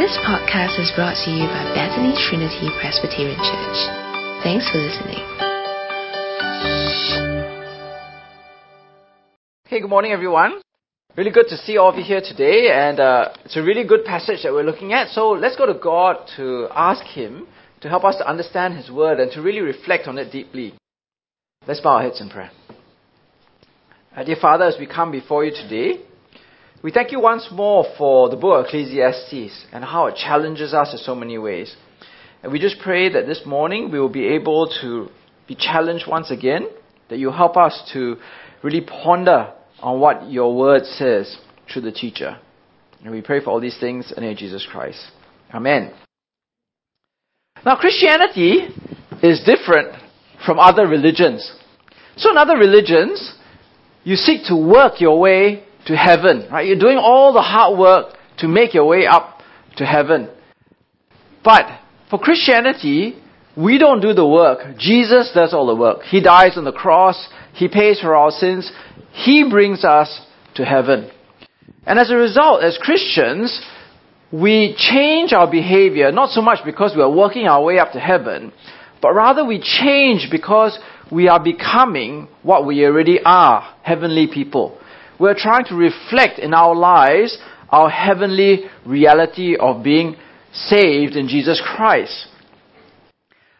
This 0.00 0.16
podcast 0.24 0.80
is 0.80 0.90
brought 0.96 1.14
to 1.26 1.30
you 1.30 1.44
by 1.44 1.74
Bethany 1.76 2.16
Trinity 2.16 2.70
Presbyterian 2.80 3.36
Church. 3.36 3.78
Thanks 4.42 4.64
for 4.72 4.78
listening. 4.78 5.20
Hey, 9.66 9.82
good 9.82 9.90
morning, 9.90 10.12
everyone. 10.12 10.62
Really 11.18 11.30
good 11.30 11.48
to 11.48 11.56
see 11.58 11.76
all 11.76 11.90
of 11.90 11.96
you 11.96 12.02
here 12.02 12.22
today, 12.22 12.70
and 12.72 12.98
uh, 12.98 13.34
it's 13.44 13.58
a 13.58 13.62
really 13.62 13.84
good 13.84 14.06
passage 14.06 14.42
that 14.42 14.54
we're 14.54 14.64
looking 14.64 14.94
at. 14.94 15.08
So 15.08 15.32
let's 15.32 15.56
go 15.56 15.66
to 15.66 15.78
God 15.78 16.16
to 16.38 16.68
ask 16.74 17.04
Him 17.04 17.46
to 17.82 17.90
help 17.90 18.04
us 18.04 18.16
to 18.16 18.26
understand 18.26 18.78
His 18.78 18.90
Word 18.90 19.20
and 19.20 19.30
to 19.32 19.42
really 19.42 19.60
reflect 19.60 20.08
on 20.08 20.16
it 20.16 20.32
deeply. 20.32 20.72
Let's 21.68 21.82
bow 21.82 21.96
our 21.96 22.02
heads 22.04 22.22
in 22.22 22.30
prayer. 22.30 22.52
Uh, 24.16 24.24
dear 24.24 24.36
Father, 24.40 24.64
as 24.64 24.76
we 24.80 24.86
come 24.86 25.12
before 25.12 25.44
you 25.44 25.50
today, 25.50 26.02
we 26.82 26.90
thank 26.90 27.12
you 27.12 27.20
once 27.20 27.46
more 27.52 27.84
for 27.98 28.30
the 28.30 28.36
book 28.36 28.66
Ecclesiastes 28.66 29.66
and 29.70 29.84
how 29.84 30.06
it 30.06 30.16
challenges 30.16 30.72
us 30.72 30.92
in 30.92 30.98
so 30.98 31.14
many 31.14 31.36
ways. 31.36 31.76
And 32.42 32.50
we 32.50 32.58
just 32.58 32.76
pray 32.82 33.12
that 33.12 33.26
this 33.26 33.42
morning 33.44 33.90
we 33.90 34.00
will 34.00 34.08
be 34.08 34.28
able 34.28 34.66
to 34.80 35.08
be 35.46 35.54
challenged 35.54 36.06
once 36.08 36.30
again, 36.30 36.68
that 37.10 37.18
you 37.18 37.30
help 37.32 37.58
us 37.58 37.90
to 37.92 38.16
really 38.62 38.80
ponder 38.80 39.52
on 39.80 40.00
what 40.00 40.30
your 40.30 40.56
word 40.56 40.86
says 40.86 41.36
through 41.70 41.82
the 41.82 41.92
teacher. 41.92 42.38
And 43.04 43.12
we 43.12 43.20
pray 43.20 43.44
for 43.44 43.50
all 43.50 43.60
these 43.60 43.78
things 43.78 44.10
in 44.10 44.14
the 44.14 44.20
name 44.22 44.32
of 44.32 44.38
Jesus 44.38 44.66
Christ. 44.70 45.04
Amen. 45.52 45.92
Now, 47.62 47.76
Christianity 47.76 48.68
is 49.22 49.42
different 49.44 49.94
from 50.46 50.58
other 50.58 50.86
religions. 50.86 51.52
So, 52.16 52.30
in 52.30 52.38
other 52.38 52.56
religions, 52.56 53.34
you 54.02 54.16
seek 54.16 54.46
to 54.46 54.56
work 54.56 55.00
your 55.00 55.20
way 55.20 55.64
to 55.86 55.96
heaven, 55.96 56.46
right? 56.50 56.66
You're 56.66 56.78
doing 56.78 56.98
all 56.98 57.32
the 57.32 57.42
hard 57.42 57.78
work 57.78 58.16
to 58.38 58.48
make 58.48 58.74
your 58.74 58.86
way 58.86 59.06
up 59.06 59.40
to 59.76 59.86
heaven. 59.86 60.28
But 61.44 61.66
for 62.10 62.18
Christianity, 62.18 63.16
we 63.56 63.78
don't 63.78 64.00
do 64.00 64.12
the 64.12 64.26
work. 64.26 64.78
Jesus 64.78 65.30
does 65.34 65.54
all 65.54 65.66
the 65.66 65.74
work. 65.74 66.02
He 66.02 66.22
dies 66.22 66.56
on 66.56 66.64
the 66.64 66.72
cross. 66.72 67.28
He 67.54 67.68
pays 67.68 68.00
for 68.00 68.14
our 68.14 68.30
sins. 68.30 68.70
He 69.12 69.48
brings 69.48 69.84
us 69.84 70.20
to 70.54 70.64
heaven. 70.64 71.10
And 71.86 71.98
as 71.98 72.10
a 72.10 72.16
result, 72.16 72.62
as 72.62 72.78
Christians, 72.80 73.60
we 74.32 74.74
change 74.76 75.32
our 75.32 75.50
behavior 75.50 76.12
not 76.12 76.30
so 76.30 76.42
much 76.42 76.60
because 76.64 76.94
we 76.94 77.02
are 77.02 77.10
working 77.10 77.46
our 77.46 77.62
way 77.62 77.78
up 77.78 77.92
to 77.92 78.00
heaven, 78.00 78.52
but 79.02 79.12
rather 79.12 79.44
we 79.44 79.60
change 79.60 80.28
because 80.30 80.78
we 81.10 81.28
are 81.28 81.42
becoming 81.42 82.28
what 82.42 82.66
we 82.66 82.84
already 82.84 83.18
are, 83.24 83.74
heavenly 83.82 84.28
people 84.32 84.78
we're 85.20 85.34
trying 85.36 85.64
to 85.66 85.74
reflect 85.76 86.38
in 86.38 86.54
our 86.54 86.74
lives 86.74 87.36
our 87.68 87.90
heavenly 87.90 88.64
reality 88.86 89.54
of 89.56 89.84
being 89.84 90.16
saved 90.52 91.14
in 91.14 91.28
Jesus 91.28 91.62
Christ. 91.64 92.26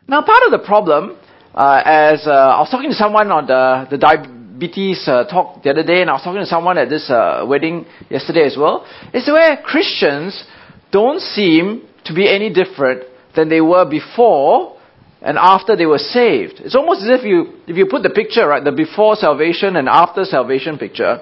Now, 0.08 0.22
part 0.22 0.42
of 0.46 0.50
the 0.50 0.66
problem, 0.66 1.16
uh, 1.54 1.82
as 1.84 2.26
uh, 2.26 2.30
I 2.30 2.60
was 2.60 2.70
talking 2.70 2.90
to 2.90 2.96
someone 2.96 3.30
on 3.30 3.46
the, 3.46 3.86
the 3.90 3.98
diabetes 3.98 5.06
uh, 5.06 5.24
talk 5.24 5.62
the 5.62 5.70
other 5.70 5.84
day, 5.84 6.00
and 6.00 6.10
I 6.10 6.14
was 6.14 6.22
talking 6.22 6.40
to 6.40 6.46
someone 6.46 6.78
at 6.78 6.88
this 6.88 7.08
uh, 7.10 7.44
wedding 7.46 7.86
yesterday 8.08 8.46
as 8.46 8.56
well, 8.58 8.84
is 9.14 9.28
where 9.28 9.56
Christians 9.58 10.42
don't 10.90 11.20
seem 11.20 11.86
to 12.06 12.14
be 12.14 12.28
any 12.28 12.52
different 12.52 13.04
than 13.36 13.48
they 13.48 13.60
were 13.60 13.88
before 13.88 14.79
and 15.22 15.36
after 15.38 15.76
they 15.76 15.86
were 15.86 15.98
saved. 15.98 16.60
It's 16.60 16.74
almost 16.74 17.02
as 17.02 17.20
if 17.20 17.24
you, 17.24 17.60
if 17.66 17.76
you 17.76 17.86
put 17.86 18.02
the 18.02 18.10
picture, 18.10 18.46
right, 18.48 18.64
the 18.64 18.72
before 18.72 19.16
salvation 19.16 19.76
and 19.76 19.88
after 19.88 20.24
salvation 20.24 20.78
picture, 20.78 21.18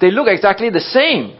they 0.00 0.10
look 0.10 0.26
exactly 0.28 0.70
the 0.70 0.80
same. 0.80 1.38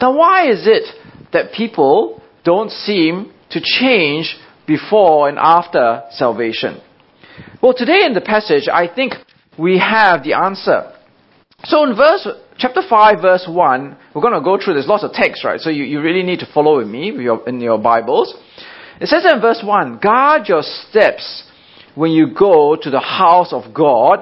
Now, 0.00 0.16
why 0.16 0.50
is 0.50 0.66
it 0.66 0.84
that 1.32 1.52
people 1.52 2.22
don't 2.44 2.70
seem 2.70 3.32
to 3.50 3.60
change 3.60 4.36
before 4.66 5.28
and 5.28 5.38
after 5.38 6.02
salvation? 6.10 6.80
Well, 7.62 7.74
today 7.74 8.04
in 8.04 8.14
the 8.14 8.20
passage, 8.20 8.68
I 8.72 8.86
think 8.92 9.14
we 9.58 9.78
have 9.78 10.22
the 10.22 10.34
answer. 10.34 10.92
So 11.64 11.84
in 11.84 11.94
verse, 11.94 12.26
chapter 12.56 12.80
5, 12.88 13.20
verse 13.20 13.46
1, 13.48 13.96
we're 14.14 14.22
going 14.22 14.34
to 14.34 14.40
go 14.40 14.58
through, 14.62 14.74
there's 14.74 14.86
lots 14.86 15.04
of 15.04 15.12
text, 15.12 15.44
right? 15.44 15.60
So 15.60 15.68
you, 15.68 15.84
you 15.84 16.00
really 16.00 16.22
need 16.22 16.40
to 16.40 16.48
follow 16.52 16.78
with 16.78 16.88
me 16.88 17.10
in 17.10 17.60
your 17.60 17.78
Bibles. 17.78 18.34
It 19.00 19.08
says 19.08 19.24
in 19.24 19.40
verse 19.40 19.62
1, 19.64 19.98
guard 19.98 20.46
your 20.46 20.62
steps 20.62 21.44
when 21.94 22.10
you 22.12 22.34
go 22.38 22.76
to 22.76 22.90
the 22.90 23.00
house 23.00 23.52
of 23.52 23.72
God. 23.72 24.20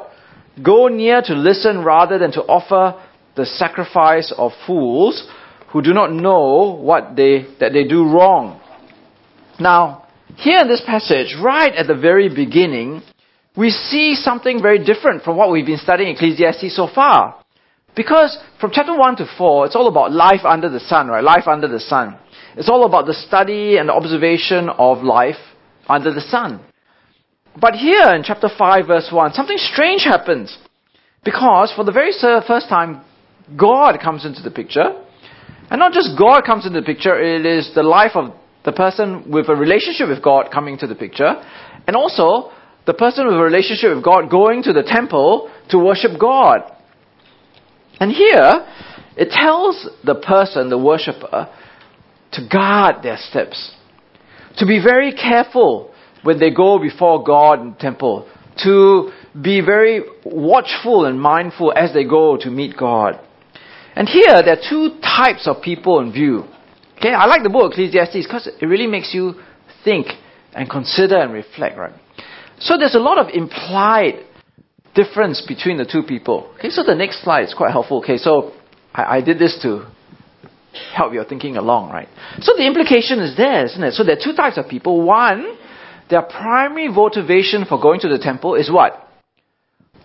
Go 0.62 0.86
near 0.86 1.20
to 1.22 1.34
listen 1.34 1.84
rather 1.84 2.18
than 2.18 2.32
to 2.32 2.42
offer 2.42 3.00
the 3.36 3.44
sacrifice 3.44 4.32
of 4.36 4.52
fools 4.66 5.28
who 5.72 5.82
do 5.82 5.92
not 5.92 6.12
know 6.12 6.78
what 6.80 7.16
they, 7.16 7.46
that 7.60 7.72
they 7.72 7.84
do 7.84 8.04
wrong. 8.04 8.60
Now, 9.60 10.06
here 10.36 10.58
in 10.60 10.68
this 10.68 10.82
passage, 10.86 11.34
right 11.42 11.74
at 11.74 11.86
the 11.86 11.96
very 11.96 12.32
beginning, 12.32 13.02
we 13.56 13.70
see 13.70 14.14
something 14.14 14.62
very 14.62 14.84
different 14.84 15.24
from 15.24 15.36
what 15.36 15.50
we've 15.50 15.66
been 15.66 15.78
studying 15.78 16.14
Ecclesiastes 16.14 16.74
so 16.74 16.88
far. 16.92 17.44
Because 17.96 18.38
from 18.60 18.70
chapter 18.72 18.96
1 18.96 19.16
to 19.16 19.26
4, 19.36 19.66
it's 19.66 19.74
all 19.74 19.88
about 19.88 20.12
life 20.12 20.44
under 20.44 20.68
the 20.68 20.78
sun, 20.78 21.08
right? 21.08 21.24
Life 21.24 21.48
under 21.48 21.66
the 21.66 21.80
sun. 21.80 22.16
It's 22.58 22.68
all 22.68 22.84
about 22.84 23.06
the 23.06 23.14
study 23.14 23.76
and 23.76 23.88
the 23.88 23.92
observation 23.92 24.68
of 24.68 25.04
life 25.04 25.38
under 25.88 26.12
the 26.12 26.20
sun. 26.20 26.60
But 27.58 27.74
here 27.74 28.12
in 28.14 28.24
chapter 28.24 28.48
5, 28.48 28.86
verse 28.86 29.08
1, 29.12 29.32
something 29.32 29.56
strange 29.58 30.02
happens. 30.02 30.58
Because 31.24 31.72
for 31.74 31.84
the 31.84 31.92
very 31.92 32.10
first 32.46 32.68
time, 32.68 33.04
God 33.56 34.00
comes 34.02 34.26
into 34.26 34.42
the 34.42 34.50
picture. 34.50 35.04
And 35.70 35.78
not 35.78 35.92
just 35.92 36.18
God 36.18 36.42
comes 36.44 36.66
into 36.66 36.80
the 36.80 36.86
picture, 36.86 37.16
it 37.20 37.46
is 37.46 37.70
the 37.76 37.84
life 37.84 38.12
of 38.16 38.34
the 38.64 38.72
person 38.72 39.30
with 39.30 39.48
a 39.48 39.54
relationship 39.54 40.08
with 40.08 40.22
God 40.22 40.50
coming 40.52 40.78
to 40.78 40.86
the 40.88 40.96
picture. 40.96 41.34
And 41.86 41.94
also, 41.94 42.50
the 42.86 42.94
person 42.94 43.26
with 43.26 43.36
a 43.36 43.42
relationship 43.42 43.94
with 43.94 44.04
God 44.04 44.30
going 44.30 44.64
to 44.64 44.72
the 44.72 44.82
temple 44.82 45.48
to 45.70 45.78
worship 45.78 46.18
God. 46.18 46.60
And 48.00 48.10
here, 48.10 48.66
it 49.16 49.30
tells 49.30 49.88
the 50.04 50.16
person, 50.16 50.70
the 50.70 50.78
worshipper, 50.78 51.48
to 52.32 52.48
guard 52.50 53.02
their 53.02 53.18
steps. 53.18 53.72
To 54.58 54.66
be 54.66 54.80
very 54.82 55.12
careful 55.12 55.94
when 56.22 56.38
they 56.38 56.50
go 56.50 56.78
before 56.78 57.22
God 57.22 57.60
in 57.60 57.74
temple. 57.74 58.28
To 58.64 59.10
be 59.40 59.60
very 59.60 60.02
watchful 60.24 61.06
and 61.06 61.20
mindful 61.20 61.72
as 61.76 61.94
they 61.94 62.04
go 62.04 62.36
to 62.36 62.50
meet 62.50 62.76
God. 62.76 63.20
And 63.94 64.08
here, 64.08 64.42
there 64.44 64.58
are 64.58 64.68
two 64.68 65.00
types 65.00 65.46
of 65.46 65.62
people 65.62 66.00
in 66.00 66.12
view. 66.12 66.44
Okay, 66.98 67.10
I 67.10 67.26
like 67.26 67.44
the 67.44 67.50
book 67.50 67.72
Ecclesiastes 67.72 68.26
because 68.26 68.48
it 68.48 68.66
really 68.66 68.88
makes 68.88 69.14
you 69.14 69.34
think 69.84 70.08
and 70.52 70.68
consider 70.68 71.16
and 71.16 71.32
reflect, 71.32 71.78
right? 71.78 71.92
So 72.58 72.76
there's 72.76 72.96
a 72.96 73.00
lot 73.00 73.18
of 73.18 73.28
implied 73.32 74.24
difference 74.94 75.44
between 75.46 75.76
the 75.76 75.84
two 75.84 76.02
people. 76.02 76.52
Okay, 76.58 76.70
so 76.70 76.82
the 76.82 76.94
next 76.94 77.22
slide 77.22 77.44
is 77.44 77.54
quite 77.54 77.70
helpful. 77.70 77.98
Okay, 77.98 78.16
so 78.16 78.52
I, 78.92 79.18
I 79.18 79.20
did 79.20 79.38
this 79.38 79.58
to 79.62 79.86
help 80.94 81.12
your 81.12 81.24
thinking 81.24 81.56
along, 81.56 81.90
right? 81.90 82.08
So 82.40 82.52
the 82.56 82.66
implication 82.66 83.20
is 83.20 83.36
there, 83.36 83.64
isn't 83.66 83.82
it? 83.82 83.94
So 83.94 84.04
there 84.04 84.16
are 84.16 84.22
two 84.22 84.34
types 84.34 84.58
of 84.58 84.68
people. 84.68 85.02
One, 85.02 85.56
their 86.10 86.22
primary 86.22 86.88
motivation 86.88 87.64
for 87.64 87.80
going 87.80 88.00
to 88.00 88.08
the 88.08 88.18
temple 88.18 88.54
is 88.54 88.70
what? 88.70 89.08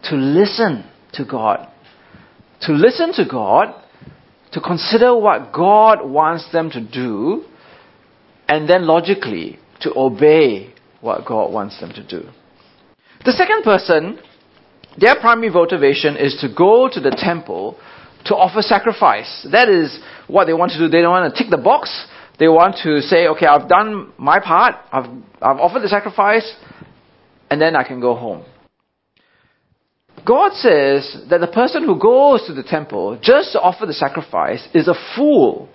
To 0.10 0.16
listen 0.16 0.86
to 1.14 1.26
God. 1.26 1.70
To 2.62 2.74
listen 2.74 3.14
to 3.14 3.26
God 3.30 3.74
to 4.54 4.62
consider 4.62 5.16
what 5.16 5.52
God 5.52 6.08
wants 6.08 6.50
them 6.52 6.70
to 6.72 6.82
do, 6.82 7.44
and 8.48 8.70
then 8.70 8.86
logically 8.86 9.60
to 9.82 9.92
obey 9.96 10.74
what 11.02 11.26
God 11.26 11.52
wants 11.52 11.80
them 11.80 11.92
to 11.94 12.04
do. 12.04 12.30
The 13.26 13.32
second 13.32 13.64
person, 13.64 14.20
their 14.98 15.16
primary 15.20 15.50
motivation 15.50 16.16
is 16.18 16.38
to 16.42 16.54
go 16.54 16.88
to 16.92 17.00
the 17.00 17.16
temple 17.18 17.80
to 18.26 18.36
offer 18.36 18.62
sacrifice. 18.62 19.48
That 19.52 19.70
is 19.70 20.00
what 20.28 20.46
they 20.46 20.54
want 20.54 20.72
to 20.72 20.78
do. 20.78 20.88
They 20.88 21.02
don't 21.02 21.12
want 21.12 21.34
to 21.34 21.44
tick 21.44 21.52
the 21.52 21.58
box. 21.58 22.08
They 22.40 22.48
want 22.48 22.78
to 22.84 23.02
say, 23.02 23.28
okay, 23.28 23.46
I've 23.46 23.70
done 23.70 24.12
my 24.18 24.40
part, 24.40 24.76
I've, 24.92 25.06
I've 25.42 25.60
offered 25.60 25.82
the 25.82 25.88
sacrifice, 25.88 26.52
and 27.50 27.62
then 27.62 27.76
I 27.76 27.84
can 27.84 28.00
go 28.00 28.16
home. 28.16 28.44
God 30.26 30.54
says 30.54 31.18
that 31.30 31.42
the 31.42 31.48
person 31.48 31.84
who 31.84 32.00
goes 32.00 32.46
to 32.48 32.54
the 32.54 32.64
temple 32.64 33.20
just 33.22 33.52
to 33.52 33.60
offer 33.60 33.86
the 33.86 33.94
sacrifice 33.94 34.68
is 34.74 34.88
a 34.88 34.96
fool. 35.16 35.70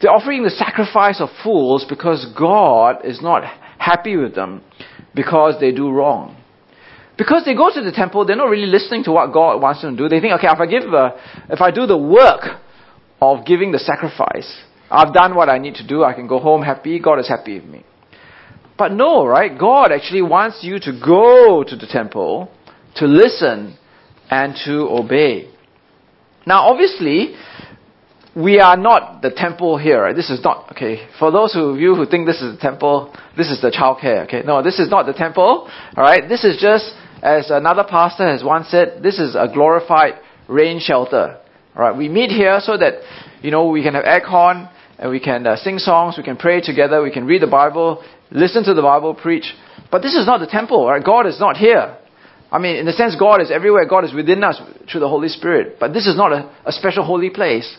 They're 0.00 0.10
offering 0.10 0.42
the 0.42 0.50
sacrifice 0.50 1.20
of 1.20 1.28
fools 1.42 1.86
because 1.88 2.26
God 2.36 3.04
is 3.04 3.22
not 3.22 3.44
happy 3.78 4.16
with 4.16 4.34
them 4.34 4.62
because 5.14 5.58
they 5.60 5.72
do 5.72 5.90
wrong. 5.90 6.36
Because 7.16 7.44
they 7.44 7.54
go 7.54 7.70
to 7.72 7.80
the 7.80 7.92
temple, 7.92 8.26
they're 8.26 8.36
not 8.36 8.50
really 8.50 8.66
listening 8.66 9.04
to 9.04 9.12
what 9.12 9.32
God 9.32 9.60
wants 9.60 9.82
them 9.82 9.96
to 9.96 10.02
do. 10.04 10.08
They 10.08 10.20
think, 10.20 10.34
okay, 10.34 10.48
if 10.50 10.60
I 10.60 10.66
give, 10.66 10.92
uh, 10.92 11.16
if 11.48 11.60
I 11.60 11.70
do 11.70 11.86
the 11.86 11.96
work 11.96 12.60
of 13.20 13.46
giving 13.46 13.72
the 13.72 13.78
sacrifice, 13.78 14.62
I've 14.90 15.14
done 15.14 15.34
what 15.34 15.48
I 15.48 15.58
need 15.58 15.76
to 15.76 15.86
do. 15.86 16.04
I 16.04 16.12
can 16.12 16.26
go 16.26 16.38
home 16.38 16.62
happy. 16.62 17.00
God 17.00 17.18
is 17.18 17.28
happy 17.28 17.58
with 17.58 17.68
me. 17.68 17.84
But 18.78 18.92
no, 18.92 19.26
right? 19.26 19.58
God 19.58 19.92
actually 19.92 20.22
wants 20.22 20.58
you 20.62 20.78
to 20.80 20.92
go 20.92 21.64
to 21.66 21.76
the 21.76 21.86
temple 21.86 22.50
to 22.96 23.06
listen 23.06 23.78
and 24.30 24.54
to 24.66 24.88
obey. 24.90 25.50
Now, 26.46 26.68
obviously, 26.68 27.34
we 28.36 28.60
are 28.60 28.76
not 28.76 29.22
the 29.22 29.30
temple 29.30 29.78
here. 29.78 30.02
Right? 30.02 30.14
This 30.14 30.28
is 30.28 30.44
not 30.44 30.72
okay. 30.72 31.08
For 31.18 31.30
those 31.32 31.56
of 31.56 31.78
you 31.78 31.94
who 31.94 32.04
think 32.04 32.26
this 32.26 32.42
is 32.42 32.54
the 32.56 32.60
temple, 32.60 33.14
this 33.36 33.48
is 33.48 33.60
the 33.62 33.70
childcare. 33.70 34.24
Okay, 34.24 34.42
no, 34.44 34.62
this 34.62 34.78
is 34.78 34.90
not 34.90 35.06
the 35.06 35.14
temple. 35.14 35.70
All 35.96 36.04
right, 36.04 36.28
this 36.28 36.44
is 36.44 36.60
just 36.60 36.92
as 37.22 37.50
another 37.50 37.84
pastor 37.88 38.28
has 38.28 38.44
once 38.44 38.68
said. 38.68 39.02
This 39.02 39.18
is 39.18 39.34
a 39.34 39.48
glorified 39.52 40.14
rain 40.48 40.80
shelter. 40.80 41.40
Right, 41.74 41.94
we 41.94 42.08
meet 42.08 42.30
here 42.30 42.58
so 42.60 42.76
that 42.78 43.02
you 43.42 43.50
know 43.50 43.68
we 43.68 43.82
can 43.82 43.94
have 43.94 44.04
aircon 44.04 44.72
and 44.98 45.10
we 45.10 45.20
can 45.20 45.46
uh, 45.46 45.56
sing 45.56 45.78
songs, 45.78 46.14
we 46.16 46.22
can 46.22 46.38
pray 46.38 46.62
together, 46.62 47.02
we 47.02 47.10
can 47.10 47.26
read 47.26 47.42
the 47.42 47.46
Bible, 47.46 48.02
listen 48.30 48.64
to 48.64 48.72
the 48.72 48.80
Bible, 48.80 49.14
preach. 49.14 49.52
But 49.90 50.00
this 50.00 50.14
is 50.14 50.26
not 50.26 50.40
the 50.40 50.46
temple. 50.46 50.86
Right? 50.86 51.04
God 51.04 51.26
is 51.26 51.38
not 51.38 51.56
here. 51.56 51.98
I 52.50 52.58
mean, 52.58 52.76
in 52.76 52.86
the 52.86 52.92
sense, 52.92 53.16
God 53.18 53.42
is 53.42 53.50
everywhere. 53.50 53.86
God 53.86 54.04
is 54.04 54.14
within 54.14 54.42
us 54.42 54.60
through 54.90 55.00
the 55.00 55.08
Holy 55.08 55.28
Spirit. 55.28 55.76
But 55.78 55.92
this 55.92 56.06
is 56.06 56.16
not 56.16 56.32
a, 56.32 56.50
a 56.64 56.72
special 56.72 57.04
holy 57.04 57.28
place. 57.28 57.76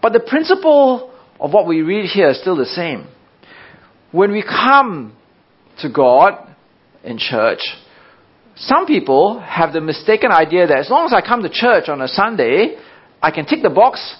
But 0.00 0.12
the 0.12 0.20
principle 0.20 1.12
of 1.38 1.52
what 1.52 1.66
we 1.66 1.82
read 1.82 2.08
here 2.10 2.30
is 2.30 2.40
still 2.40 2.56
the 2.56 2.64
same. 2.64 3.06
When 4.10 4.32
we 4.32 4.42
come 4.42 5.16
to 5.80 5.90
God 5.90 6.54
in 7.04 7.18
church, 7.18 7.60
some 8.56 8.86
people 8.86 9.40
have 9.40 9.72
the 9.72 9.80
mistaken 9.80 10.30
idea 10.30 10.66
that 10.66 10.78
as 10.78 10.90
long 10.90 11.06
as 11.06 11.12
I 11.12 11.26
come 11.26 11.42
to 11.42 11.48
church 11.48 11.88
on 11.88 12.02
a 12.02 12.08
Sunday, 12.08 12.76
I 13.22 13.30
can 13.30 13.46
tick 13.46 13.62
the 13.62 13.70
box. 13.70 14.16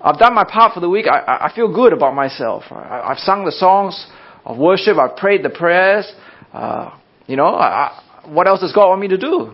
I've 0.00 0.18
done 0.18 0.34
my 0.34 0.44
part 0.44 0.74
for 0.74 0.80
the 0.80 0.88
week. 0.88 1.06
I, 1.06 1.48
I 1.50 1.52
feel 1.54 1.72
good 1.72 1.92
about 1.92 2.14
myself. 2.14 2.64
I, 2.70 3.08
have 3.08 3.18
sung 3.18 3.44
the 3.44 3.52
songs 3.52 4.06
of 4.44 4.58
worship. 4.58 4.96
I've 4.96 5.16
prayed 5.16 5.42
the 5.42 5.50
prayers. 5.50 6.10
Uh, 6.52 6.96
you 7.26 7.36
know, 7.36 7.46
I, 7.46 8.00
what 8.26 8.46
else 8.46 8.60
does 8.60 8.72
God 8.72 8.88
want 8.88 9.00
me 9.00 9.08
to 9.08 9.18
do? 9.18 9.52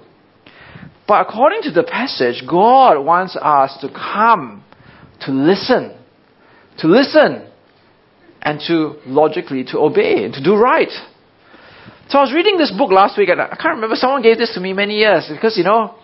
But 1.08 1.26
according 1.28 1.62
to 1.62 1.72
the 1.72 1.82
passage, 1.82 2.44
God 2.48 3.04
wants 3.04 3.36
us 3.36 3.76
to 3.80 3.88
come 3.88 4.64
to 5.22 5.32
listen, 5.32 5.96
to 6.78 6.86
listen, 6.86 7.48
and 8.42 8.60
to 8.68 8.94
logically 9.06 9.64
to 9.64 9.78
obey 9.78 10.24
and 10.24 10.32
to 10.34 10.42
do 10.42 10.54
right. 10.54 10.90
So 12.10 12.18
I 12.18 12.22
was 12.22 12.34
reading 12.34 12.58
this 12.58 12.72
book 12.76 12.90
last 12.90 13.16
week, 13.16 13.28
and 13.28 13.40
I 13.40 13.54
can't 13.54 13.76
remember. 13.76 13.94
Someone 13.94 14.20
gave 14.20 14.36
this 14.36 14.52
to 14.54 14.60
me 14.60 14.72
many 14.72 14.96
years 14.96 15.30
because 15.30 15.56
you 15.56 15.62
know, 15.62 15.94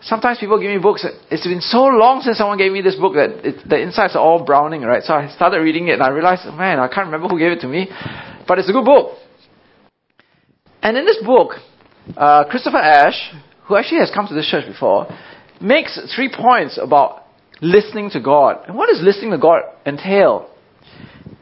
sometimes 0.00 0.38
people 0.38 0.58
give 0.60 0.68
me 0.68 0.78
books. 0.78 1.06
It's 1.30 1.46
been 1.46 1.60
so 1.60 1.84
long 1.84 2.22
since 2.22 2.38
someone 2.38 2.58
gave 2.58 2.72
me 2.72 2.82
this 2.82 2.96
book 2.96 3.14
that 3.14 3.46
it, 3.46 3.68
the 3.68 3.80
insides 3.80 4.16
are 4.16 4.18
all 4.18 4.44
browning, 4.44 4.82
right? 4.82 5.00
So 5.04 5.14
I 5.14 5.28
started 5.28 5.58
reading 5.60 5.86
it, 5.86 5.92
and 5.92 6.02
I 6.02 6.08
realized, 6.08 6.44
man, 6.46 6.80
I 6.80 6.88
can't 6.88 7.06
remember 7.06 7.28
who 7.28 7.38
gave 7.38 7.52
it 7.52 7.60
to 7.60 7.68
me, 7.68 7.86
but 8.48 8.58
it's 8.58 8.68
a 8.68 8.72
good 8.72 8.84
book. 8.84 9.16
And 10.82 10.96
in 10.96 11.06
this 11.06 11.22
book, 11.24 11.52
uh, 12.16 12.46
Christopher 12.50 12.78
Ash, 12.78 13.32
who 13.68 13.76
actually 13.76 14.00
has 14.00 14.10
come 14.12 14.26
to 14.26 14.34
this 14.34 14.48
church 14.50 14.66
before, 14.66 15.06
makes 15.60 16.00
three 16.16 16.34
points 16.34 16.80
about 16.82 17.26
listening 17.60 18.10
to 18.10 18.20
God. 18.20 18.64
And 18.66 18.76
what 18.76 18.88
does 18.88 19.00
listening 19.00 19.30
to 19.30 19.38
God 19.38 19.62
entail? 19.86 20.50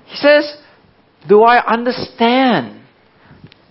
He 0.05 0.17
says, 0.17 0.55
Do 1.27 1.45
I 1.45 1.65
understand? 1.65 2.80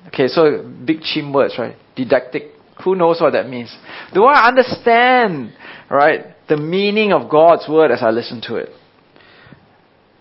Okay, 0.10 0.28
so 0.28 0.68
big 0.86 1.02
chim 1.02 1.32
words, 1.34 1.56
right? 1.58 1.76
Didactic. 1.96 2.44
Who 2.84 2.96
knows 2.96 3.20
what 3.22 3.34
that 3.34 3.48
means? 3.50 3.76
Do 4.14 4.24
I 4.26 4.48
understand, 4.48 5.54
right, 5.90 6.26
the 6.48 6.58
meaning 6.58 7.14
of 7.14 7.30
God's 7.30 7.68
word 7.70 7.92
as 7.92 8.02
I 8.02 8.10
listen 8.10 8.42
to 8.48 8.56
it? 8.56 8.70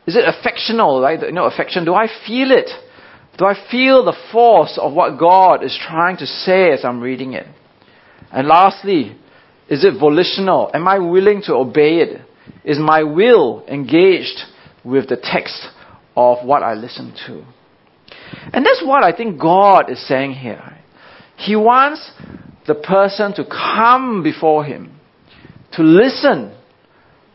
Is 0.06 0.16
it 0.16 0.24
affectional, 0.26 1.00
right? 1.00 1.20
You 1.20 1.32
know, 1.32 1.44
affection. 1.44 1.84
Do 1.84 1.94
I 1.94 2.06
feel 2.26 2.50
it? 2.50 2.70
Do 3.38 3.44
I 3.44 3.54
feel 3.70 4.04
the 4.04 4.16
force 4.32 4.78
of 4.80 4.92
what 4.92 5.18
God 5.18 5.62
is 5.62 5.78
trying 5.80 6.16
to 6.18 6.26
say 6.26 6.72
as 6.72 6.84
I'm 6.84 7.00
reading 7.00 7.34
it? 7.34 7.46
And 8.32 8.48
lastly, 8.48 9.16
is 9.70 9.84
it 9.84 9.98
volitional? 9.98 10.70
Am 10.74 10.88
I 10.88 10.98
willing 10.98 11.42
to 11.42 11.54
obey 11.54 11.98
it? 11.98 12.22
Is 12.64 12.78
my 12.78 13.02
will 13.04 13.64
engaged 13.68 14.40
with 14.84 15.08
the 15.08 15.16
text 15.16 15.66
of 16.16 16.44
what 16.44 16.62
I 16.62 16.74
listen 16.74 17.14
to? 17.26 17.44
And 18.52 18.64
that's 18.64 18.82
what 18.84 19.04
I 19.04 19.16
think 19.16 19.40
God 19.40 19.90
is 19.90 20.06
saying 20.06 20.32
here. 20.32 20.78
He 21.36 21.56
wants 21.56 22.10
the 22.66 22.74
person 22.74 23.34
to 23.34 23.44
come 23.44 24.22
before 24.22 24.64
Him, 24.64 24.98
to 25.72 25.82
listen, 25.82 26.54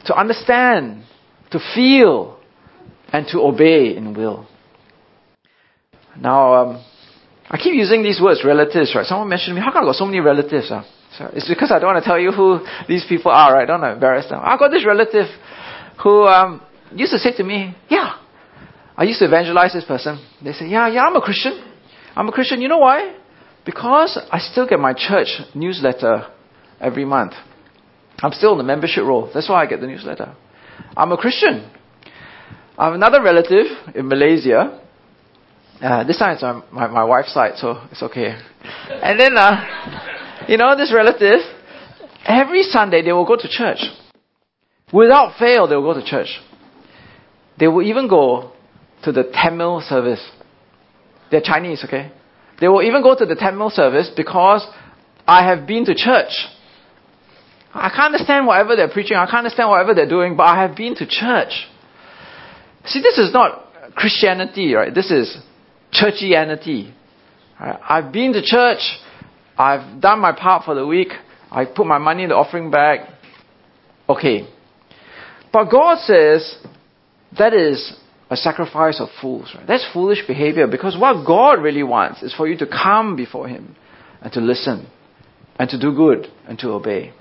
to 0.05 0.15
understand, 0.15 1.03
to 1.51 1.59
feel, 1.73 2.39
and 3.11 3.27
to 3.27 3.39
obey 3.39 3.95
in 3.95 4.13
will. 4.13 4.47
Now, 6.19 6.53
um, 6.53 6.85
I 7.49 7.57
keep 7.57 7.73
using 7.73 8.03
these 8.03 8.19
words, 8.21 8.43
relatives, 8.45 8.93
right? 8.95 9.05
Someone 9.05 9.29
mentioned 9.29 9.55
to 9.55 9.55
me, 9.55 9.61
how 9.61 9.71
come 9.71 9.83
I 9.83 9.87
got 9.87 9.95
so 9.95 10.05
many 10.05 10.19
relatives? 10.19 10.69
Huh? 10.69 10.83
So 11.17 11.29
it's 11.33 11.47
because 11.47 11.71
I 11.71 11.79
don't 11.79 11.93
want 11.93 12.03
to 12.03 12.07
tell 12.07 12.19
you 12.19 12.31
who 12.31 12.65
these 12.87 13.05
people 13.07 13.31
are, 13.31 13.53
right? 13.53 13.63
I 13.63 13.65
don't 13.65 13.81
want 13.81 13.91
to 13.91 13.93
embarrass 13.95 14.29
them. 14.29 14.39
I 14.41 14.57
got 14.57 14.71
this 14.71 14.85
relative 14.85 15.27
who 16.01 16.23
um, 16.23 16.61
used 16.95 17.11
to 17.11 17.19
say 17.19 17.35
to 17.37 17.43
me, 17.43 17.75
yeah, 17.89 18.17
I 18.95 19.03
used 19.03 19.19
to 19.19 19.25
evangelize 19.25 19.73
this 19.73 19.85
person. 19.85 20.23
They 20.43 20.53
say, 20.53 20.67
yeah, 20.67 20.87
yeah, 20.87 21.03
I'm 21.03 21.15
a 21.15 21.21
Christian. 21.21 21.63
I'm 22.15 22.27
a 22.27 22.31
Christian. 22.31 22.61
You 22.61 22.67
know 22.67 22.77
why? 22.77 23.15
Because 23.65 24.19
I 24.31 24.39
still 24.39 24.67
get 24.67 24.79
my 24.79 24.93
church 24.93 25.41
newsletter 25.55 26.27
every 26.79 27.05
month. 27.05 27.33
I'm 28.21 28.31
still 28.31 28.51
in 28.53 28.57
the 28.57 28.63
membership 28.63 29.03
roll. 29.03 29.31
That's 29.33 29.49
why 29.49 29.63
I 29.63 29.65
get 29.65 29.81
the 29.81 29.87
newsletter. 29.87 30.35
I'm 30.95 31.11
a 31.11 31.17
Christian. 31.17 31.69
I 32.77 32.85
have 32.85 32.93
another 32.93 33.21
relative 33.21 33.65
in 33.95 34.07
Malaysia 34.07 34.79
uh, 35.83 36.05
this 36.05 36.17
time 36.17 36.33
it's 36.33 36.43
on 36.43 36.63
my, 36.71 36.87
my 36.87 37.03
wife's 37.03 37.33
side, 37.33 37.57
so 37.57 37.81
it's 37.91 38.01
okay. 38.01 38.37
And 38.89 39.19
then, 39.19 39.35
uh, 39.37 40.45
you 40.47 40.55
know, 40.55 40.77
this 40.77 40.93
relative, 40.93 41.41
every 42.25 42.63
Sunday 42.63 43.01
they 43.01 43.11
will 43.11 43.25
go 43.25 43.35
to 43.35 43.49
church. 43.49 43.79
Without 44.93 45.37
fail, 45.37 45.67
they 45.67 45.75
will 45.75 45.93
go 45.93 45.99
to 45.99 46.05
church. 46.05 46.39
They 47.59 47.67
will 47.67 47.83
even 47.83 48.07
go 48.07 48.52
to 49.03 49.11
the 49.11 49.23
Tamil 49.23 49.81
service. 49.81 50.25
They're 51.31 51.41
Chinese, 51.41 51.83
okay? 51.85 52.11
They 52.59 52.67
will 52.67 52.83
even 52.83 53.01
go 53.01 53.15
to 53.15 53.25
the 53.25 53.35
Tamil 53.35 53.69
service 53.69 54.11
because 54.15 54.65
I 55.27 55.45
have 55.45 55.67
been 55.67 55.85
to 55.85 55.95
church. 55.95 56.31
I 57.73 57.89
can't 57.89 58.13
understand 58.13 58.45
whatever 58.45 58.75
they're 58.75 58.89
preaching. 58.89 59.17
I 59.17 59.25
can't 59.25 59.37
understand 59.45 59.69
whatever 59.69 59.93
they're 59.95 60.07
doing, 60.07 60.37
but 60.37 60.43
I 60.43 60.61
have 60.61 60.75
been 60.75 60.95
to 60.95 61.07
church. 61.07 61.67
See, 62.85 63.01
this 63.01 63.17
is 63.17 63.33
not 63.33 63.65
Christianity, 63.95 64.73
right? 64.73 64.93
This 64.93 65.09
is 65.09 65.37
churchianity. 65.91 66.93
I've 67.59 68.11
been 68.11 68.33
to 68.33 68.41
church. 68.43 68.79
I've 69.57 70.01
done 70.01 70.19
my 70.19 70.33
part 70.33 70.65
for 70.65 70.75
the 70.75 70.85
week. 70.85 71.09
I 71.51 71.65
put 71.65 71.85
my 71.85 71.97
money 71.97 72.23
in 72.23 72.29
the 72.29 72.35
offering 72.35 72.71
bag. 72.71 73.01
Okay. 74.09 74.47
But 75.51 75.69
God 75.71 75.99
says 75.99 76.57
that 77.37 77.53
is 77.53 77.95
a 78.33 78.37
sacrifice 78.37 78.99
of 78.99 79.09
fools. 79.21 79.51
Right? 79.55 79.67
That's 79.67 79.85
foolish 79.93 80.25
behavior 80.27 80.67
because 80.67 80.97
what 80.97 81.25
God 81.25 81.61
really 81.61 81.83
wants 81.83 82.23
is 82.23 82.33
for 82.33 82.47
you 82.47 82.57
to 82.57 82.67
come 82.67 83.15
before 83.15 83.47
Him 83.47 83.75
and 84.21 84.33
to 84.33 84.41
listen 84.41 84.87
and 85.57 85.69
to 85.69 85.79
do 85.79 85.93
good 85.93 86.27
and 86.47 86.57
to 86.59 86.69
obey. 86.69 87.13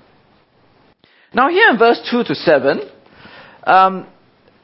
Now, 1.33 1.49
here 1.49 1.69
in 1.69 1.77
verse 1.77 1.99
2 2.11 2.23
to 2.25 2.35
7, 2.35 2.79
um, 3.65 4.07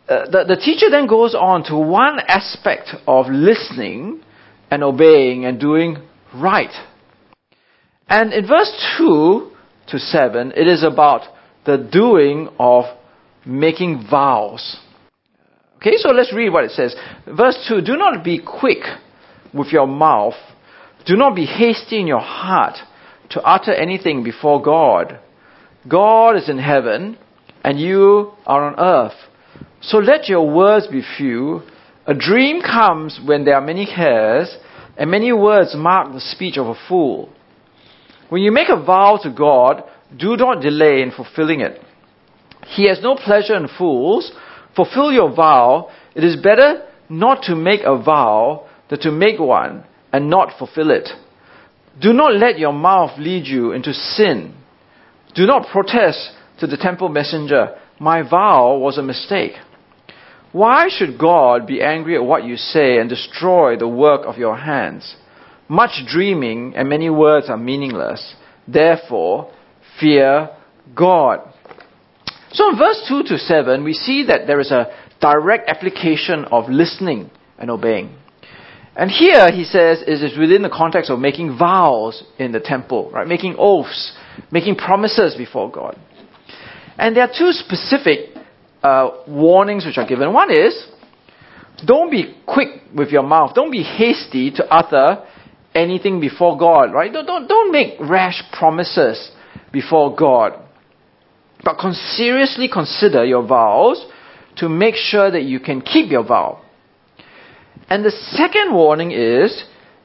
uh, 0.07 0.25
the, 0.29 0.45
the 0.47 0.55
teacher 0.55 0.89
then 0.89 1.07
goes 1.07 1.35
on 1.35 1.63
to 1.65 1.75
one 1.75 2.19
aspect 2.27 2.89
of 3.07 3.27
listening 3.27 4.21
and 4.71 4.83
obeying 4.83 5.45
and 5.45 5.59
doing 5.59 5.97
right. 6.33 6.73
And 8.07 8.33
in 8.33 8.47
verse 8.47 8.71
2 8.97 9.51
to 9.89 9.99
7, 9.99 10.53
it 10.55 10.67
is 10.67 10.83
about 10.83 11.21
the 11.65 11.77
doing 11.77 12.49
of 12.59 12.85
making 13.45 14.07
vows. 14.09 14.77
Okay, 15.79 15.95
so 15.95 16.09
let's 16.09 16.33
read 16.33 16.49
what 16.49 16.65
it 16.65 16.71
says. 16.71 16.93
Verse 17.25 17.57
2 17.69 17.81
Do 17.81 17.95
not 17.95 18.23
be 18.23 18.41
quick 18.45 18.83
with 19.53 19.69
your 19.71 19.87
mouth, 19.87 20.35
do 21.05 21.15
not 21.15 21.35
be 21.35 21.45
hasty 21.45 21.99
in 21.99 22.07
your 22.07 22.19
heart 22.19 22.77
to 23.29 23.41
utter 23.41 23.73
anything 23.73 24.23
before 24.23 24.61
God. 24.61 25.19
God 25.87 26.35
is 26.35 26.49
in 26.49 26.59
heaven, 26.59 27.17
and 27.63 27.79
you 27.79 28.33
are 28.45 28.63
on 28.65 28.79
earth. 28.79 29.17
So 29.81 29.99
let 29.99 30.27
your 30.27 30.53
words 30.53 30.87
be 30.87 31.01
few. 31.17 31.61
A 32.05 32.13
dream 32.13 32.61
comes 32.61 33.19
when 33.25 33.45
there 33.45 33.55
are 33.55 33.65
many 33.65 33.85
cares, 33.85 34.57
and 34.97 35.09
many 35.09 35.31
words 35.31 35.75
mark 35.75 36.11
the 36.11 36.19
speech 36.19 36.57
of 36.57 36.67
a 36.67 36.75
fool. 36.89 37.29
When 38.27 38.41
you 38.41 38.51
make 38.51 38.67
a 38.69 38.83
vow 38.83 39.17
to 39.23 39.31
God, 39.31 39.83
do 40.15 40.35
not 40.35 40.61
delay 40.61 41.01
in 41.01 41.11
fulfilling 41.11 41.61
it. 41.61 41.79
He 42.67 42.87
has 42.89 42.99
no 43.01 43.15
pleasure 43.15 43.55
in 43.55 43.69
fools. 43.77 44.31
Fulfill 44.75 45.11
your 45.11 45.33
vow. 45.33 45.89
It 46.15 46.23
is 46.23 46.35
better 46.35 46.85
not 47.09 47.43
to 47.43 47.55
make 47.55 47.81
a 47.85 48.01
vow 48.01 48.67
than 48.89 48.99
to 49.01 49.11
make 49.11 49.39
one 49.39 49.83
and 50.11 50.29
not 50.29 50.57
fulfill 50.57 50.91
it. 50.91 51.09
Do 52.01 52.13
not 52.13 52.35
let 52.35 52.59
your 52.59 52.73
mouth 52.73 53.17
lead 53.17 53.45
you 53.45 53.71
into 53.71 53.93
sin. 53.93 54.55
Do 55.35 55.45
not 55.45 55.67
protest 55.71 56.31
to 56.59 56.67
the 56.67 56.77
temple 56.77 57.09
messenger, 57.09 57.75
My 57.99 58.21
vow 58.21 58.77
was 58.77 58.97
a 58.97 59.03
mistake. 59.03 59.53
Why 60.51 60.87
should 60.89 61.19
God 61.19 61.67
be 61.67 61.81
angry 61.81 62.15
at 62.15 62.23
what 62.23 62.43
you 62.43 62.55
say 62.55 62.97
and 62.97 63.09
destroy 63.09 63.77
the 63.77 63.87
work 63.87 64.21
of 64.25 64.37
your 64.37 64.57
hands? 64.57 65.15
Much 65.67 66.03
dreaming 66.07 66.73
and 66.75 66.89
many 66.89 67.09
words 67.09 67.49
are 67.49 67.57
meaningless. 67.57 68.35
Therefore, 68.67 69.51
fear 69.99 70.49
God. 70.95 71.48
So 72.51 72.69
in 72.69 72.77
verse 72.77 73.03
2 73.07 73.23
to 73.23 73.37
7, 73.37 73.83
we 73.83 73.93
see 73.93 74.25
that 74.27 74.47
there 74.47 74.59
is 74.59 74.71
a 74.71 74.87
direct 75.21 75.69
application 75.69 76.45
of 76.45 76.69
listening 76.69 77.29
and 77.57 77.69
obeying. 77.69 78.15
And 78.95 79.09
here 79.09 79.51
he 79.51 79.63
says 79.63 80.03
it 80.05 80.21
is 80.23 80.37
within 80.37 80.61
the 80.61 80.69
context 80.69 81.09
of 81.09 81.19
making 81.19 81.57
vows 81.57 82.23
in 82.37 82.51
the 82.51 82.59
temple, 82.59 83.11
right? 83.11 83.27
Making 83.27 83.55
oaths, 83.57 84.13
making 84.51 84.75
promises 84.75 85.35
before 85.37 85.71
God. 85.71 85.97
And 86.97 87.15
there 87.15 87.23
are 87.23 87.31
two 87.31 87.51
specific 87.51 88.35
uh, 88.83 89.09
warnings 89.27 89.85
which 89.85 89.97
are 89.97 90.07
given. 90.07 90.33
One 90.33 90.51
is, 90.51 90.85
don't 91.85 92.11
be 92.11 92.35
quick 92.45 92.81
with 92.93 93.09
your 93.09 93.23
mouth. 93.23 93.53
Don't 93.55 93.71
be 93.71 93.83
hasty 93.83 94.51
to 94.51 94.65
utter 94.65 95.23
anything 95.73 96.19
before 96.19 96.57
God, 96.57 96.91
right? 96.91 97.11
Don't, 97.13 97.25
don't, 97.25 97.47
don't 97.47 97.71
make 97.71 97.99
rash 98.01 98.41
promises 98.51 99.31
before 99.71 100.15
God. 100.15 100.53
But 101.63 101.77
con- 101.77 101.93
seriously 101.93 102.69
consider 102.71 103.25
your 103.25 103.45
vows 103.45 104.05
to 104.57 104.69
make 104.69 104.95
sure 104.95 105.29
that 105.31 105.43
you 105.43 105.59
can 105.59 105.81
keep 105.81 106.09
your 106.11 106.23
vow. 106.23 106.61
And 107.89 108.05
the 108.05 108.11
second 108.11 108.73
warning 108.73 109.11
is 109.11 109.63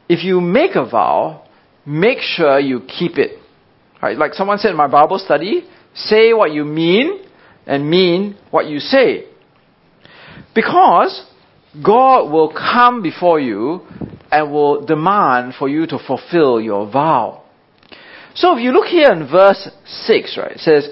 if 0.08 0.24
you 0.24 0.40
make 0.40 0.74
a 0.74 0.88
vow, 0.88 1.46
make 1.86 2.18
sure 2.20 2.58
you 2.58 2.80
keep 2.80 3.18
it. 3.18 3.38
Right? 4.02 4.16
Like 4.16 4.34
someone 4.34 4.58
said 4.58 4.70
in 4.70 4.76
my 4.76 4.86
Bible 4.86 5.18
study, 5.18 5.64
say 5.94 6.32
what 6.32 6.52
you 6.52 6.64
mean 6.64 7.24
and 7.66 7.88
mean 7.88 8.36
what 8.50 8.66
you 8.66 8.78
say. 8.78 9.26
Because 10.54 11.24
God 11.82 12.30
will 12.30 12.52
come 12.52 13.02
before 13.02 13.40
you 13.40 13.80
and 14.30 14.52
will 14.52 14.84
demand 14.84 15.54
for 15.58 15.68
you 15.68 15.86
to 15.86 15.98
fulfill 15.98 16.60
your 16.60 16.90
vow. 16.90 17.42
So 18.34 18.56
if 18.56 18.62
you 18.62 18.72
look 18.72 18.86
here 18.86 19.12
in 19.12 19.28
verse 19.30 19.68
6, 19.86 20.38
right, 20.38 20.52
it 20.52 20.60
says, 20.60 20.88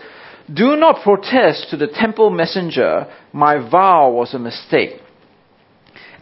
Do 0.52 0.76
not 0.76 1.02
protest 1.02 1.68
to 1.70 1.76
the 1.76 1.86
temple 1.86 2.30
messenger, 2.30 3.06
my 3.32 3.56
vow 3.70 4.10
was 4.10 4.34
a 4.34 4.38
mistake. 4.38 5.00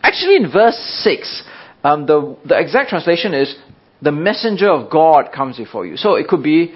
Actually, 0.02 0.36
in 0.36 0.50
verse 0.52 0.76
6, 1.02 1.42
um, 1.84 2.06
the, 2.06 2.36
the 2.44 2.58
exact 2.58 2.90
translation 2.90 3.34
is, 3.34 3.54
the 4.02 4.12
messenger 4.12 4.70
of 4.70 4.90
God 4.90 5.30
comes 5.34 5.56
before 5.56 5.86
you. 5.86 5.96
So 5.96 6.14
it 6.14 6.28
could 6.28 6.42
be 6.42 6.74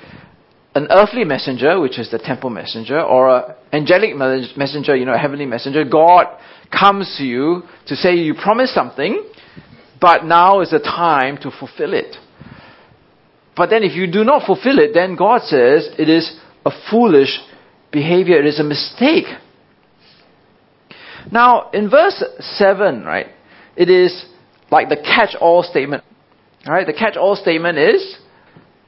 an 0.74 0.88
earthly 0.90 1.24
messenger, 1.24 1.80
which 1.80 1.98
is 1.98 2.10
the 2.10 2.18
temple 2.18 2.50
messenger, 2.50 3.00
or 3.00 3.36
an 3.36 3.54
angelic 3.72 4.16
messenger, 4.56 4.96
you 4.96 5.04
know, 5.04 5.14
a 5.14 5.18
heavenly 5.18 5.46
messenger. 5.46 5.84
God 5.84 6.26
comes 6.70 7.14
to 7.18 7.24
you 7.24 7.62
to 7.86 7.96
say 7.96 8.14
you 8.14 8.34
promised 8.34 8.74
something, 8.74 9.24
but 10.00 10.24
now 10.24 10.60
is 10.60 10.70
the 10.70 10.80
time 10.80 11.38
to 11.38 11.50
fulfill 11.50 11.94
it. 11.94 12.16
But 13.56 13.70
then 13.70 13.84
if 13.84 13.94
you 13.94 14.10
do 14.10 14.24
not 14.24 14.46
fulfill 14.46 14.78
it, 14.80 14.92
then 14.92 15.14
God 15.14 15.42
says 15.42 15.88
it 15.96 16.08
is 16.08 16.38
a 16.64 16.70
foolish 16.90 17.38
behavior, 17.92 18.38
it 18.38 18.46
is 18.46 18.60
a 18.60 18.64
mistake. 18.64 19.26
Now, 21.30 21.70
in 21.72 21.90
verse 21.90 22.22
7, 22.38 23.04
right, 23.04 23.26
it 23.76 23.88
is 23.88 24.24
like 24.70 24.88
the 24.88 24.96
catch 24.96 25.34
all 25.40 25.62
statement. 25.62 26.04
Right? 26.66 26.86
The 26.86 26.92
catch 26.92 27.16
all 27.16 27.36
statement 27.36 27.78
is 27.78 28.16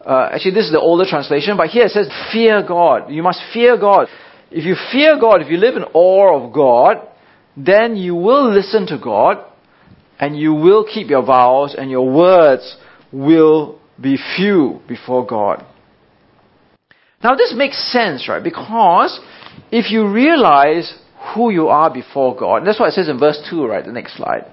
uh, 0.06 0.28
actually, 0.32 0.54
this 0.54 0.66
is 0.66 0.72
the 0.72 0.80
older 0.80 1.04
translation, 1.04 1.56
but 1.56 1.68
here 1.68 1.86
it 1.86 1.90
says, 1.90 2.08
fear 2.32 2.62
God. 2.62 3.10
You 3.10 3.24
must 3.24 3.40
fear 3.52 3.76
God. 3.76 4.06
If 4.52 4.64
you 4.64 4.76
fear 4.92 5.18
God, 5.20 5.42
if 5.42 5.48
you 5.48 5.56
live 5.56 5.74
in 5.74 5.82
awe 5.82 6.40
of 6.40 6.52
God, 6.52 7.08
then 7.56 7.96
you 7.96 8.14
will 8.14 8.54
listen 8.54 8.86
to 8.86 8.98
God, 9.02 9.38
and 10.20 10.38
you 10.38 10.54
will 10.54 10.84
keep 10.84 11.08
your 11.08 11.24
vows, 11.24 11.74
and 11.76 11.90
your 11.90 12.08
words 12.08 12.76
will 13.10 13.80
be 14.00 14.16
few 14.36 14.80
before 14.86 15.26
God. 15.26 15.66
Now, 17.22 17.34
this 17.34 17.54
makes 17.56 17.92
sense, 17.92 18.28
right? 18.28 18.42
Because 18.42 19.18
if 19.70 19.90
you 19.90 20.10
realize 20.10 20.94
who 21.34 21.50
you 21.50 21.68
are 21.68 21.92
before 21.92 22.36
God, 22.36 22.58
and 22.58 22.66
that's 22.66 22.78
what 22.78 22.88
it 22.90 22.92
says 22.92 23.08
in 23.08 23.18
verse 23.18 23.40
2, 23.50 23.66
right? 23.66 23.84
The 23.84 23.92
next 23.92 24.16
slide. 24.16 24.44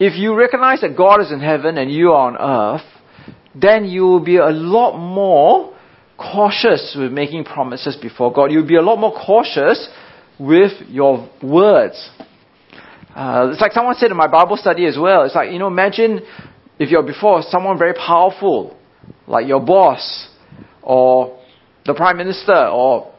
If 0.00 0.16
you 0.18 0.34
recognize 0.34 0.80
that 0.80 0.96
God 0.96 1.20
is 1.20 1.30
in 1.30 1.40
heaven 1.40 1.78
and 1.78 1.90
you 1.90 2.12
are 2.12 2.32
on 2.32 2.36
earth, 2.80 2.86
then 3.54 3.84
you 3.84 4.02
will 4.02 4.24
be 4.24 4.36
a 4.36 4.50
lot 4.50 4.98
more 4.98 5.74
cautious 6.18 6.96
with 6.98 7.12
making 7.12 7.44
promises 7.44 7.96
before 8.00 8.32
God. 8.32 8.50
You'll 8.50 8.66
be 8.66 8.76
a 8.76 8.82
lot 8.82 8.98
more 8.98 9.12
cautious 9.12 9.88
with 10.38 10.72
your 10.88 11.28
words. 11.42 12.10
Uh, 13.14 13.50
it's 13.52 13.60
like 13.60 13.72
someone 13.72 13.94
said 13.94 14.10
in 14.10 14.16
my 14.16 14.26
Bible 14.26 14.56
study 14.56 14.86
as 14.86 14.96
well. 15.00 15.22
It's 15.22 15.34
like, 15.36 15.52
you 15.52 15.58
know, 15.58 15.68
imagine 15.68 16.20
if 16.78 16.90
you're 16.90 17.04
before 17.04 17.42
someone 17.48 17.78
very 17.78 17.94
powerful, 17.94 18.76
like 19.28 19.46
your 19.46 19.60
boss, 19.60 20.28
or 20.84 21.38
the 21.86 21.94
prime 21.94 22.16
minister, 22.16 22.68
or 22.68 23.12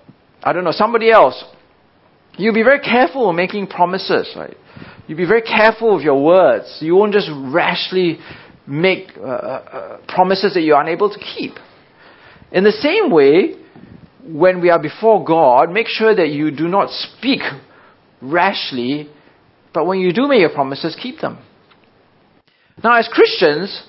I 0.43 0.53
don't 0.53 0.63
know, 0.63 0.71
somebody 0.71 1.11
else. 1.11 1.43
You'll 2.37 2.53
be 2.53 2.63
very 2.63 2.79
careful 2.79 3.29
in 3.29 3.35
making 3.35 3.67
promises, 3.67 4.31
right? 4.35 4.55
You'll 5.07 5.17
be 5.17 5.25
very 5.25 5.41
careful 5.41 5.95
with 5.95 6.03
your 6.03 6.23
words. 6.23 6.77
You 6.81 6.95
won't 6.95 7.13
just 7.13 7.29
rashly 7.31 8.19
make 8.67 9.11
uh, 9.17 9.21
uh, 9.21 9.27
uh, 9.27 9.97
promises 10.07 10.53
that 10.53 10.61
you're 10.61 10.79
unable 10.81 11.09
to 11.09 11.19
keep. 11.19 11.53
In 12.51 12.63
the 12.63 12.71
same 12.71 13.11
way, 13.11 13.55
when 14.25 14.61
we 14.61 14.69
are 14.69 14.81
before 14.81 15.23
God, 15.23 15.71
make 15.71 15.87
sure 15.87 16.15
that 16.15 16.29
you 16.29 16.51
do 16.51 16.67
not 16.67 16.89
speak 16.89 17.41
rashly, 18.21 19.09
but 19.73 19.85
when 19.85 19.99
you 19.99 20.11
do 20.11 20.27
make 20.27 20.41
your 20.41 20.49
promises, 20.49 20.97
keep 20.99 21.19
them. 21.19 21.37
Now, 22.83 22.95
as 22.97 23.07
Christians, 23.11 23.83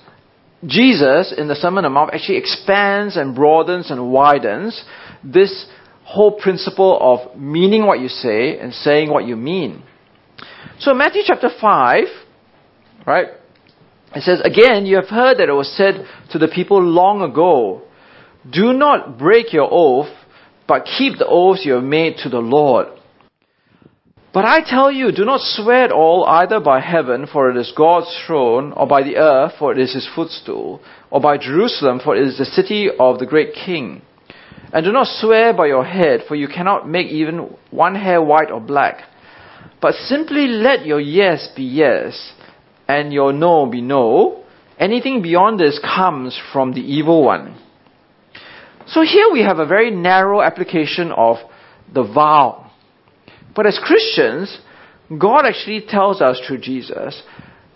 Jesus 0.64 1.34
in 1.36 1.48
the 1.48 1.54
Sermon 1.54 1.84
on 1.84 1.90
the 1.90 1.94
Mount 1.94 2.14
actually 2.14 2.38
expands 2.38 3.16
and 3.16 3.34
broadens 3.34 3.90
and 3.90 4.10
widens 4.10 4.84
this 5.22 5.66
whole 6.04 6.38
principle 6.38 6.98
of 7.00 7.38
meaning 7.38 7.84
what 7.84 8.00
you 8.00 8.08
say 8.08 8.58
and 8.58 8.72
saying 8.72 9.10
what 9.10 9.26
you 9.26 9.36
mean. 9.36 9.82
So, 10.78 10.94
Matthew 10.94 11.22
chapter 11.26 11.50
5, 11.60 12.04
right, 13.06 13.28
it 14.14 14.22
says, 14.22 14.40
Again, 14.44 14.86
you 14.86 14.96
have 14.96 15.08
heard 15.08 15.38
that 15.38 15.48
it 15.48 15.52
was 15.52 15.74
said 15.76 16.06
to 16.30 16.38
the 16.38 16.48
people 16.48 16.80
long 16.80 17.22
ago, 17.22 17.82
Do 18.50 18.72
not 18.72 19.18
break 19.18 19.52
your 19.52 19.68
oath, 19.70 20.12
but 20.68 20.86
keep 20.98 21.18
the 21.18 21.26
oaths 21.26 21.64
you 21.64 21.74
have 21.74 21.84
made 21.84 22.16
to 22.18 22.28
the 22.28 22.38
Lord. 22.38 22.86
But 24.36 24.44
I 24.44 24.60
tell 24.60 24.92
you, 24.92 25.12
do 25.12 25.24
not 25.24 25.40
swear 25.40 25.84
at 25.84 25.92
all 25.92 26.26
either 26.26 26.60
by 26.60 26.80
heaven, 26.80 27.26
for 27.26 27.48
it 27.48 27.56
is 27.56 27.72
God's 27.74 28.14
throne, 28.26 28.74
or 28.74 28.86
by 28.86 29.02
the 29.02 29.16
earth, 29.16 29.54
for 29.58 29.72
it 29.72 29.78
is 29.78 29.94
his 29.94 30.06
footstool, 30.14 30.82
or 31.10 31.22
by 31.22 31.38
Jerusalem, 31.38 32.00
for 32.04 32.14
it 32.14 32.28
is 32.28 32.36
the 32.36 32.44
city 32.44 32.90
of 33.00 33.18
the 33.18 33.24
great 33.24 33.54
king. 33.54 34.02
And 34.74 34.84
do 34.84 34.92
not 34.92 35.06
swear 35.06 35.54
by 35.54 35.68
your 35.68 35.86
head, 35.86 36.20
for 36.28 36.34
you 36.34 36.48
cannot 36.48 36.86
make 36.86 37.06
even 37.06 37.56
one 37.70 37.94
hair 37.94 38.20
white 38.20 38.50
or 38.50 38.60
black. 38.60 39.04
But 39.80 39.94
simply 39.94 40.48
let 40.48 40.84
your 40.84 41.00
yes 41.00 41.48
be 41.56 41.62
yes, 41.62 42.34
and 42.86 43.14
your 43.14 43.32
no 43.32 43.64
be 43.64 43.80
no, 43.80 44.44
anything 44.78 45.22
beyond 45.22 45.58
this 45.58 45.80
comes 45.82 46.38
from 46.52 46.74
the 46.74 46.82
evil 46.82 47.24
one. 47.24 47.56
So 48.86 49.00
here 49.00 49.32
we 49.32 49.40
have 49.44 49.60
a 49.60 49.66
very 49.66 49.90
narrow 49.90 50.42
application 50.42 51.10
of 51.10 51.36
the 51.90 52.02
vow. 52.02 52.65
But 53.56 53.66
as 53.66 53.80
Christians, 53.82 54.56
God 55.10 55.46
actually 55.46 55.84
tells 55.88 56.20
us 56.20 56.40
through 56.46 56.58
Jesus 56.58 57.20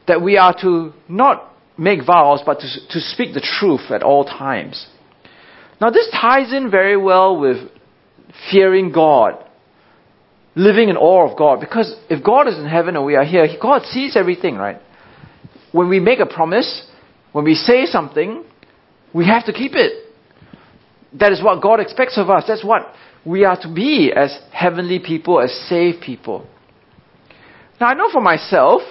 that 0.06 0.22
we 0.22 0.36
are 0.36 0.54
to 0.60 0.92
not 1.08 1.52
make 1.78 2.04
vows, 2.06 2.42
but 2.44 2.60
to, 2.60 2.66
to 2.90 3.00
speak 3.00 3.34
the 3.34 3.40
truth 3.58 3.90
at 3.90 4.02
all 4.02 4.24
times. 4.24 4.86
Now, 5.80 5.90
this 5.90 6.08
ties 6.10 6.52
in 6.52 6.70
very 6.70 6.96
well 6.96 7.40
with 7.40 7.56
fearing 8.52 8.92
God, 8.92 9.42
living 10.54 10.90
in 10.90 10.96
awe 10.96 11.30
of 11.30 11.38
God, 11.38 11.58
because 11.58 11.94
if 12.10 12.22
God 12.22 12.46
is 12.48 12.58
in 12.58 12.66
heaven 12.66 12.96
and 12.96 13.04
we 13.06 13.16
are 13.16 13.24
here, 13.24 13.48
God 13.60 13.82
sees 13.86 14.16
everything, 14.16 14.56
right? 14.56 14.80
when 15.72 15.88
we 15.88 16.00
make 16.00 16.18
a 16.20 16.26
promise, 16.26 16.86
when 17.32 17.44
we 17.44 17.54
say 17.54 17.86
something, 17.86 18.44
we 19.14 19.26
have 19.26 19.46
to 19.46 19.52
keep 19.52 19.72
it. 19.74 20.06
That 21.14 21.32
is 21.32 21.42
what 21.42 21.62
God 21.62 21.80
expects 21.80 22.18
of 22.18 22.30
us. 22.30 22.44
That's 22.46 22.64
what 22.64 22.92
we 23.24 23.44
are 23.44 23.60
to 23.60 23.72
be 23.72 24.12
as 24.14 24.38
heavenly 24.52 24.98
people, 24.98 25.40
as 25.40 25.52
saved 25.68 26.00
people. 26.02 26.46
Now, 27.80 27.88
I 27.88 27.94
know 27.94 28.10
for 28.10 28.20
myself, 28.20 28.82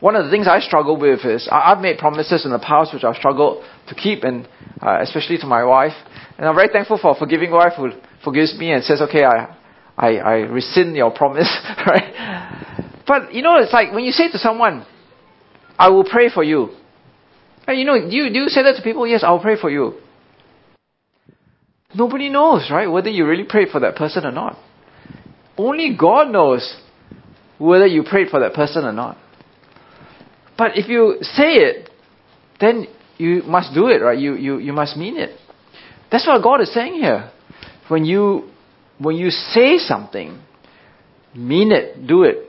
one 0.00 0.14
of 0.14 0.24
the 0.24 0.30
things 0.30 0.46
I 0.46 0.60
struggle 0.60 0.98
with 0.98 1.24
is 1.24 1.48
I've 1.50 1.80
made 1.80 1.98
promises 1.98 2.44
in 2.44 2.52
the 2.52 2.58
past 2.58 2.94
which 2.94 3.04
I've 3.04 3.16
struggled 3.16 3.64
to 3.88 3.94
keep, 3.94 4.22
and 4.22 4.48
uh, 4.80 4.98
especially 5.00 5.38
to 5.38 5.46
my 5.46 5.64
wife. 5.64 5.94
And 6.36 6.46
I'm 6.46 6.54
very 6.54 6.68
thankful 6.68 6.98
for 6.98 7.12
a 7.12 7.14
forgiving 7.14 7.50
wife 7.50 7.72
who 7.76 7.90
forgives 8.22 8.56
me 8.56 8.72
and 8.72 8.84
says, 8.84 9.00
"Okay, 9.02 9.24
I, 9.24 9.56
I, 9.96 10.08
I 10.16 10.34
rescind 10.46 10.94
your 10.94 11.10
promise." 11.10 11.48
right? 11.86 12.94
But 13.06 13.34
you 13.34 13.42
know, 13.42 13.58
it's 13.58 13.72
like 13.72 13.92
when 13.92 14.04
you 14.04 14.12
say 14.12 14.30
to 14.30 14.38
someone, 14.38 14.86
I 15.78 15.88
will 15.88 16.04
pray 16.04 16.30
for 16.32 16.44
you. 16.44 16.68
And 17.66 17.78
you 17.78 17.84
know, 17.84 17.98
do 17.98 18.14
you, 18.14 18.32
do 18.32 18.40
you 18.40 18.48
say 18.48 18.62
that 18.62 18.76
to 18.76 18.82
people? 18.82 19.06
Yes, 19.06 19.24
I'll 19.24 19.40
pray 19.40 19.60
for 19.60 19.70
you. 19.70 19.94
Nobody 21.94 22.28
knows, 22.28 22.68
right, 22.70 22.86
whether 22.86 23.08
you 23.08 23.26
really 23.26 23.44
prayed 23.44 23.68
for 23.68 23.80
that 23.80 23.96
person 23.96 24.26
or 24.26 24.32
not. 24.32 24.58
Only 25.56 25.96
God 25.98 26.30
knows 26.30 26.76
whether 27.58 27.86
you 27.86 28.02
prayed 28.02 28.28
for 28.28 28.40
that 28.40 28.52
person 28.52 28.84
or 28.84 28.92
not. 28.92 29.16
But 30.58 30.76
if 30.76 30.88
you 30.88 31.16
say 31.22 31.54
it, 31.54 31.90
then 32.60 32.86
you 33.16 33.42
must 33.44 33.72
do 33.74 33.86
it, 33.88 34.02
right? 34.02 34.18
You, 34.18 34.34
you, 34.34 34.58
you 34.58 34.72
must 34.72 34.96
mean 34.96 35.16
it. 35.16 35.30
That's 36.12 36.26
what 36.26 36.42
God 36.42 36.60
is 36.60 36.72
saying 36.72 36.94
here. 36.94 37.30
When 37.88 38.04
you 38.04 38.50
when 38.98 39.16
you 39.16 39.30
say 39.30 39.78
something, 39.78 40.42
mean 41.34 41.72
it, 41.72 42.06
do 42.06 42.24
it. 42.24 42.48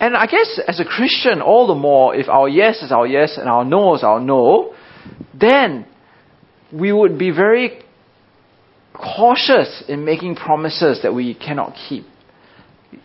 And 0.00 0.16
I 0.16 0.26
guess 0.26 0.58
as 0.66 0.80
a 0.80 0.84
Christian, 0.84 1.42
all 1.42 1.66
the 1.66 1.74
more, 1.74 2.14
if 2.14 2.28
our 2.28 2.48
yes 2.48 2.82
is 2.82 2.90
our 2.90 3.06
yes 3.06 3.36
and 3.36 3.48
our 3.48 3.64
no 3.64 3.94
is 3.94 4.02
our 4.02 4.18
no, 4.18 4.74
then 5.38 5.86
we 6.72 6.92
would 6.92 7.18
be 7.18 7.30
very 7.30 7.82
cautious 8.94 9.84
in 9.88 10.04
making 10.04 10.36
promises 10.36 11.00
that 11.02 11.14
we 11.14 11.34
cannot 11.34 11.74
keep. 11.88 12.04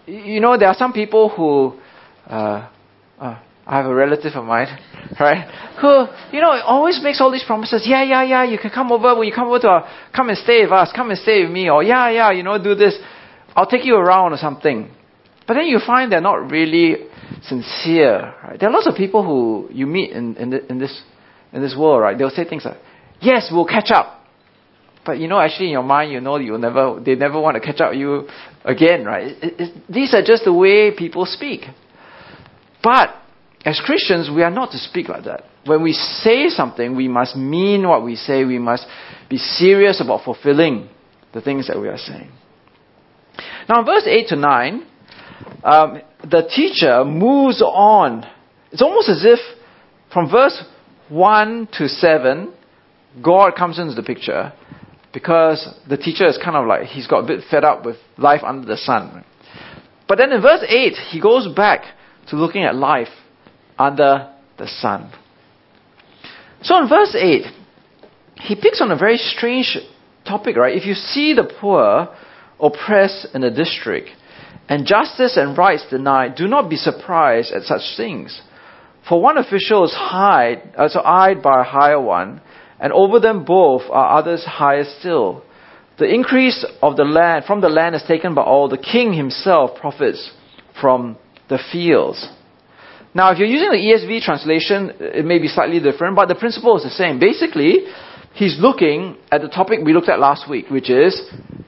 You 0.05 0.39
know, 0.39 0.57
there 0.57 0.67
are 0.67 0.75
some 0.75 0.93
people 0.93 1.29
who, 1.29 1.79
uh, 2.29 2.69
uh, 3.19 3.39
I 3.65 3.77
have 3.77 3.85
a 3.85 3.93
relative 3.93 4.33
of 4.35 4.45
mine, 4.45 4.67
right, 5.19 5.47
who, 5.81 6.35
you 6.35 6.41
know, 6.41 6.51
always 6.65 6.99
makes 7.01 7.21
all 7.21 7.31
these 7.31 7.43
promises. 7.45 7.83
Yeah, 7.85 8.03
yeah, 8.03 8.23
yeah, 8.23 8.43
you 8.43 8.57
can 8.57 8.69
come 8.69 8.91
over, 8.91 9.15
when 9.15 9.27
you 9.27 9.33
come 9.33 9.47
over 9.47 9.59
to 9.59 9.67
our, 9.67 9.89
come 10.15 10.29
and 10.29 10.37
stay 10.37 10.63
with 10.63 10.71
us, 10.71 10.91
come 10.95 11.09
and 11.09 11.19
stay 11.19 11.43
with 11.43 11.51
me, 11.51 11.69
or 11.69 11.83
yeah, 11.83 12.09
yeah, 12.09 12.31
you 12.31 12.43
know, 12.43 12.61
do 12.61 12.75
this. 12.75 12.97
I'll 13.55 13.67
take 13.67 13.85
you 13.85 13.95
around 13.95 14.33
or 14.33 14.37
something. 14.37 14.91
But 15.47 15.55
then 15.55 15.65
you 15.65 15.79
find 15.85 16.11
they're 16.11 16.21
not 16.21 16.51
really 16.51 17.07
sincere, 17.43 18.33
right? 18.43 18.59
There 18.59 18.69
are 18.69 18.71
lots 18.71 18.87
of 18.87 18.95
people 18.95 19.23
who 19.23 19.69
you 19.71 19.87
meet 19.87 20.11
in, 20.11 20.35
in, 20.35 20.49
the, 20.49 20.65
in 20.69 20.77
this, 20.77 21.01
in 21.53 21.61
this 21.61 21.75
world, 21.77 22.01
right? 22.01 22.17
They'll 22.17 22.29
say 22.29 22.43
things 22.43 22.65
like, 22.65 22.77
yes, 23.21 23.49
we'll 23.51 23.65
catch 23.65 23.89
up. 23.91 24.16
But 25.07 25.19
you 25.19 25.29
know, 25.29 25.39
actually 25.39 25.67
in 25.67 25.71
your 25.71 25.83
mind, 25.83 26.11
you 26.11 26.19
know 26.19 26.37
you'll 26.37 26.59
never, 26.59 26.99
they 27.03 27.15
never 27.15 27.39
want 27.39 27.55
to 27.55 27.61
catch 27.61 27.79
up 27.79 27.91
with 27.91 27.99
you 27.99 28.27
again, 28.65 29.05
right? 29.05 29.27
It, 29.41 29.53
it, 29.57 29.83
these 29.89 30.13
are 30.13 30.21
just 30.21 30.43
the 30.43 30.51
way 30.51 30.91
people 30.95 31.25
speak. 31.25 31.61
But 32.83 33.15
as 33.63 33.81
Christians, 33.83 34.29
we 34.29 34.43
are 34.43 34.51
not 34.51 34.71
to 34.71 34.77
speak 34.77 35.07
like 35.07 35.23
that. 35.23 35.45
When 35.65 35.81
we 35.81 35.93
say 35.93 36.49
something, 36.49 36.97
we 36.97 37.07
must 37.07 37.37
mean 37.37 37.87
what 37.87 38.03
we 38.03 38.17
say. 38.17 38.43
We 38.43 38.59
must 38.59 38.85
be 39.29 39.37
serious 39.37 40.01
about 40.01 40.25
fulfilling 40.25 40.89
the 41.33 41.39
things 41.39 41.67
that 41.67 41.79
we 41.79 41.87
are 41.87 41.97
saying. 41.97 42.29
Now, 43.69 43.79
in 43.79 43.85
verse 43.85 44.03
8 44.05 44.27
to 44.27 44.35
9, 44.35 44.87
um, 45.63 46.01
the 46.21 46.49
teacher 46.53 47.05
moves 47.05 47.61
on. 47.61 48.25
It's 48.73 48.81
almost 48.81 49.07
as 49.07 49.23
if 49.23 49.39
from 50.11 50.29
verse 50.29 50.61
1 51.07 51.69
to 51.77 51.87
7, 51.87 52.53
God 53.23 53.55
comes 53.55 53.79
into 53.79 53.95
the 53.95 54.03
picture 54.03 54.51
because 55.13 55.67
the 55.89 55.97
teacher 55.97 56.27
is 56.27 56.37
kind 56.43 56.55
of 56.55 56.67
like, 56.67 56.83
he's 56.83 57.07
got 57.07 57.23
a 57.23 57.27
bit 57.27 57.43
fed 57.49 57.63
up 57.63 57.85
with 57.85 57.97
life 58.17 58.41
under 58.43 58.67
the 58.67 58.77
sun. 58.77 59.23
But 60.07 60.17
then 60.17 60.31
in 60.31 60.41
verse 60.41 60.63
8, 60.67 60.93
he 61.09 61.21
goes 61.21 61.47
back 61.53 61.83
to 62.29 62.35
looking 62.35 62.63
at 62.63 62.75
life 62.75 63.09
under 63.77 64.33
the 64.57 64.67
sun. 64.67 65.11
So 66.61 66.81
in 66.81 66.89
verse 66.89 67.15
8, 67.15 67.45
he 68.41 68.55
picks 68.55 68.81
on 68.81 68.91
a 68.91 68.97
very 68.97 69.17
strange 69.17 69.77
topic, 70.25 70.55
right? 70.55 70.75
If 70.75 70.85
you 70.85 70.93
see 70.93 71.33
the 71.33 71.51
poor 71.59 72.09
oppressed 72.59 73.27
in 73.33 73.43
a 73.43 73.53
district, 73.53 74.09
and 74.69 74.85
justice 74.85 75.37
and 75.37 75.57
rights 75.57 75.85
denied, 75.89 76.35
do 76.35 76.47
not 76.47 76.69
be 76.69 76.75
surprised 76.75 77.53
at 77.53 77.63
such 77.63 77.95
things. 77.95 78.41
For 79.07 79.21
one 79.21 79.37
official 79.37 79.85
is 79.85 79.93
hired, 79.93 80.61
also 80.77 80.99
uh, 80.99 81.03
eyed 81.03 81.41
by 81.41 81.61
a 81.61 81.63
higher 81.63 82.01
one, 82.01 82.41
and 82.79 82.93
over 82.93 83.19
them 83.19 83.43
both 83.45 83.83
are 83.89 84.17
others 84.17 84.43
higher 84.45 84.85
still. 84.99 85.43
The 85.97 86.05
increase 86.05 86.65
of 86.81 86.95
the 86.95 87.03
land 87.03 87.45
from 87.45 87.61
the 87.61 87.69
land 87.69 87.95
is 87.95 88.03
taken 88.07 88.35
by 88.35 88.43
all. 88.43 88.69
The 88.69 88.77
king 88.77 89.13
himself 89.13 89.79
profits 89.79 90.31
from 90.79 91.17
the 91.49 91.59
fields. 91.71 92.27
Now, 93.15 93.31
if 93.31 93.39
you're 93.39 93.47
using 93.47 93.71
the 93.71 93.77
ESV 93.77 94.21
translation, 94.21 94.91
it 94.99 95.25
may 95.25 95.39
be 95.39 95.47
slightly 95.47 95.79
different, 95.79 96.15
but 96.15 96.27
the 96.27 96.35
principle 96.35 96.77
is 96.77 96.83
the 96.83 96.91
same. 96.91 97.19
Basically, 97.19 97.85
he's 98.33 98.57
looking 98.59 99.17
at 99.31 99.41
the 99.41 99.47
topic 99.47 99.79
we 99.83 99.93
looked 99.93 100.09
at 100.09 100.19
last 100.19 100.47
week, 100.47 100.69
which 100.69 100.91
is 100.91 101.19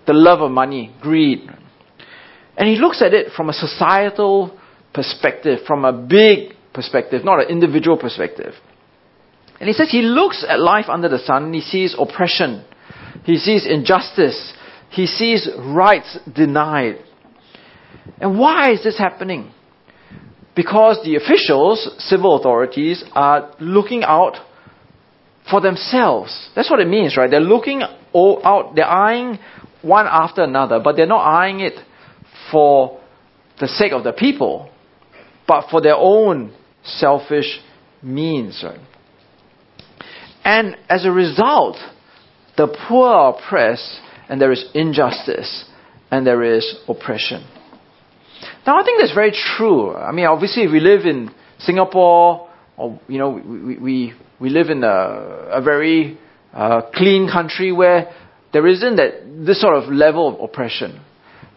the 0.05 0.13
love 0.13 0.41
of 0.41 0.51
money, 0.51 0.93
greed. 1.01 1.49
And 2.55 2.67
he 2.69 2.75
looks 2.75 3.01
at 3.01 3.15
it 3.15 3.31
from 3.35 3.49
a 3.49 3.53
societal 3.53 4.59
perspective, 4.93 5.59
from 5.65 5.85
a 5.85 5.93
big 5.93 6.53
perspective, 6.73 7.25
not 7.25 7.39
an 7.39 7.49
individual 7.49 7.97
perspective. 7.97 8.53
And 9.59 9.67
he 9.67 9.73
says 9.73 9.89
he 9.91 10.01
looks 10.01 10.45
at 10.47 10.59
life 10.59 10.85
under 10.87 11.09
the 11.09 11.19
sun 11.19 11.45
and 11.45 11.55
he 11.55 11.61
sees 11.61 11.95
oppression. 11.97 12.63
He 13.23 13.37
sees 13.37 13.65
injustice. 13.67 14.53
He 14.89 15.05
sees 15.05 15.47
rights 15.57 16.17
denied. 16.33 17.03
And 18.19 18.39
why 18.39 18.71
is 18.71 18.83
this 18.83 18.97
happening? 18.97 19.51
Because 20.55 20.99
the 21.03 21.15
officials, 21.15 21.89
civil 21.99 22.37
authorities, 22.37 23.03
are 23.13 23.53
looking 23.59 24.03
out 24.03 24.37
for 25.49 25.61
themselves. 25.61 26.49
That's 26.55 26.69
what 26.69 26.79
it 26.79 26.87
means, 26.87 27.17
right? 27.17 27.29
They're 27.29 27.39
looking 27.39 27.81
out, 27.81 28.73
they're 28.75 28.85
eyeing 28.85 29.39
one 29.81 30.05
after 30.09 30.43
another, 30.43 30.79
but 30.83 30.95
they're 30.95 31.05
not 31.05 31.25
eyeing 31.25 31.59
it 31.59 31.73
for 32.51 32.99
the 33.59 33.67
sake 33.67 33.91
of 33.91 34.03
the 34.03 34.13
people, 34.13 34.69
but 35.47 35.69
for 35.69 35.81
their 35.81 35.95
own 35.95 36.53
selfish 36.83 37.59
means, 38.01 38.63
right? 38.63 38.79
And 40.49 40.77
as 40.89 41.05
a 41.05 41.11
result, 41.11 41.77
the 42.57 42.67
poor 42.87 43.07
are 43.07 43.35
oppressed, 43.35 43.99
and 44.27 44.41
there 44.41 44.51
is 44.51 44.65
injustice, 44.73 45.65
and 46.09 46.25
there 46.25 46.41
is 46.41 46.65
oppression. 46.87 47.45
Now, 48.65 48.79
I 48.79 48.83
think 48.83 48.99
that's 48.99 49.13
very 49.13 49.31
true. 49.31 49.93
I 49.93 50.11
mean, 50.11 50.25
obviously, 50.25 50.65
we 50.65 50.79
live 50.79 51.05
in 51.05 51.29
Singapore, 51.59 52.49
or 52.77 52.99
you 53.07 53.19
know, 53.19 53.29
we 53.29 53.77
we, 53.77 54.13
we 54.39 54.49
live 54.49 54.71
in 54.71 54.83
a, 54.83 55.59
a 55.59 55.61
very 55.61 56.17
uh, 56.51 56.81
clean 56.95 57.29
country 57.31 57.71
where 57.71 58.11
there 58.51 58.65
isn't 58.65 58.95
that 58.95 59.45
this 59.45 59.61
sort 59.61 59.75
of 59.75 59.93
level 59.93 60.29
of 60.29 60.41
oppression. 60.41 60.99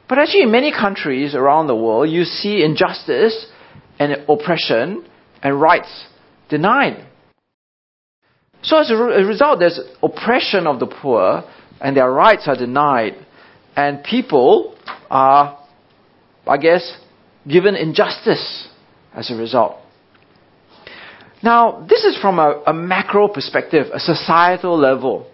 But 0.06 0.18
actually, 0.18 0.42
in 0.42 0.50
many 0.50 0.70
countries 0.70 1.34
around 1.34 1.66
the 1.66 1.76
world, 1.76 2.10
you 2.10 2.24
see 2.24 2.62
injustice 2.62 3.46
and 3.98 4.12
oppression 4.28 5.06
and 5.42 5.58
rights 5.58 5.92
denied. 6.50 7.06
So 8.62 8.78
as 8.78 8.90
a 8.90 8.94
result, 8.94 9.58
there's 9.58 9.80
oppression 10.02 10.66
of 10.66 10.78
the 10.78 10.86
poor, 10.86 11.42
and 11.80 11.96
their 11.96 12.10
rights 12.10 12.44
are 12.46 12.56
denied, 12.56 13.14
and 13.74 14.04
people 14.04 14.76
are, 15.10 15.58
I 16.46 16.56
guess, 16.58 16.96
given 17.46 17.74
injustice 17.74 18.68
as 19.14 19.30
a 19.30 19.34
result. 19.34 19.76
Now, 21.42 21.84
this 21.88 22.04
is 22.04 22.16
from 22.20 22.38
a, 22.38 22.62
a 22.66 22.72
macro 22.72 23.26
perspective, 23.26 23.86
a 23.92 23.98
societal 23.98 24.78
level. 24.78 25.28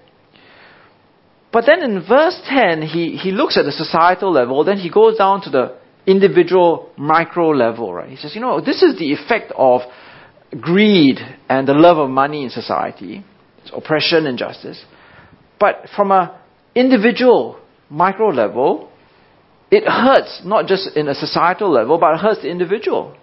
But 1.52 1.64
then 1.66 1.82
in 1.82 2.02
verse 2.06 2.40
10, 2.48 2.82
he, 2.82 3.16
he 3.16 3.30
looks 3.30 3.58
at 3.58 3.64
the 3.64 3.72
societal 3.72 4.32
level, 4.32 4.64
then 4.64 4.78
he 4.78 4.90
goes 4.90 5.18
down 5.18 5.42
to 5.42 5.50
the 5.50 5.76
individual 6.06 6.90
micro 6.96 7.50
level, 7.50 7.92
right? 7.92 8.08
He 8.08 8.16
says, 8.16 8.34
you 8.34 8.40
know, 8.40 8.60
this 8.60 8.82
is 8.82 8.98
the 8.98 9.12
effect 9.12 9.52
of 9.54 9.82
greed 10.60 11.18
and 11.48 11.68
the 11.68 11.74
love 11.74 11.98
of 11.98 12.10
money 12.10 12.44
in 12.44 12.50
society, 12.50 13.24
it's 13.62 13.70
oppression 13.74 14.26
and 14.26 14.38
justice. 14.38 14.82
But 15.60 15.86
from 15.94 16.12
an 16.12 16.30
individual 16.74 17.60
micro 17.90 18.28
level, 18.28 18.90
it 19.70 19.84
hurts 19.84 20.42
not 20.44 20.66
just 20.66 20.96
in 20.96 21.08
a 21.08 21.14
societal 21.14 21.70
level, 21.70 21.98
but 21.98 22.14
it 22.14 22.20
hurts 22.20 22.42
the 22.42 22.50
individual. 22.50 23.16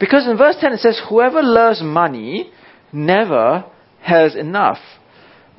Because 0.00 0.26
in 0.26 0.36
verse 0.36 0.56
10 0.60 0.72
it 0.72 0.80
says, 0.80 1.00
Whoever 1.08 1.42
loves 1.42 1.80
money 1.82 2.50
never 2.92 3.64
has 4.00 4.34
enough. 4.34 4.78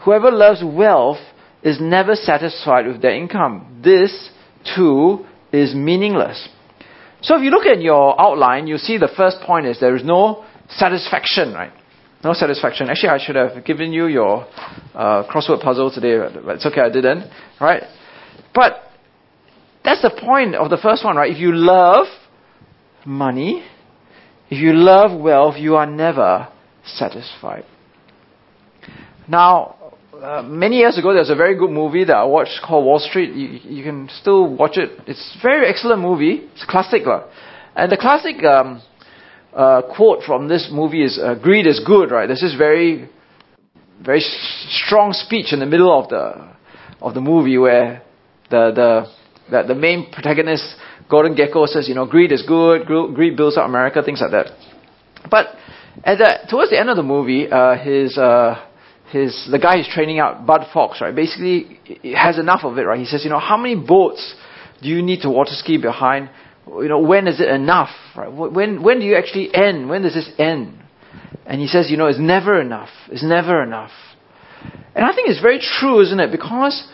Whoever 0.03 0.31
loves 0.31 0.61
wealth 0.63 1.19
is 1.61 1.79
never 1.79 2.15
satisfied 2.15 2.87
with 2.87 3.01
their 3.01 3.15
income. 3.15 3.79
This, 3.83 4.31
too, 4.75 5.25
is 5.53 5.73
meaningless. 5.73 6.49
So 7.21 7.37
if 7.37 7.43
you 7.43 7.51
look 7.51 7.65
at 7.65 7.81
your 7.81 8.19
outline, 8.19 8.67
you 8.67 8.77
see 8.77 8.97
the 8.97 9.11
first 9.15 9.37
point 9.45 9.65
is 9.65 9.79
there 9.79 9.95
is 9.95 10.03
no 10.03 10.43
satisfaction, 10.69 11.53
right? 11.53 11.71
No 12.23 12.33
satisfaction. 12.33 12.89
Actually, 12.89 13.09
I 13.09 13.17
should 13.17 13.35
have 13.35 13.65
given 13.65 13.91
you 13.91 14.07
your 14.07 14.47
uh, 14.93 15.23
crossword 15.29 15.61
puzzle 15.61 15.91
today, 15.91 16.17
but 16.45 16.55
it's 16.55 16.65
okay, 16.65 16.81
I 16.81 16.89
didn't, 16.89 17.29
right? 17.59 17.83
But 18.53 18.81
that's 19.83 20.01
the 20.01 20.11
point 20.11 20.55
of 20.55 20.69
the 20.69 20.77
first 20.77 21.03
one, 21.03 21.17
right? 21.17 21.31
If 21.31 21.37
you 21.37 21.53
love 21.53 22.07
money, 23.05 23.63
if 24.49 24.61
you 24.61 24.73
love 24.73 25.19
wealth, 25.19 25.55
you 25.57 25.75
are 25.75 25.85
never 25.85 26.47
satisfied. 26.85 27.65
Now, 29.27 29.93
uh, 30.21 30.41
many 30.43 30.77
years 30.77 30.97
ago, 30.97 31.09
there 31.09 31.19
was 31.19 31.29
a 31.29 31.35
very 31.35 31.57
good 31.57 31.71
movie 31.71 32.05
that 32.05 32.15
I 32.15 32.23
watched 32.23 32.61
called 32.65 32.85
Wall 32.85 32.99
Street. 32.99 33.33
You, 33.35 33.59
you 33.69 33.83
can 33.83 34.09
still 34.21 34.47
watch 34.55 34.77
it. 34.77 34.91
It's 35.07 35.35
a 35.37 35.41
very 35.41 35.67
excellent 35.67 36.01
movie. 36.01 36.47
It's 36.53 36.63
a 36.63 36.67
classic. 36.67 37.01
Uh. 37.05 37.23
And 37.75 37.91
the 37.91 37.97
classic 37.97 38.41
um, 38.43 38.81
uh, 39.55 39.81
quote 39.95 40.23
from 40.23 40.47
this 40.47 40.69
movie 40.71 41.03
is 41.03 41.19
uh, 41.21 41.35
"Greed 41.35 41.67
is 41.67 41.81
good." 41.85 42.11
Right? 42.11 42.27
This 42.27 42.43
is 42.43 42.55
very, 42.55 43.09
very 44.01 44.21
strong 44.69 45.13
speech 45.13 45.53
in 45.53 45.59
the 45.59 45.65
middle 45.65 45.91
of 45.97 46.09
the 46.09 46.53
of 47.01 47.13
the 47.13 47.21
movie 47.21 47.57
where 47.57 48.01
the 48.49 48.71
the 48.75 49.11
the, 49.51 49.73
the 49.73 49.75
main 49.75 50.11
protagonist 50.11 50.75
Gordon 51.09 51.35
Gekko 51.35 51.67
says, 51.67 51.87
you 51.87 51.95
know, 51.95 52.05
greed 52.05 52.31
is 52.31 52.43
good, 52.43 52.85
greed 52.87 53.37
builds 53.37 53.57
up 53.57 53.65
America, 53.65 54.01
things 54.03 54.21
like 54.21 54.31
that. 54.31 54.47
But 55.29 55.47
at 56.03 56.17
the, 56.17 56.47
towards 56.49 56.71
the 56.71 56.79
end 56.79 56.89
of 56.89 56.95
the 56.95 57.03
movie, 57.03 57.47
uh, 57.47 57.77
his 57.77 58.17
uh, 58.17 58.65
his 59.11 59.47
the 59.51 59.59
guy 59.59 59.77
he's 59.77 59.87
training 59.87 60.19
out, 60.19 60.45
Bud 60.45 60.65
Fox, 60.73 61.01
right? 61.01 61.15
Basically, 61.15 61.79
has 62.15 62.39
enough 62.39 62.61
of 62.63 62.77
it, 62.77 62.81
right? 62.81 62.99
He 62.99 63.05
says, 63.05 63.23
you 63.23 63.29
know, 63.29 63.39
how 63.39 63.57
many 63.57 63.75
boats 63.75 64.35
do 64.81 64.89
you 64.89 65.01
need 65.01 65.21
to 65.21 65.29
water 65.29 65.53
ski 65.53 65.77
behind? 65.77 66.29
You 66.67 66.87
know, 66.87 66.99
when 66.99 67.27
is 67.27 67.39
it 67.39 67.49
enough? 67.49 67.89
Right? 68.15 68.31
When 68.31 68.81
when 68.81 68.99
do 68.99 69.05
you 69.05 69.15
actually 69.15 69.53
end? 69.53 69.89
When 69.89 70.01
does 70.01 70.13
this 70.13 70.29
end? 70.37 70.79
And 71.45 71.59
he 71.59 71.67
says, 71.67 71.91
you 71.91 71.97
know, 71.97 72.07
it's 72.07 72.19
never 72.19 72.61
enough. 72.61 72.89
It's 73.09 73.23
never 73.23 73.61
enough. 73.61 73.91
And 74.95 75.03
I 75.03 75.13
think 75.13 75.29
it's 75.29 75.41
very 75.41 75.59
true, 75.59 76.01
isn't 76.01 76.19
it? 76.19 76.31
Because 76.31 76.87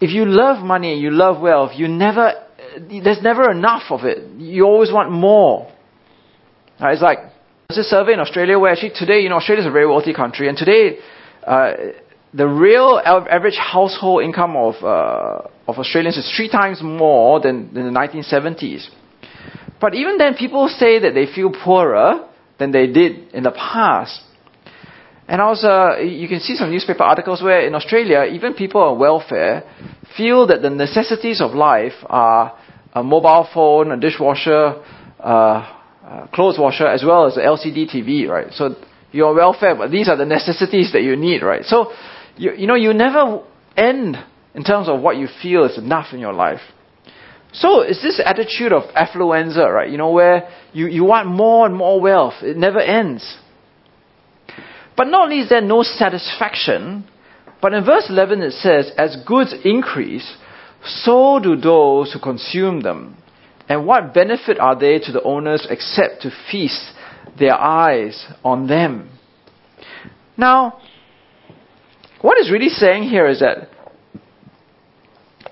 if 0.00 0.10
you 0.10 0.26
love 0.26 0.64
money 0.64 0.92
and 0.92 1.00
you 1.00 1.10
love 1.10 1.40
wealth, 1.40 1.72
you 1.74 1.88
never, 1.88 2.32
there's 2.78 3.22
never 3.22 3.50
enough 3.50 3.84
of 3.90 4.04
it. 4.04 4.18
You 4.38 4.64
always 4.64 4.92
want 4.92 5.10
more. 5.10 5.72
Right? 6.80 6.92
It's 6.92 7.02
like, 7.02 7.18
there's 7.68 7.78
a 7.78 7.88
survey 7.88 8.12
in 8.12 8.20
Australia 8.20 8.58
where 8.58 8.72
actually 8.72 8.92
today, 8.94 9.20
you 9.20 9.28
know, 9.28 9.36
Australia 9.36 9.62
is 9.62 9.66
a 9.66 9.72
very 9.72 9.86
wealthy 9.86 10.14
country, 10.14 10.48
and 10.48 10.56
today, 10.56 10.98
uh, 11.46 11.72
the 12.34 12.46
real 12.46 13.00
average 13.04 13.56
household 13.56 14.22
income 14.22 14.56
of, 14.56 14.74
uh, 14.82 15.48
of 15.66 15.78
Australians 15.78 16.16
is 16.16 16.32
three 16.36 16.48
times 16.48 16.80
more 16.82 17.40
than, 17.40 17.72
than 17.72 17.92
the 17.92 17.98
1970s. 17.98 18.88
But 19.80 19.94
even 19.94 20.18
then, 20.18 20.34
people 20.34 20.68
say 20.68 20.98
that 20.98 21.14
they 21.14 21.26
feel 21.32 21.50
poorer 21.50 22.28
than 22.58 22.72
they 22.72 22.86
did 22.86 23.32
in 23.32 23.44
the 23.44 23.52
past. 23.52 24.20
And 25.28 25.40
also, 25.40 25.68
uh, 25.68 25.98
you 25.98 26.26
can 26.26 26.40
see 26.40 26.56
some 26.56 26.70
newspaper 26.70 27.02
articles 27.02 27.42
where 27.42 27.66
in 27.66 27.74
Australia, 27.74 28.24
even 28.32 28.54
people 28.54 28.80
on 28.82 28.98
welfare 28.98 29.62
feel 30.16 30.46
that 30.46 30.62
the 30.62 30.70
necessities 30.70 31.40
of 31.40 31.52
life 31.52 31.92
are 32.06 32.58
a 32.94 33.02
mobile 33.02 33.46
phone, 33.52 33.92
a 33.92 34.00
dishwasher, 34.00 34.82
uh, 35.20 35.74
uh, 36.08 36.26
clothes 36.28 36.58
washer, 36.58 36.86
as 36.86 37.04
well 37.04 37.26
as 37.26 37.36
an 37.36 37.42
LCD 37.42 37.94
TV, 37.94 38.26
right? 38.26 38.52
So 38.52 38.74
you're 39.12 39.28
on 39.28 39.36
welfare, 39.36 39.74
but 39.74 39.90
these 39.90 40.08
are 40.08 40.16
the 40.16 40.24
necessities 40.24 40.92
that 40.92 41.02
you 41.02 41.16
need, 41.16 41.42
right? 41.42 41.64
So, 41.64 41.92
you, 42.38 42.52
you 42.52 42.66
know, 42.66 42.74
you 42.74 42.94
never 42.94 43.42
end 43.76 44.16
in 44.54 44.64
terms 44.64 44.88
of 44.88 45.00
what 45.00 45.16
you 45.16 45.28
feel 45.42 45.64
is 45.64 45.76
enough 45.76 46.12
in 46.12 46.20
your 46.20 46.32
life. 46.32 46.60
So 47.52 47.80
it's 47.80 48.02
this 48.02 48.20
attitude 48.24 48.72
of 48.72 48.82
affluenza, 48.94 49.72
right? 49.72 49.90
You 49.90 49.98
know, 49.98 50.10
where 50.10 50.48
you, 50.72 50.86
you 50.86 51.04
want 51.04 51.28
more 51.28 51.66
and 51.66 51.74
more 51.74 52.00
wealth. 52.00 52.34
It 52.42 52.56
never 52.56 52.80
ends. 52.80 53.38
But 54.96 55.08
not 55.08 55.24
only 55.24 55.40
is 55.40 55.48
there 55.48 55.60
no 55.60 55.82
satisfaction, 55.82 57.04
but 57.62 57.72
in 57.72 57.84
verse 57.84 58.06
11 58.08 58.42
it 58.42 58.52
says, 58.52 58.90
As 58.96 59.16
goods 59.26 59.54
increase, 59.64 60.36
so 60.84 61.40
do 61.42 61.56
those 61.56 62.12
who 62.12 62.20
consume 62.20 62.82
them. 62.82 63.16
And 63.68 63.86
what 63.86 64.14
benefit 64.14 64.58
are 64.58 64.78
they 64.78 64.98
to 64.98 65.12
the 65.12 65.22
owners 65.22 65.66
except 65.70 66.22
to 66.22 66.30
feast 66.50 66.92
their 67.38 67.54
eyes 67.54 68.26
on 68.44 68.66
them? 68.66 69.10
Now, 70.36 70.80
what 72.20 72.38
it's 72.38 72.50
really 72.50 72.68
saying 72.68 73.04
here 73.04 73.28
is 73.28 73.40
that 73.40 73.68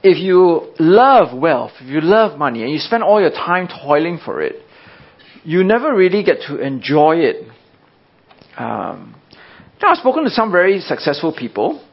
if 0.02 0.18
you 0.18 0.72
love 0.78 1.36
wealth, 1.36 1.72
if 1.80 1.88
you 1.88 2.00
love 2.00 2.38
money, 2.38 2.62
and 2.62 2.70
you 2.70 2.78
spend 2.78 3.02
all 3.02 3.20
your 3.20 3.30
time 3.30 3.68
toiling 3.68 4.18
for 4.24 4.40
it, 4.42 4.56
you 5.44 5.64
never 5.64 5.94
really 5.94 6.22
get 6.22 6.38
to 6.48 6.58
enjoy 6.58 7.16
it. 7.16 7.48
Um, 8.56 9.14
now, 9.82 9.90
I've 9.90 9.98
spoken 9.98 10.24
to 10.24 10.30
some 10.30 10.50
very 10.50 10.80
successful 10.80 11.34
people, 11.36 11.84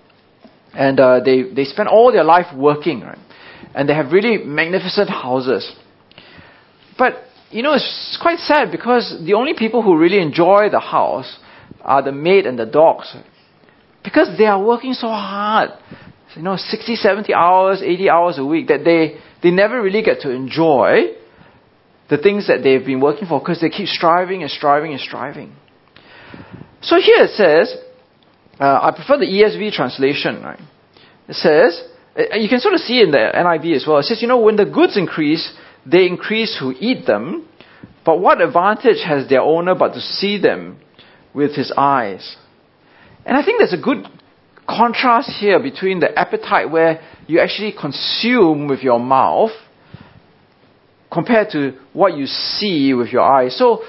and 0.74 1.00
uh, 1.00 1.20
they, 1.24 1.44
they 1.44 1.66
spend 1.66 1.90
all 1.90 2.12
their 2.12 2.24
life 2.24 2.48
working, 2.56 3.02
right? 3.02 3.18
And 3.76 3.88
they 3.88 3.94
have 3.94 4.12
really 4.12 4.44
magnificent 4.44 5.10
houses. 5.10 5.72
But, 6.98 7.24
you 7.52 7.62
know, 7.62 7.74
it's 7.74 8.18
quite 8.22 8.40
sad 8.40 8.72
because 8.72 9.22
the 9.26 9.34
only 9.34 9.54
people 9.54 9.82
who 9.82 9.98
really 9.98 10.20
enjoy 10.20 10.70
the 10.72 10.80
house 10.80 11.38
are 11.82 12.02
the 12.02 12.12
maid 12.12 12.46
and 12.46 12.58
the 12.58 12.66
dogs. 12.66 13.16
Because 14.04 14.38
they 14.38 14.46
are 14.46 14.62
working 14.62 14.94
so 14.94 15.08
hard. 15.08 15.72
You 16.36 16.42
know, 16.42 16.58
60, 16.58 16.96
70 16.96 17.34
hours, 17.34 17.82
80 17.84 18.10
hours 18.10 18.38
a 18.40 18.46
week 18.46 18.68
that 18.68 18.84
they, 18.84 19.20
they 19.42 19.52
never 19.52 19.82
really 19.82 20.02
get 20.02 20.22
to 20.22 20.32
enjoy 20.32 21.14
the 22.10 22.18
things 22.18 22.48
that 22.48 22.64
they've 22.64 22.86
been 22.86 23.00
working 23.00 23.28
for 23.28 23.40
because 23.40 23.62
they 23.62 23.70
keep 23.70 23.88
striving 23.88 24.42
and 24.42 24.52
striving 24.52 24.92
and 24.92 25.00
striving. 25.00 25.56
So 26.82 26.98
here 26.98 27.24
it 27.24 27.32
says, 27.32 27.76
uh, 28.60 28.80
I 28.82 28.92
prefer 28.96 29.18
the 29.18 29.26
ESV 29.26 29.72
translation, 29.74 30.42
right? 30.44 30.60
It 31.28 31.36
says, 31.36 31.82
uh, 32.18 32.36
you 32.36 32.50
can 32.50 32.60
sort 32.60 32.74
of 32.74 32.82
see 32.82 33.02
in 33.02 33.12
the 33.12 33.32
NIV 33.34 33.76
as 33.76 33.86
well. 33.88 34.00
It 34.00 34.04
says, 34.04 34.22
you 34.22 34.28
know, 34.28 34.42
when 34.42 34.58
the 34.58 34.66
goods 34.66 34.98
increase, 34.98 35.54
they 35.86 36.06
increase 36.06 36.58
who 36.60 36.74
eat 36.78 37.06
them, 37.06 37.48
but 38.06 38.20
what 38.20 38.42
advantage 38.42 39.02
has 39.06 39.30
their 39.30 39.42
owner 39.42 39.76
but 39.76 39.94
to 39.94 40.02
see 40.02 40.40
them 40.40 40.80
with 41.34 41.56
his 41.56 41.72
eyes? 41.78 42.36
And 43.26 43.38
I 43.38 43.44
think 43.44 43.60
there's 43.60 43.74
a 43.74 43.82
good 43.82 44.06
contrast 44.68 45.30
here 45.40 45.62
between 45.62 46.00
the 46.00 46.18
appetite 46.18 46.72
where 46.72 47.02
you 47.28 47.40
actually 47.40 47.74
consume 47.80 48.68
with 48.68 48.82
your 48.82 49.00
mouth 49.00 49.52
compared 51.12 51.50
to 51.52 51.78
what 51.94 52.18
you 52.18 52.26
see 52.26 52.94
with 52.94 53.10
your 53.10 53.22
eyes. 53.22 53.58
So, 53.58 53.84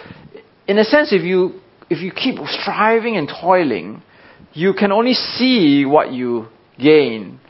in 0.66 0.78
a 0.78 0.84
sense, 0.84 1.12
if 1.12 1.22
you 1.22 1.60
if 1.90 2.00
you 2.00 2.12
keep 2.12 2.36
striving 2.46 3.16
and 3.16 3.28
toiling, 3.28 4.02
you 4.52 4.72
can 4.72 4.92
only 4.92 5.14
see 5.14 5.84
what 5.84 6.12
you 6.12 6.48
gain, 6.78 7.40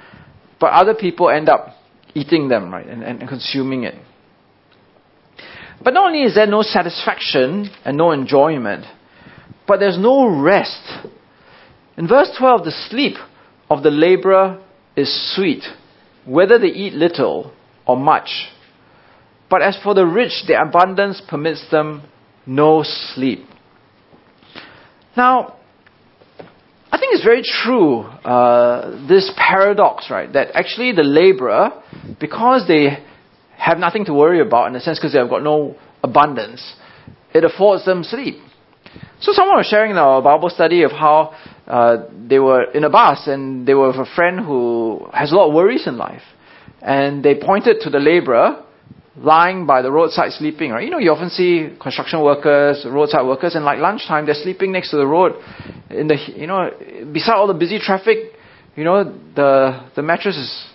but 0.61 0.73
other 0.73 0.95
people 0.95 1.31
end 1.31 1.49
up 1.49 1.69
eating 2.15 2.49
them, 2.49 2.73
right, 2.73 2.87
and, 2.87 3.03
and 3.03 3.29
consuming 3.29 3.85
it. 3.85 3.95
But 5.83 5.95
not 5.95 6.07
only 6.07 6.23
is 6.23 6.35
there 6.35 6.47
no 6.47 6.63
satisfaction 6.63 7.71
and 7.85 7.97
no 7.97 8.13
enjoyment, 8.13 8.87
but 9.67 9.81
there's 9.81 9.99
no 9.99 10.41
rest. 10.41 10.83
In 11.97 12.09
verse 12.09 12.31
12, 12.39 12.65
the 12.65 12.73
sleep 12.89 13.17
of 13.71 13.83
the 13.83 13.91
laborer 13.91 14.61
is 14.97 15.35
sweet, 15.35 15.63
whether 16.25 16.59
they 16.59 16.69
eat 16.69 16.93
little 16.95 17.53
or 17.87 17.97
much. 17.97 18.29
But 19.49 19.63
as 19.63 19.79
for 19.83 19.95
the 19.95 20.07
rich, 20.07 20.45
their 20.49 20.63
abundance 20.63 21.23
permits 21.29 21.71
them 21.71 22.03
no 22.47 22.83
sleep. 22.85 23.41
Now, 25.17 25.57
I 26.91 26.99
think 26.99 27.15
it's 27.15 27.25
very 27.25 27.43
true, 27.43 28.01
uh, 28.03 29.07
this 29.07 29.33
paradox, 29.37 30.11
right? 30.11 30.33
That 30.33 30.49
actually 30.55 30.93
the 30.93 31.03
laborer, 31.03 31.71
because 32.19 32.67
they 32.67 32.99
have 33.57 33.79
nothing 33.79 34.05
to 34.07 34.15
worry 34.15 34.41
about 34.41 34.69
in 34.69 34.77
a 34.77 34.81
sense 34.81 34.99
because 34.99 35.13
they 35.13 35.19
have 35.19 35.31
got 35.31 35.43
no 35.43 35.77
abundance, 36.03 36.75
it 37.33 37.45
affords 37.45 37.85
them 37.85 38.05
sleep. 38.05 38.37
So 39.21 39.33
someone 39.33 39.57
was 39.57 39.67
sharing 39.67 39.93
in 39.93 39.97
our 39.97 40.21
Bible 40.21 40.51
study 40.51 40.83
of 40.83 40.91
how 40.91 41.35
uh, 41.67 41.97
they 42.29 42.39
were 42.39 42.65
in 42.73 42.85
a 42.85 42.91
bus 42.91 43.27
and 43.27 43.67
they 43.67 43.75
were 43.75 43.89
with 43.89 43.97
a 43.97 44.15
friend 44.15 44.41
who 44.41 45.07
has 45.13 45.33
a 45.33 45.35
lot 45.35 45.49
of 45.49 45.55
worries 45.55 45.87
in 45.87 45.97
life. 45.97 46.23
And 46.83 47.25
they 47.25 47.35
pointed 47.35 47.81
to 47.83 47.91
the 47.91 47.99
laborer 47.99 48.63
lying 49.17 49.65
by 49.65 49.81
the 49.81 49.91
roadside 49.91 50.33
sleeping, 50.33 50.71
right? 50.71 50.85
You 50.85 50.91
know, 50.91 50.99
you 50.99 51.11
often 51.13 51.31
see 51.31 51.77
construction 51.81 52.21
workers, 52.23 52.85
roadside 52.85 53.25
workers, 53.25 53.55
and 53.55 53.65
like 53.65 53.79
lunchtime, 53.79 54.27
they're 54.27 54.35
sleeping 54.35 54.73
next 54.73 54.91
to 54.91 54.97
the 54.97 55.07
road, 55.07 55.33
in 55.91 56.09
the, 56.09 56.17
you 56.37 56.47
know, 56.47 56.71
beside 57.13 57.35
all 57.35 57.47
the 57.47 57.55
busy 57.55 57.79
traffic, 57.79 58.33
you 58.77 58.83
know, 58.83 59.05
the, 59.37 59.89
the 59.95 60.03
mattress 60.03 60.37
is 60.37 60.67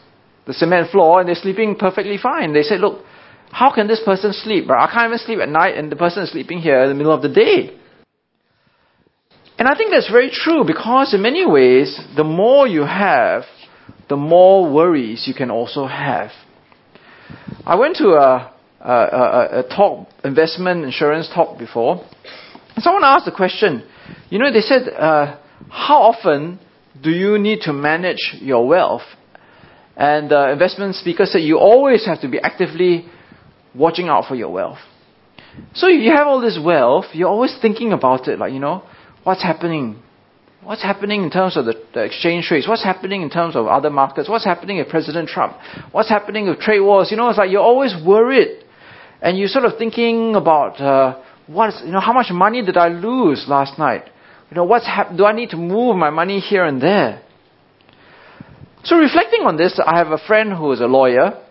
the 0.48 0.54
cement 0.54 0.90
floor, 0.90 1.20
and 1.20 1.28
they're 1.28 1.36
sleeping 1.36 1.76
perfectly 1.76 2.18
fine. 2.18 2.54
They 2.54 2.64
said, 2.64 2.80
look, 2.80 3.04
how 3.52 3.74
can 3.74 3.88
this 3.88 4.02
person 4.06 4.32
sleep? 4.32 4.70
I 4.70 4.90
can't 4.92 5.08
even 5.08 5.20
sleep 5.20 5.40
at 5.40 5.50
night, 5.50 5.76
and 5.76 5.92
the 5.92 5.98
person 5.98 6.24
is 6.24 6.32
sleeping 6.32 6.60
here 6.60 6.82
in 6.84 6.90
the 6.90 6.96
middle 6.96 7.14
of 7.14 7.22
the 7.22 7.30
day. 7.30 7.78
And 9.60 9.68
I 9.68 9.76
think 9.76 9.92
that's 9.92 10.10
very 10.10 10.30
true 10.32 10.64
because 10.66 11.14
in 11.14 11.22
many 11.22 11.46
ways, 11.46 12.00
the 12.16 12.24
more 12.24 12.66
you 12.66 12.86
have, 12.86 13.44
the 14.08 14.16
more 14.16 14.72
worries 14.74 15.28
you 15.28 15.34
can 15.34 15.52
also 15.52 15.86
have. 15.86 16.32
I 17.66 17.76
went 17.76 17.98
to 17.98 18.12
a, 18.12 18.54
a, 18.80 18.94
a, 18.94 19.60
a 19.60 19.64
talk, 19.64 20.08
investment 20.24 20.86
insurance 20.86 21.30
talk 21.36 21.60
before. 21.60 22.06
And 22.74 22.82
someone 22.82 23.04
asked 23.04 23.26
the 23.26 23.34
question, 23.34 23.84
you 24.30 24.40
know, 24.40 24.50
they 24.50 24.62
said, 24.62 24.88
uh, 24.88 25.38
how 25.70 26.04
often 26.04 26.60
do 27.04 27.12
you 27.12 27.38
need 27.38 27.60
to 27.64 27.74
manage 27.74 28.38
your 28.40 28.66
wealth? 28.66 29.04
And 29.98 30.32
the 30.32 30.52
investment 30.52 30.96
speaker 30.96 31.26
said, 31.26 31.40
you 31.40 31.58
always 31.58 32.06
have 32.06 32.22
to 32.22 32.30
be 32.30 32.40
actively 32.40 33.08
watching 33.76 34.08
out 34.08 34.24
for 34.30 34.36
your 34.36 34.50
wealth. 34.50 34.80
So 35.74 35.90
you 35.90 36.12
have 36.16 36.28
all 36.28 36.40
this 36.40 36.58
wealth, 36.64 37.08
you're 37.12 37.28
always 37.28 37.58
thinking 37.62 37.92
about 37.92 38.30
it, 38.30 38.40
like, 38.40 38.54
you 38.54 38.60
know, 38.60 38.84
what's 39.30 39.44
happening 39.44 39.86
What's 40.62 40.84
happening 40.84 41.24
in 41.24 41.32
terms 41.32 41.56
of 41.56 41.66
the, 41.66 41.74
the, 41.94 42.04
exchange 42.04 42.50
rates? 42.52 42.68
What's 42.68 42.84
happening 42.84 43.22
in 43.22 43.30
terms 43.30 43.56
of 43.56 43.68
other 43.68 43.90
markets? 43.90 44.28
What's 44.28 44.44
happening 44.44 44.78
with 44.78 44.90
President 44.90 45.30
Trump? 45.30 45.56
What's 45.94 46.10
happening 46.10 46.50
with 46.50 46.60
trade 46.60 46.82
wars? 46.82 47.08
You 47.12 47.18
know, 47.18 47.30
it's 47.30 47.38
like 47.38 47.50
you're 47.50 47.62
always 47.62 47.96
worried. 48.06 48.64
And 49.22 49.38
you're 49.38 49.48
sort 49.48 49.64
of 49.64 49.78
thinking 49.78 50.36
about, 50.36 50.80
uh, 50.82 51.22
what's, 51.48 51.82
you 51.86 51.92
know, 51.92 52.02
how 52.02 52.12
much 52.12 52.28
money 52.32 52.62
did 52.62 52.76
I 52.76 52.90
lose 52.90 53.46
last 53.48 53.80
night? 53.80 54.04
You 54.52 54.56
know, 54.56 54.66
what's 54.66 54.86
hap- 54.86 55.16
do 55.16 55.26
I 55.26 55.32
need 55.32 55.52
to 55.52 55.58
move 55.58 55.96
my 55.96 56.10
money 56.10 56.40
here 56.40 56.66
and 56.66 56.82
there? 56.82 57.22
So 58.84 58.98
reflecting 58.98 59.42
on 59.46 59.56
this, 59.56 59.80
I 59.84 59.98
have 59.98 60.08
a 60.08 60.20
friend 60.28 60.52
who 60.52 60.74
is 60.74 60.82
a 60.82 60.88
lawyer, 60.88 61.42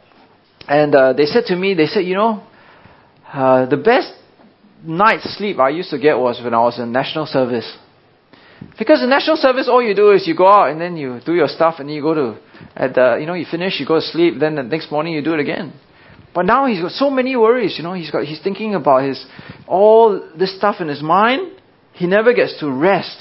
and 0.67 0.95
uh, 0.95 1.13
they 1.15 1.25
said 1.25 1.45
to 1.47 1.57
me, 1.57 1.73
they 1.73 1.87
said, 1.87 2.01
you 2.01 2.15
know, 2.15 2.47
uh, 3.33 3.67
the 3.67 3.77
best 3.79 4.13
night's 4.85 5.37
sleep 5.37 5.59
I 5.59 5.71
used 5.71 5.91
to 5.91 5.99
get 5.99 6.19
was 6.19 6.41
when 6.43 6.55
I 6.55 6.61
was 6.61 6.79
in 6.79 6.93
national 6.93 7.27
service. 7.27 7.77
Because 8.79 9.03
in 9.03 9.09
national 9.09 9.37
service, 9.37 9.69
all 9.69 9.83
you 9.83 9.95
do 9.95 10.11
is 10.11 10.27
you 10.27 10.37
go 10.37 10.49
out 10.49 10.71
and 10.71 10.81
then 10.81 10.97
you 10.97 11.21
do 11.25 11.35
your 11.35 11.49
stuff 11.49 11.77
and 11.79 11.91
you 11.93 12.03
go 12.03 12.15
to, 12.15 12.39
at 12.75 12.95
the, 12.95 13.19
you 13.21 13.27
know, 13.27 13.35
you 13.35 13.47
finish, 13.49 13.79
you 13.79 13.87
go 13.87 13.97
to 13.97 14.01
sleep, 14.01 14.35
then 14.41 14.57
the 14.57 14.63
next 14.63 14.91
morning 14.91 15.15
you 15.15 15.23
do 15.23 15.35
it 15.35 15.41
again. 15.41 15.73
But 16.35 16.45
now 16.45 16.67
he's 16.67 16.81
got 16.81 16.93
so 16.93 17.11
many 17.11 17.37
worries, 17.37 17.77
you 17.79 17.85
know, 17.85 17.95
he's 17.95 18.11
got, 18.11 18.25
he's 18.25 18.43
thinking 18.43 18.75
about 18.75 19.03
his, 19.03 19.25
all 19.67 20.31
this 20.37 20.57
stuff 20.57 20.77
in 20.81 20.89
his 20.89 21.03
mind. 21.03 21.53
He 21.93 22.07
never 22.07 22.33
gets 22.33 22.59
to 22.61 22.71
rest. 22.71 23.17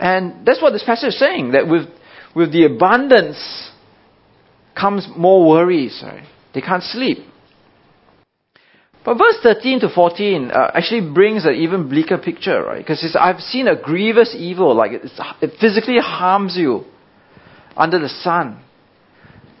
And 0.00 0.46
that's 0.46 0.62
what 0.62 0.72
this 0.72 0.84
passage 0.84 1.08
is 1.08 1.18
saying, 1.18 1.52
that 1.52 1.66
with, 1.66 1.88
with 2.34 2.52
the 2.52 2.64
abundance 2.64 3.70
comes 4.78 5.08
more 5.16 5.48
worries, 5.48 6.00
right? 6.04 6.24
They 6.54 6.60
can't 6.60 6.82
sleep. 6.82 7.18
But 9.08 9.16
verse 9.16 9.38
13 9.42 9.80
to 9.80 9.88
14 9.88 10.50
uh, 10.50 10.70
actually 10.74 11.10
brings 11.10 11.46
an 11.46 11.54
even 11.54 11.88
bleaker 11.88 12.18
picture, 12.18 12.62
right? 12.62 12.76
Because 12.76 13.16
I've 13.18 13.40
seen 13.40 13.66
a 13.66 13.74
grievous 13.74 14.36
evil, 14.36 14.74
like 14.76 14.90
it 14.92 15.52
physically 15.58 15.96
harms 15.98 16.58
you 16.58 16.84
under 17.74 17.98
the 17.98 18.10
sun. 18.10 18.62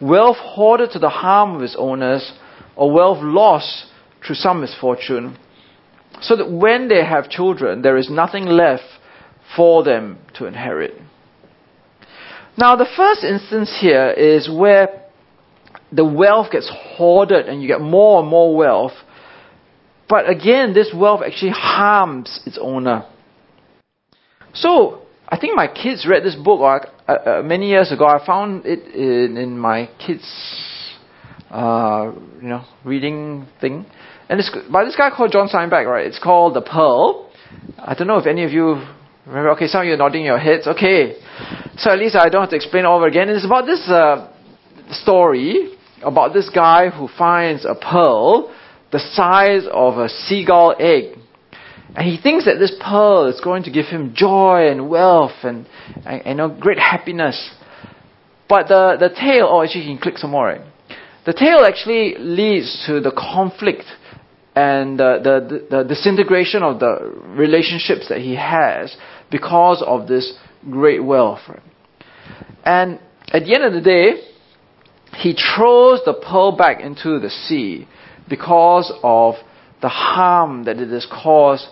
Wealth 0.02 0.36
hoarded 0.36 0.90
to 0.90 0.98
the 0.98 1.08
harm 1.08 1.56
of 1.56 1.62
its 1.62 1.74
owners, 1.78 2.30
or 2.76 2.92
wealth 2.92 3.20
lost 3.22 3.86
through 4.26 4.34
some 4.36 4.60
misfortune, 4.60 5.38
so 6.20 6.36
that 6.36 6.52
when 6.52 6.88
they 6.88 7.02
have 7.02 7.30
children, 7.30 7.80
there 7.80 7.96
is 7.96 8.10
nothing 8.10 8.44
left 8.44 8.84
for 9.56 9.82
them 9.82 10.18
to 10.34 10.44
inherit. 10.44 10.92
Now, 12.58 12.76
the 12.76 12.88
first 12.94 13.24
instance 13.24 13.74
here 13.80 14.10
is 14.10 14.46
where 14.46 15.04
the 15.90 16.04
wealth 16.04 16.52
gets 16.52 16.70
hoarded 16.70 17.48
and 17.48 17.62
you 17.62 17.68
get 17.68 17.80
more 17.80 18.20
and 18.20 18.28
more 18.28 18.54
wealth. 18.54 18.92
But 20.08 20.28
again, 20.28 20.72
this 20.72 20.90
wealth 20.94 21.20
actually 21.24 21.52
harms 21.52 22.40
its 22.46 22.58
owner. 22.60 23.04
So, 24.54 25.02
I 25.28 25.38
think 25.38 25.54
my 25.54 25.68
kids 25.68 26.06
read 26.08 26.24
this 26.24 26.34
book 26.34 26.60
uh, 26.60 27.12
uh, 27.12 27.42
many 27.42 27.68
years 27.68 27.92
ago. 27.92 28.06
I 28.06 28.24
found 28.24 28.64
it 28.64 28.94
in, 28.94 29.36
in 29.36 29.58
my 29.58 29.90
kids' 30.04 30.24
uh, 31.50 32.12
you 32.40 32.48
know 32.48 32.64
reading 32.84 33.46
thing, 33.60 33.84
and 34.30 34.40
it's 34.40 34.50
by 34.72 34.84
this 34.84 34.96
guy 34.96 35.10
called 35.14 35.32
John 35.32 35.48
Steinbeck. 35.48 35.86
Right? 35.86 36.06
It's 36.06 36.18
called 36.18 36.54
The 36.54 36.62
Pearl. 36.62 37.30
I 37.78 37.94
don't 37.94 38.06
know 38.06 38.16
if 38.16 38.26
any 38.26 38.44
of 38.44 38.50
you 38.50 38.82
remember. 39.26 39.50
Okay, 39.50 39.66
some 39.66 39.82
of 39.82 39.86
you 39.86 39.92
are 39.92 39.98
nodding 39.98 40.24
your 40.24 40.38
heads. 40.38 40.66
Okay, 40.66 41.16
so 41.76 41.90
at 41.90 41.98
least 41.98 42.16
I 42.16 42.30
don't 42.30 42.40
have 42.40 42.50
to 42.50 42.56
explain 42.56 42.86
all 42.86 42.96
over 42.96 43.06
again. 43.06 43.28
It's 43.28 43.44
about 43.44 43.66
this 43.66 43.86
uh, 43.86 44.32
story 44.90 45.74
about 46.02 46.32
this 46.32 46.48
guy 46.48 46.90
who 46.90 47.08
finds 47.18 47.64
a 47.64 47.74
pearl 47.74 48.54
the 48.92 48.98
size 48.98 49.66
of 49.70 49.98
a 49.98 50.08
seagull 50.08 50.74
egg. 50.78 51.18
And 51.94 52.06
he 52.06 52.20
thinks 52.20 52.44
that 52.44 52.58
this 52.58 52.74
pearl 52.80 53.26
is 53.26 53.40
going 53.40 53.64
to 53.64 53.70
give 53.70 53.86
him 53.86 54.12
joy 54.14 54.68
and 54.70 54.88
wealth 54.88 55.32
and, 55.42 55.66
and, 56.04 56.22
you 56.26 56.34
know, 56.34 56.48
great 56.48 56.78
happiness. 56.78 57.50
But 58.48 58.68
the, 58.68 58.96
the 58.98 59.08
tale, 59.08 59.48
oh, 59.50 59.62
actually, 59.62 59.84
you 59.84 59.96
can 59.96 60.02
click 60.02 60.18
some 60.18 60.30
more. 60.30 60.46
Right? 60.46 60.60
The 61.26 61.32
tale 61.32 61.64
actually 61.64 62.16
leads 62.18 62.84
to 62.86 63.00
the 63.00 63.10
conflict 63.10 63.84
and 64.54 64.98
the, 64.98 65.18
the, 65.22 65.76
the 65.76 65.84
disintegration 65.84 66.62
of 66.62 66.80
the 66.80 67.12
relationships 67.26 68.08
that 68.08 68.18
he 68.18 68.36
has 68.36 68.96
because 69.30 69.82
of 69.86 70.08
this 70.08 70.34
great 70.70 71.02
wealth. 71.04 71.40
Right? 71.48 71.62
And 72.64 73.00
at 73.32 73.44
the 73.44 73.54
end 73.54 73.64
of 73.64 73.72
the 73.72 73.80
day, 73.80 74.22
he 75.16 75.34
throws 75.34 76.00
the 76.04 76.14
pearl 76.14 76.56
back 76.56 76.80
into 76.80 77.18
the 77.18 77.30
sea 77.30 77.88
because 78.28 78.92
of 79.02 79.34
the 79.80 79.88
harm 79.88 80.64
that 80.64 80.78
it 80.78 80.90
has 80.90 81.06
caused 81.06 81.66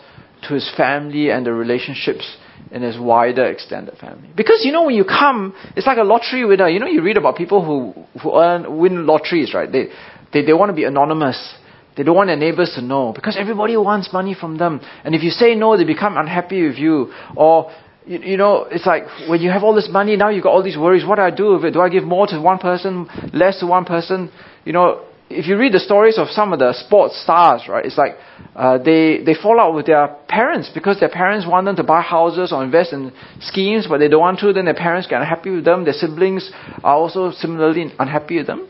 to 0.48 0.54
his 0.54 0.70
family 0.76 1.30
and 1.30 1.46
the 1.46 1.52
relationships 1.52 2.36
in 2.70 2.82
his 2.82 2.98
wider 2.98 3.44
extended 3.46 3.96
family. 3.98 4.28
Because 4.36 4.64
you 4.64 4.72
know 4.72 4.84
when 4.84 4.94
you 4.94 5.04
come, 5.04 5.54
it's 5.76 5.86
like 5.86 5.98
a 5.98 6.04
lottery 6.04 6.44
winner. 6.44 6.68
You 6.68 6.80
know 6.80 6.86
you 6.86 7.02
read 7.02 7.16
about 7.16 7.36
people 7.36 7.64
who 7.64 8.20
who 8.20 8.36
earn 8.36 8.78
win 8.78 9.06
lotteries, 9.06 9.54
right? 9.54 9.70
They 9.70 9.88
they 10.32 10.44
they 10.44 10.52
want 10.52 10.70
to 10.70 10.74
be 10.74 10.84
anonymous. 10.84 11.54
They 11.96 12.02
don't 12.02 12.14
want 12.14 12.28
their 12.28 12.36
neighbors 12.36 12.72
to 12.74 12.82
know 12.82 13.12
because 13.14 13.36
everybody 13.38 13.76
wants 13.76 14.12
money 14.12 14.34
from 14.38 14.58
them. 14.58 14.80
And 15.02 15.14
if 15.14 15.22
you 15.22 15.30
say 15.30 15.54
no, 15.54 15.76
they 15.78 15.84
become 15.84 16.18
unhappy 16.18 16.66
with 16.66 16.76
you. 16.76 17.12
Or 17.34 17.72
you, 18.04 18.18
you 18.18 18.36
know, 18.36 18.66
it's 18.70 18.84
like 18.84 19.04
when 19.28 19.40
you 19.40 19.50
have 19.50 19.64
all 19.64 19.74
this 19.74 19.88
money, 19.90 20.16
now 20.16 20.28
you've 20.28 20.42
got 20.42 20.50
all 20.50 20.62
these 20.62 20.76
worries. 20.76 21.06
What 21.06 21.16
do 21.16 21.22
I 21.22 21.30
do 21.30 21.54
with 21.54 21.64
it? 21.64 21.70
Do 21.72 21.80
I 21.80 21.88
give 21.88 22.04
more 22.04 22.26
to 22.26 22.40
one 22.40 22.58
person, 22.58 23.08
less 23.32 23.60
to 23.60 23.66
one 23.66 23.86
person? 23.86 24.30
You 24.66 24.74
know, 24.74 25.06
if 25.28 25.46
you 25.46 25.58
read 25.58 25.72
the 25.72 25.80
stories 25.80 26.18
of 26.18 26.28
some 26.28 26.52
of 26.52 26.58
the 26.58 26.72
sports 26.72 27.20
stars, 27.20 27.62
right, 27.68 27.84
it's 27.84 27.98
like 27.98 28.16
uh, 28.54 28.78
they 28.78 29.22
they 29.24 29.34
fall 29.34 29.58
out 29.58 29.74
with 29.74 29.86
their 29.86 30.08
parents 30.28 30.70
because 30.72 31.00
their 31.00 31.08
parents 31.08 31.46
want 31.46 31.66
them 31.66 31.76
to 31.76 31.82
buy 31.82 32.00
houses 32.00 32.52
or 32.52 32.62
invest 32.62 32.92
in 32.92 33.12
schemes, 33.40 33.86
but 33.88 33.98
they 33.98 34.08
don't 34.08 34.20
want 34.20 34.38
to. 34.40 34.52
Then 34.52 34.66
their 34.66 34.74
parents 34.74 35.08
get 35.08 35.20
unhappy 35.20 35.50
with 35.50 35.64
them. 35.64 35.84
Their 35.84 35.94
siblings 35.94 36.50
are 36.84 36.94
also 36.94 37.32
similarly 37.32 37.92
unhappy 37.98 38.38
with 38.38 38.46
them. 38.46 38.68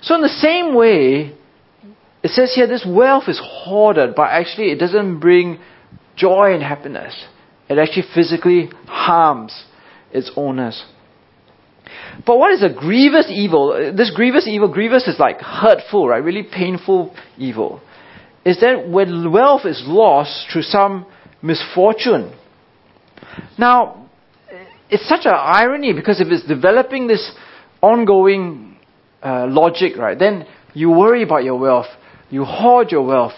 So 0.00 0.14
in 0.14 0.22
the 0.22 0.28
same 0.28 0.74
way, 0.74 1.34
it 2.22 2.30
says 2.30 2.54
here 2.54 2.66
this 2.66 2.86
wealth 2.88 3.24
is 3.28 3.40
hoarded, 3.42 4.14
but 4.14 4.30
actually 4.30 4.70
it 4.70 4.78
doesn't 4.78 5.20
bring 5.20 5.58
joy 6.16 6.54
and 6.54 6.62
happiness. 6.62 7.14
It 7.68 7.78
actually 7.78 8.06
physically 8.14 8.70
harms 8.86 9.64
its 10.10 10.30
owners. 10.36 10.84
But 12.26 12.38
what 12.38 12.52
is 12.52 12.62
a 12.62 12.72
grievous 12.72 13.26
evil? 13.28 13.92
This 13.96 14.10
grievous 14.14 14.46
evil, 14.48 14.68
grievous 14.72 15.06
is 15.06 15.18
like 15.18 15.40
hurtful, 15.40 16.08
right? 16.08 16.22
Really 16.22 16.42
painful 16.42 17.14
evil. 17.36 17.80
Is 18.44 18.60
that 18.60 18.88
when 18.88 19.32
wealth 19.32 19.62
is 19.64 19.82
lost 19.86 20.46
through 20.52 20.62
some 20.62 21.06
misfortune. 21.42 22.34
Now, 23.58 24.08
it's 24.90 25.08
such 25.08 25.24
an 25.24 25.34
irony 25.34 25.92
because 25.92 26.20
if 26.20 26.28
it's 26.28 26.46
developing 26.46 27.06
this 27.06 27.32
ongoing 27.80 28.76
uh, 29.22 29.46
logic, 29.48 29.96
right, 29.96 30.18
then 30.18 30.46
you 30.72 30.90
worry 30.90 31.22
about 31.22 31.44
your 31.44 31.58
wealth, 31.58 31.86
you 32.30 32.44
hoard 32.44 32.90
your 32.90 33.06
wealth, 33.06 33.32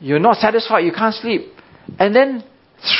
you're 0.00 0.18
not 0.18 0.36
satisfied, 0.36 0.80
you 0.80 0.92
can't 0.92 1.14
sleep. 1.14 1.52
And 1.98 2.14
then 2.14 2.44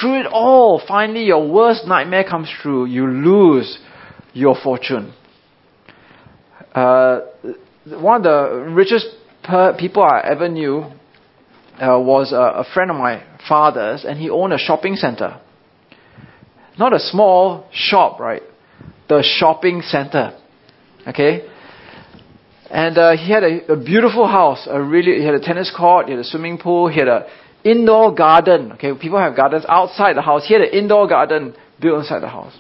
through 0.01 0.21
it 0.21 0.27
all, 0.27 0.81
finally 0.87 1.25
your 1.25 1.51
worst 1.51 1.87
nightmare 1.87 2.25
comes 2.25 2.51
true. 2.63 2.87
You 2.87 3.07
lose 3.07 3.79
your 4.37 4.55
fortune. 4.63 5.15
Uh, 6.75 7.21
one 7.87 8.19
of 8.19 8.23
the 8.23 8.71
richest 8.71 9.07
per- 9.43 9.75
people 9.79 10.03
I 10.03 10.21
ever 10.25 10.49
knew 10.49 10.81
uh, 10.81 11.99
was 11.99 12.33
a, 12.33 12.61
a 12.61 12.65
friend 12.75 12.91
of 12.91 12.99
my 12.99 13.25
father's, 13.49 14.05
and 14.05 14.19
he 14.19 14.29
owned 14.29 14.53
a 14.53 14.59
shopping 14.59 14.97
center. 14.97 15.41
Not 16.79 16.93
a 16.93 16.99
small 16.99 17.67
shop, 17.73 18.21
right? 18.21 18.43
The 19.09 19.23
shopping 19.23 19.81
center. 19.81 20.39
Okay? 21.07 21.49
And 22.71 22.99
uh, 22.99 23.17
he 23.17 23.33
had 23.33 23.43
a, 23.43 23.73
a, 23.73 23.77
beautiful 23.77 24.27
house. 24.27 24.67
A 24.71 24.83
really, 24.83 25.19
he 25.19 25.25
had 25.25 25.35
a 25.35 25.41
tennis 25.41 25.73
court. 25.75 26.07
He 26.07 26.13
had 26.13 26.21
a 26.21 26.25
swimming 26.25 26.59
pool. 26.59 26.89
He 26.89 26.99
had 26.99 27.09
an 27.09 27.23
indoor 27.65 28.15
garden. 28.15 28.73
Okay, 28.73 28.93
people 29.01 29.19
have 29.19 29.35
gardens 29.35 29.65
outside 29.67 30.17
the 30.17 30.23
house. 30.23 30.47
He 30.47 30.53
had 30.53 30.63
an 30.63 30.75
indoor 30.75 31.09
garden 31.09 31.55
built 31.81 32.01
inside 32.01 32.21
the 32.21 32.29
house. 32.29 32.53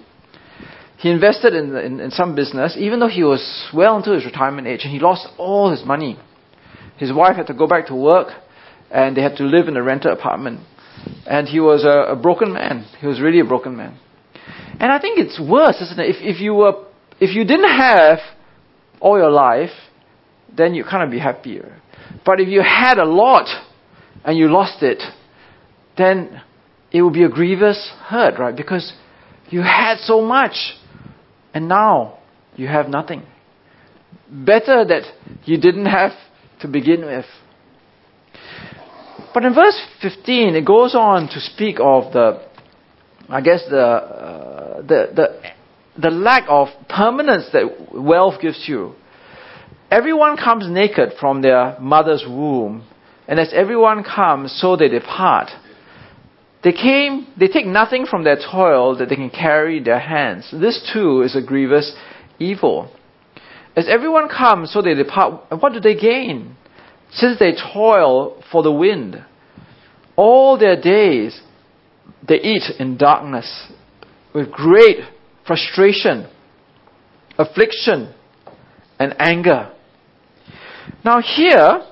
He 0.98 1.11
invested 1.11 1.54
in, 1.54 1.76
in, 1.76 2.00
in 2.00 2.11
some 2.11 2.35
business, 2.35 2.76
even 2.78 3.00
though 3.00 3.09
he 3.09 3.22
was 3.22 3.68
well 3.74 3.96
into 3.96 4.12
his 4.12 4.24
retirement 4.24 4.66
age, 4.66 4.80
and 4.85 4.92
he 4.92 4.98
lost 4.98 5.28
all 5.38 5.70
his 5.70 5.85
money. 5.85 6.18
His 6.96 7.12
wife 7.12 7.37
had 7.37 7.48
to 7.48 7.54
go 7.54 7.66
back 7.66 7.88
to 7.88 7.94
work, 7.94 8.28
and 8.90 9.16
they 9.16 9.20
had 9.20 9.37
to 9.37 9.44
live 9.44 9.68
in 9.68 9.76
a 9.76 9.82
rented 9.82 10.12
apartment. 10.12 10.61
And 11.26 11.46
he 11.46 11.61
was 11.61 11.85
a, 11.85 12.12
a 12.12 12.16
broken 12.16 12.52
man. 12.52 12.87
He 12.98 13.06
was 13.06 13.20
really 13.20 13.40
a 13.40 13.44
broken 13.44 13.76
man. 13.76 13.98
And 14.80 14.90
I 14.90 14.98
think 14.98 15.18
it's 15.18 15.38
worse, 15.40 15.80
isn't 15.82 15.98
it? 15.98 16.16
If, 16.16 16.16
if 16.20 16.40
you 16.40 16.54
were, 16.54 16.85
if 17.20 17.35
you 17.35 17.44
didn't 17.44 17.68
have 17.68 18.18
all 19.00 19.18
your 19.18 19.30
life, 19.30 19.70
then 20.56 20.74
you 20.74 20.85
kind 20.85 21.02
of 21.02 21.11
be 21.11 21.18
happier. 21.18 21.80
But 22.24 22.40
if 22.40 22.48
you 22.48 22.62
had 22.62 22.98
a 22.98 23.04
lot 23.04 23.46
and 24.24 24.37
you 24.38 24.50
lost 24.50 24.82
it, 24.82 25.02
then 25.98 26.42
it 26.90 27.02
would 27.02 27.12
be 27.12 27.24
a 27.24 27.28
grievous 27.28 27.92
hurt, 28.06 28.38
right? 28.38 28.56
Because 28.56 28.94
you 29.48 29.61
had 29.61 29.98
so 29.98 30.22
much 30.22 30.54
and 31.57 31.69
now 31.69 32.19
you 32.55 32.66
have 32.66 32.87
nothing. 32.90 33.23
Better 34.31 34.85
that 34.85 35.05
you 35.47 35.59
didn't 35.59 35.87
have 35.87 36.11
to 36.61 36.69
begin 36.69 37.07
with. 37.07 37.25
But 39.33 39.42
in 39.47 39.55
verse 39.55 39.81
15, 40.03 40.55
it 40.55 40.66
goes 40.66 40.95
on 40.95 41.29
to 41.29 41.40
speak 41.40 41.77
of 41.81 42.12
the, 42.12 42.47
I 43.31 43.40
guess, 43.40 43.62
the, 43.71 43.81
uh, 43.81 44.83
the, 44.83 45.01
the, 45.16 45.40
the 45.99 46.11
lack 46.11 46.45
of 46.47 46.69
permanence 46.90 47.49
that 47.55 47.88
wealth 47.90 48.35
gives 48.42 48.64
you. 48.69 48.95
Everyone 49.90 50.37
comes 50.37 50.66
naked 50.69 51.14
from 51.19 51.40
their 51.40 51.81
mother's 51.81 52.27
womb, 52.29 52.87
and 53.27 53.40
as 53.40 53.51
everyone 53.55 54.05
comes, 54.05 54.55
so 54.61 54.77
they 54.77 54.88
depart. 54.88 55.49
They 56.66 56.72
came, 56.72 57.29
they 57.38 57.46
take 57.46 57.64
nothing 57.64 58.07
from 58.07 58.24
their 58.24 58.35
toil 58.35 58.96
that 58.96 59.09
they 59.09 59.14
can 59.14 59.31
carry 59.31 59.79
in 59.79 59.85
their 59.85 60.00
hands. 60.00 60.48
This 60.50 60.90
too 60.92 61.22
is 61.22 61.37
a 61.37 61.40
grievous 61.40 61.94
evil. 62.40 62.90
As 63.76 63.87
everyone 63.88 64.29
comes, 64.29 64.72
so 64.72 64.83
they 64.83 64.94
depart. 64.94 65.44
What 65.61 65.74
do 65.74 65.79
they 65.79 65.94
gain? 65.94 66.57
Since 67.12 67.38
they 67.38 67.52
toil 67.72 68.42
for 68.50 68.64
the 68.64 68.72
wind, 68.72 69.24
all 70.16 70.59
their 70.59 70.74
days 70.81 71.40
they 72.26 72.40
eat 72.40 72.64
in 72.81 72.96
darkness 72.96 73.70
with 74.35 74.50
great 74.50 74.96
frustration, 75.46 76.29
affliction, 77.38 78.12
and 78.98 79.14
anger. 79.20 79.70
Now, 81.05 81.20
here, 81.20 81.87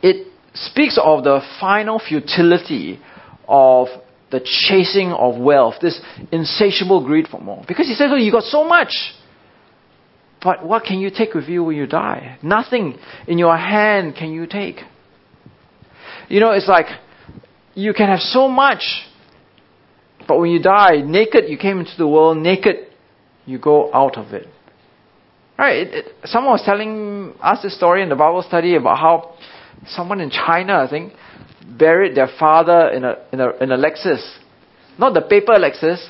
it 0.00 0.28
speaks 0.54 0.96
of 0.96 1.24
the 1.24 1.40
final 1.58 1.98
futility 1.98 3.00
of 3.48 3.88
the 4.30 4.40
chasing 4.40 5.12
of 5.12 5.38
wealth, 5.38 5.74
this 5.80 6.00
insatiable 6.32 7.04
greed 7.04 7.28
for 7.28 7.40
more. 7.40 7.64
Because 7.68 7.86
he 7.86 7.94
says, 7.94 8.10
Oh, 8.10 8.16
you 8.16 8.32
got 8.32 8.44
so 8.44 8.64
much. 8.64 8.94
But 10.42 10.66
what 10.66 10.84
can 10.84 10.98
you 10.98 11.10
take 11.10 11.34
with 11.34 11.48
you 11.48 11.62
when 11.62 11.76
you 11.76 11.86
die? 11.86 12.38
Nothing 12.42 12.98
in 13.28 13.38
your 13.38 13.56
hand 13.56 14.16
can 14.16 14.32
you 14.32 14.46
take. 14.46 14.76
You 16.28 16.40
know, 16.40 16.50
it's 16.50 16.66
like 16.66 16.86
you 17.74 17.92
can 17.92 18.08
have 18.08 18.20
so 18.20 18.48
much, 18.48 18.82
but 20.26 20.38
when 20.40 20.50
you 20.50 20.60
die, 20.60 21.02
naked 21.04 21.44
you 21.48 21.58
came 21.58 21.78
into 21.78 21.92
the 21.96 22.08
world, 22.08 22.38
naked 22.38 22.76
you 23.44 23.58
go 23.58 23.92
out 23.92 24.16
of 24.16 24.32
it. 24.32 24.48
Right? 25.58 25.86
It, 25.86 25.94
it, 25.94 26.12
someone 26.24 26.52
was 26.52 26.62
telling 26.64 27.34
us 27.40 27.62
this 27.62 27.76
story 27.76 28.02
in 28.02 28.08
the 28.08 28.16
Bible 28.16 28.42
study 28.42 28.74
about 28.74 28.98
how 28.98 29.34
someone 29.86 30.20
in 30.20 30.30
China, 30.30 30.78
I 30.78 30.88
think, 30.88 31.12
buried 31.66 32.16
their 32.16 32.28
father 32.38 32.88
in 32.88 33.04
a, 33.04 33.16
in 33.32 33.40
a, 33.40 33.50
in 33.62 33.72
a 33.72 33.76
Lexus. 33.76 34.38
Not 34.98 35.14
the 35.14 35.22
paper 35.22 35.52
Lexus, 35.52 36.06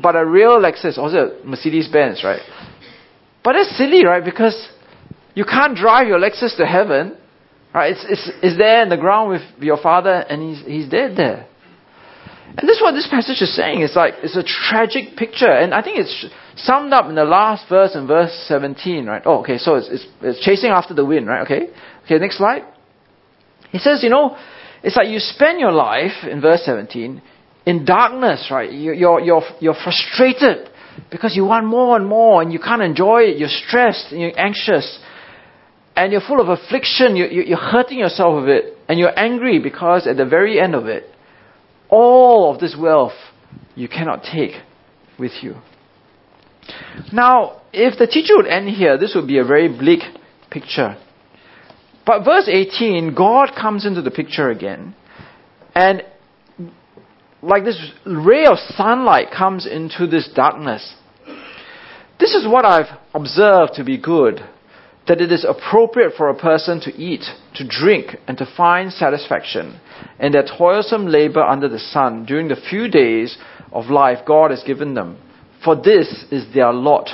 but 0.00 0.16
a 0.16 0.24
real 0.24 0.60
Lexus, 0.60 0.98
also 0.98 1.38
Mercedes 1.44 1.88
Benz, 1.88 2.22
right? 2.24 2.40
But 3.44 3.54
that's 3.54 3.76
silly, 3.76 4.04
right? 4.04 4.24
Because 4.24 4.70
you 5.34 5.44
can't 5.44 5.76
drive 5.76 6.06
your 6.06 6.18
Lexus 6.18 6.56
to 6.56 6.66
heaven, 6.66 7.16
right? 7.74 7.92
It's, 7.92 8.04
it's, 8.08 8.30
it's 8.42 8.58
there 8.58 8.82
in 8.82 8.88
the 8.88 8.96
ground 8.96 9.30
with 9.30 9.42
your 9.60 9.76
father 9.76 10.10
and 10.28 10.42
he's, 10.42 10.64
he's 10.64 10.88
dead 10.88 11.16
there. 11.16 11.46
And 12.56 12.68
this 12.68 12.76
is 12.76 12.82
what 12.82 12.92
this 12.92 13.08
passage 13.10 13.40
is 13.40 13.54
saying. 13.56 13.80
It's 13.80 13.96
like, 13.96 14.14
it's 14.22 14.36
a 14.36 14.42
tragic 14.42 15.16
picture. 15.16 15.50
And 15.50 15.72
I 15.72 15.82
think 15.82 15.98
it's 15.98 16.26
summed 16.56 16.92
up 16.92 17.08
in 17.08 17.14
the 17.14 17.24
last 17.24 17.66
verse 17.68 17.94
in 17.94 18.06
verse 18.06 18.32
17, 18.46 19.06
right? 19.06 19.22
Oh, 19.24 19.40
okay, 19.40 19.56
so 19.56 19.76
it's, 19.76 19.88
it's, 19.90 20.06
it's 20.20 20.44
chasing 20.44 20.70
after 20.70 20.92
the 20.92 21.04
wind, 21.04 21.26
right? 21.26 21.42
Okay. 21.42 21.70
Okay, 22.04 22.18
next 22.18 22.36
slide. 22.36 22.64
He 23.70 23.78
says, 23.78 24.02
you 24.02 24.10
know, 24.10 24.36
it's 24.82 24.96
like 24.96 25.08
you 25.08 25.18
spend 25.18 25.60
your 25.60 25.72
life, 25.72 26.24
in 26.28 26.40
verse 26.40 26.62
17, 26.64 27.22
in 27.66 27.84
darkness, 27.84 28.48
right? 28.50 28.70
You, 28.70 28.92
you're, 28.92 29.20
you're, 29.20 29.42
you're 29.60 29.76
frustrated 29.82 30.68
because 31.10 31.36
you 31.36 31.44
want 31.44 31.66
more 31.66 31.96
and 31.96 32.06
more 32.06 32.42
and 32.42 32.52
you 32.52 32.58
can't 32.58 32.82
enjoy 32.82 33.22
it. 33.22 33.38
You're 33.38 33.48
stressed 33.48 34.08
and 34.10 34.20
you're 34.20 34.38
anxious 34.38 34.98
and 35.94 36.12
you're 36.12 36.20
full 36.20 36.40
of 36.40 36.48
affliction. 36.48 37.16
You, 37.16 37.26
you, 37.26 37.42
you're 37.42 37.58
hurting 37.58 37.98
yourself 37.98 38.42
with 38.42 38.48
it 38.48 38.76
and 38.88 38.98
you're 38.98 39.16
angry 39.16 39.58
because 39.58 40.06
at 40.06 40.16
the 40.16 40.26
very 40.26 40.60
end 40.60 40.74
of 40.74 40.86
it, 40.86 41.04
all 41.88 42.52
of 42.52 42.60
this 42.60 42.76
wealth 42.78 43.12
you 43.74 43.88
cannot 43.88 44.24
take 44.24 44.52
with 45.18 45.32
you. 45.42 45.56
Now, 47.12 47.62
if 47.72 47.98
the 47.98 48.06
teacher 48.06 48.36
would 48.36 48.46
end 48.46 48.68
here, 48.68 48.98
this 48.98 49.14
would 49.14 49.26
be 49.26 49.38
a 49.38 49.44
very 49.44 49.68
bleak 49.68 50.00
picture. 50.50 50.96
But 52.04 52.24
verse 52.24 52.48
18, 52.48 53.14
God 53.14 53.50
comes 53.58 53.86
into 53.86 54.02
the 54.02 54.10
picture 54.10 54.50
again. 54.50 54.94
And 55.74 56.02
like 57.42 57.64
this 57.64 57.80
ray 58.06 58.46
of 58.46 58.58
sunlight 58.58 59.28
comes 59.36 59.66
into 59.66 60.06
this 60.06 60.28
darkness. 60.34 60.94
This 62.18 62.34
is 62.34 62.46
what 62.46 62.64
I've 62.64 62.98
observed 63.14 63.74
to 63.74 63.84
be 63.84 63.98
good 63.98 64.40
that 65.08 65.20
it 65.20 65.32
is 65.32 65.44
appropriate 65.44 66.12
for 66.16 66.28
a 66.28 66.38
person 66.38 66.80
to 66.80 66.90
eat, 66.94 67.24
to 67.54 67.66
drink, 67.66 68.16
and 68.28 68.38
to 68.38 68.46
find 68.56 68.92
satisfaction 68.92 69.80
in 70.20 70.32
their 70.32 70.44
toilsome 70.44 71.06
labor 71.06 71.42
under 71.42 71.68
the 71.68 71.78
sun 71.78 72.24
during 72.24 72.48
the 72.48 72.56
few 72.70 72.88
days 72.88 73.36
of 73.72 73.86
life 73.86 74.18
God 74.26 74.50
has 74.52 74.62
given 74.62 74.94
them. 74.94 75.18
For 75.64 75.74
this 75.74 76.24
is 76.30 76.52
their 76.54 76.72
lot. 76.72 77.08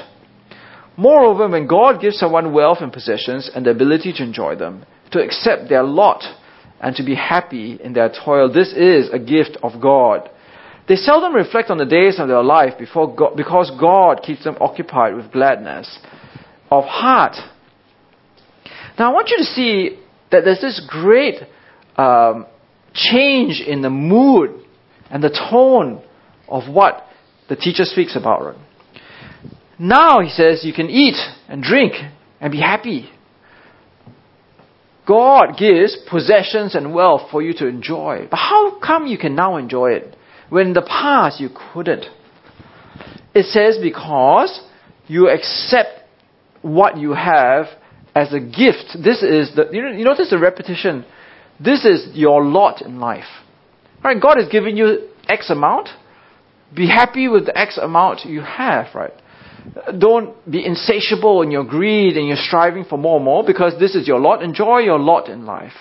Moreover, 0.98 1.48
when 1.48 1.66
God 1.66 2.00
gives 2.02 2.18
someone 2.18 2.52
wealth 2.52 2.78
and 2.82 2.92
possessions 2.92 3.50
and 3.54 3.64
the 3.64 3.70
ability 3.70 4.12
to 4.14 4.22
enjoy 4.22 4.56
them, 4.56 4.84
to 5.12 5.22
accept 5.22 5.70
their 5.70 5.82
lot 5.82 6.22
and 6.80 6.94
to 6.96 7.02
be 7.02 7.14
happy 7.14 7.78
in 7.82 7.94
their 7.94 8.12
toil, 8.12 8.52
this 8.52 8.74
is 8.74 9.08
a 9.10 9.18
gift 9.18 9.56
of 9.62 9.80
God. 9.80 10.28
They 10.88 10.96
seldom 10.96 11.34
reflect 11.34 11.70
on 11.70 11.78
the 11.78 11.86
days 11.86 12.18
of 12.18 12.28
their 12.28 12.42
life 12.42 12.78
before 12.78 13.14
God, 13.14 13.36
because 13.36 13.70
God 13.80 14.22
keeps 14.22 14.44
them 14.44 14.56
occupied 14.60 15.14
with 15.14 15.32
gladness 15.32 15.98
of 16.70 16.84
heart 16.84 17.36
now, 18.98 19.10
I 19.10 19.14
want 19.14 19.28
you 19.30 19.36
to 19.38 19.44
see 19.44 19.98
that 20.32 20.44
there's 20.44 20.60
this 20.60 20.84
great 20.88 21.36
um, 21.96 22.46
change 22.92 23.62
in 23.64 23.80
the 23.80 23.90
mood 23.90 24.64
and 25.10 25.22
the 25.22 25.30
tone 25.30 26.02
of 26.48 26.72
what 26.72 27.06
the 27.48 27.54
teacher 27.54 27.84
speaks 27.84 28.16
about. 28.16 28.56
Now, 29.78 30.20
he 30.20 30.28
says, 30.28 30.64
you 30.64 30.72
can 30.72 30.90
eat 30.90 31.16
and 31.48 31.62
drink 31.62 31.94
and 32.40 32.50
be 32.50 32.60
happy. 32.60 33.10
God 35.06 35.56
gives 35.58 35.96
possessions 36.10 36.74
and 36.74 36.92
wealth 36.92 37.30
for 37.30 37.40
you 37.40 37.54
to 37.54 37.66
enjoy. 37.66 38.26
But 38.30 38.36
how 38.36 38.78
come 38.80 39.06
you 39.06 39.16
can 39.16 39.34
now 39.34 39.56
enjoy 39.56 39.92
it 39.92 40.16
when 40.50 40.68
in 40.68 40.72
the 40.74 40.82
past 40.82 41.40
you 41.40 41.48
couldn't? 41.72 42.04
It 43.34 43.46
says 43.46 43.78
because 43.82 44.60
you 45.06 45.30
accept 45.30 46.00
what 46.60 46.98
you 46.98 47.14
have 47.14 47.66
as 48.14 48.32
a 48.32 48.40
gift. 48.40 48.96
This 49.02 49.22
is 49.22 49.54
the, 49.54 49.68
you, 49.72 49.82
know, 49.82 49.90
you 49.92 50.04
notice 50.04 50.28
the 50.30 50.38
repetition. 50.38 51.04
This 51.58 51.84
is 51.84 52.08
your 52.14 52.44
lot 52.44 52.82
in 52.82 53.00
life. 53.00 53.24
Right? 54.02 54.20
God 54.20 54.36
has 54.38 54.48
given 54.48 54.76
you 54.76 55.08
X 55.28 55.50
amount. 55.50 55.88
Be 56.74 56.86
happy 56.86 57.28
with 57.28 57.46
the 57.46 57.56
X 57.56 57.78
amount 57.78 58.26
you 58.26 58.42
have, 58.42 58.94
right? 58.94 59.12
Don't 59.98 60.50
be 60.50 60.64
insatiable 60.64 61.42
in 61.42 61.50
your 61.50 61.64
greed 61.64 62.16
and 62.16 62.26
your 62.26 62.36
striving 62.36 62.84
for 62.84 62.98
more 62.98 63.16
and 63.16 63.24
more 63.24 63.44
because 63.44 63.78
this 63.78 63.94
is 63.94 64.06
your 64.06 64.18
lot. 64.18 64.42
Enjoy 64.42 64.78
your 64.78 64.98
lot 64.98 65.28
in 65.28 65.46
life. 65.46 65.72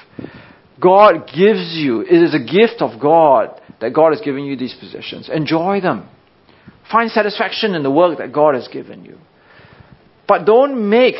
God 0.79 1.27
gives 1.27 1.73
you, 1.75 2.01
it 2.01 2.21
is 2.23 2.35
a 2.35 2.39
gift 2.39 2.81
of 2.81 2.99
God 3.01 3.59
that 3.81 3.93
God 3.93 4.11
has 4.11 4.21
given 4.21 4.45
you 4.45 4.55
these 4.55 4.75
possessions. 4.79 5.29
Enjoy 5.33 5.81
them. 5.81 6.07
Find 6.91 7.09
satisfaction 7.11 7.75
in 7.75 7.83
the 7.83 7.91
work 7.91 8.19
that 8.19 8.31
God 8.31 8.55
has 8.55 8.67
given 8.67 9.03
you. 9.03 9.17
But 10.27 10.45
don't 10.45 10.89
make 10.89 11.15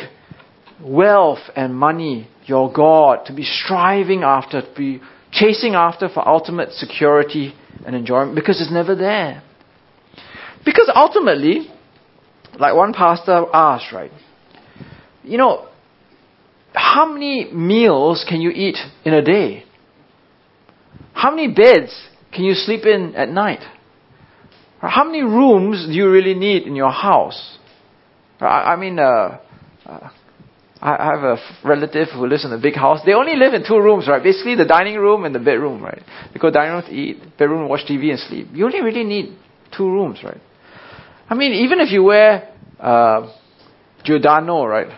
wealth 0.82 1.40
and 1.56 1.74
money 1.74 2.28
your 2.44 2.72
God, 2.72 3.26
to 3.26 3.34
be 3.34 3.44
striving 3.44 4.22
after, 4.22 4.62
to 4.62 4.74
be 4.76 5.00
chasing 5.30 5.74
after 5.74 6.08
for 6.08 6.26
ultimate 6.26 6.72
security 6.72 7.54
and 7.84 7.94
enjoyment 7.94 8.34
because 8.34 8.60
it's 8.60 8.72
never 8.72 8.94
there. 8.94 9.42
Because 10.64 10.90
ultimately, 10.94 11.70
like 12.58 12.74
one 12.74 12.92
pastor 12.92 13.46
asked, 13.52 13.92
right, 13.92 14.10
you 15.22 15.38
know, 15.38 15.68
how 16.74 17.12
many 17.12 17.50
meals 17.52 18.24
can 18.28 18.40
you 18.40 18.50
eat 18.50 18.76
in 19.04 19.14
a 19.14 19.22
day? 19.22 19.64
How 21.12 21.30
many 21.30 21.52
beds 21.52 22.08
can 22.32 22.44
you 22.44 22.54
sleep 22.54 22.84
in 22.84 23.14
at 23.16 23.28
night? 23.28 23.60
How 24.80 25.04
many 25.04 25.22
rooms 25.22 25.86
do 25.86 25.92
you 25.92 26.10
really 26.10 26.34
need 26.34 26.62
in 26.62 26.76
your 26.76 26.92
house? 26.92 27.58
I, 28.40 28.76
mean, 28.76 29.00
uh, 29.00 29.38
uh, 29.84 30.10
I 30.80 31.04
have 31.04 31.24
a 31.24 31.36
relative 31.64 32.08
who 32.14 32.28
lives 32.28 32.44
in 32.44 32.52
a 32.52 32.58
big 32.58 32.76
house. 32.76 33.00
They 33.04 33.12
only 33.12 33.34
live 33.34 33.54
in 33.54 33.64
two 33.66 33.78
rooms, 33.78 34.06
right? 34.06 34.22
Basically, 34.22 34.54
the 34.54 34.64
dining 34.64 34.96
room 34.96 35.24
and 35.24 35.34
the 35.34 35.40
bedroom, 35.40 35.82
right? 35.82 36.02
They 36.32 36.38
go 36.38 36.50
dining 36.50 36.74
room 36.74 36.82
to 36.82 36.92
eat, 36.92 37.36
bedroom 37.36 37.62
to 37.62 37.66
watch 37.66 37.80
TV 37.88 38.10
and 38.10 38.20
sleep. 38.20 38.48
You 38.52 38.66
only 38.66 38.80
really 38.80 39.02
need 39.02 39.36
two 39.76 39.90
rooms, 39.90 40.20
right? 40.22 40.40
I 41.28 41.34
mean, 41.34 41.52
even 41.64 41.80
if 41.80 41.90
you 41.90 42.02
wear 42.02 42.48
uh, 42.80 43.32
Giordano, 44.04 44.64
right? 44.64 44.88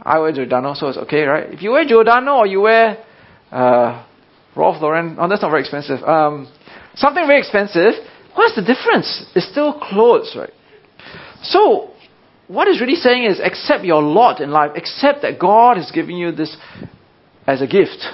I 0.00 0.18
wear 0.20 0.32
Giordano, 0.32 0.74
so 0.74 0.88
it's 0.88 0.98
okay, 0.98 1.22
right? 1.22 1.52
If 1.52 1.62
you 1.62 1.72
wear 1.72 1.84
Giordano 1.84 2.36
or 2.36 2.46
you 2.46 2.60
wear 2.60 3.04
uh, 3.50 4.04
Ralph 4.54 4.80
Lauren, 4.80 5.16
oh, 5.18 5.28
that's 5.28 5.42
not 5.42 5.50
very 5.50 5.60
expensive. 5.60 6.02
Um, 6.02 6.50
something 6.94 7.26
very 7.26 7.40
expensive. 7.40 7.94
What's 8.34 8.54
the 8.54 8.62
difference? 8.62 9.26
It's 9.34 9.50
still 9.50 9.80
clothes, 9.80 10.34
right? 10.38 10.52
So 11.42 11.90
what 12.46 12.68
it's 12.68 12.80
really 12.80 12.94
saying 12.94 13.24
is 13.24 13.40
accept 13.40 13.84
your 13.84 14.02
lot 14.02 14.40
in 14.40 14.50
life. 14.50 14.70
Accept 14.76 15.22
that 15.22 15.38
God 15.40 15.76
has 15.76 15.90
given 15.90 16.16
you 16.16 16.32
this 16.32 16.56
as 17.46 17.60
a 17.60 17.66
gift. 17.66 18.04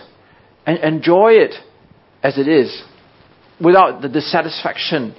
And 0.66 0.78
enjoy 0.78 1.32
it 1.32 1.54
as 2.22 2.38
it 2.38 2.48
is. 2.48 2.82
Without 3.60 4.00
the 4.00 4.08
dissatisfaction 4.08 5.14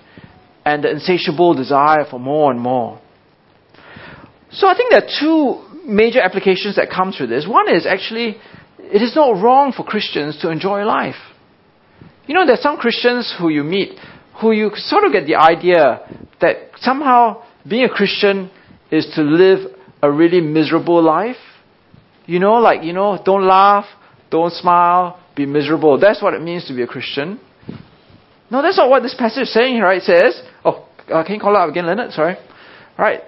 and 0.65 0.83
the 0.83 0.91
insatiable 0.91 1.53
desire 1.53 2.05
for 2.09 2.19
more 2.19 2.51
and 2.51 2.59
more. 2.59 2.99
So 4.51 4.67
I 4.67 4.75
think 4.75 4.91
there 4.91 5.03
are 5.03 5.11
two 5.19 5.61
major 5.85 6.21
applications 6.21 6.75
that 6.77 6.89
come 6.89 7.11
through 7.11 7.27
this. 7.27 7.45
One 7.47 7.73
is 7.73 7.85
actually, 7.85 8.37
it 8.79 9.01
is 9.01 9.15
not 9.15 9.41
wrong 9.41 9.73
for 9.75 9.83
Christians 9.83 10.39
to 10.41 10.49
enjoy 10.49 10.83
life. 10.83 11.15
You 12.25 12.33
know, 12.33 12.45
there 12.45 12.55
are 12.55 12.61
some 12.61 12.77
Christians 12.77 13.33
who 13.37 13.49
you 13.49 13.63
meet 13.63 13.99
who 14.41 14.51
you 14.51 14.71
sort 14.75 15.05
of 15.05 15.11
get 15.11 15.25
the 15.25 15.35
idea 15.35 16.01
that 16.41 16.69
somehow 16.77 17.43
being 17.67 17.85
a 17.85 17.89
Christian 17.89 18.51
is 18.91 19.09
to 19.15 19.21
live 19.21 19.73
a 20.01 20.11
really 20.11 20.41
miserable 20.41 21.01
life. 21.01 21.37
You 22.25 22.39
know, 22.39 22.55
like, 22.55 22.83
you 22.83 22.93
know, 22.93 23.21
don't 23.23 23.45
laugh, 23.47 23.85
don't 24.29 24.51
smile, 24.51 25.19
be 25.35 25.45
miserable. 25.45 25.99
That's 25.99 26.21
what 26.21 26.33
it 26.33 26.41
means 26.41 26.67
to 26.67 26.73
be 26.73 26.81
a 26.81 26.87
Christian. 26.87 27.39
No, 28.55 28.61
that's 28.61 28.77
not 28.77 28.89
what 28.89 29.03
this 29.03 29.13
passage 29.13 29.49
is 29.49 29.53
saying, 29.53 29.81
right? 29.81 29.97
It 29.97 30.03
says, 30.03 30.41
oh, 30.63 30.87
uh, 31.11 31.25
can 31.25 31.35
you 31.35 31.41
call 31.41 31.57
out 31.57 31.67
again, 31.67 31.85
Leonard? 31.85 32.13
Sorry. 32.13 32.37
Right. 32.97 33.19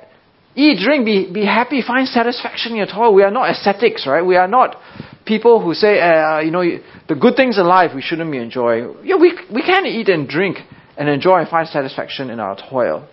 Eat, 0.56 0.80
drink, 0.80 1.06
be, 1.06 1.30
be 1.30 1.46
happy, 1.46 1.84
find 1.86 2.08
satisfaction 2.08 2.72
in 2.72 2.78
your 2.78 2.88
toil. 2.88 3.14
We 3.14 3.24
are 3.24 3.30
not 3.30 3.50
ascetics, 3.50 4.08
right? 4.08 4.26
We 4.26 4.38
are 4.38 4.48
not 4.48 4.78
people 5.26 5.62
who 5.62 5.74
say, 5.74 6.00
uh, 6.00 6.40
you 6.40 6.52
know, 6.52 6.64
the 7.10 7.16
good 7.16 7.36
things 7.36 7.58
in 7.58 7.66
life 7.66 7.92
we 7.94 8.02
shouldn't 8.02 8.32
be 8.32 8.38
enjoying. 8.38 8.96
Yeah, 9.04 9.18
we, 9.18 9.38
we 9.54 9.64
can 9.64 9.86
eat 9.86 10.08
and 10.08 10.30
drink 10.30 10.60
and 10.98 11.10
enjoy 11.10 11.40
and 11.40 11.50
find 11.50 11.68
satisfaction 11.68 12.30
in 12.30 12.40
our 12.40 12.56
toil. 12.70 13.06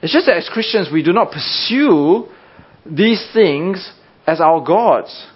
It's 0.00 0.14
just 0.14 0.24
that 0.24 0.38
as 0.38 0.48
Christians, 0.50 0.88
we 0.90 1.02
do 1.02 1.12
not 1.12 1.32
pursue 1.32 2.28
these 2.86 3.22
things 3.34 3.92
as 4.26 4.40
our 4.40 4.64
gods. 4.64 5.26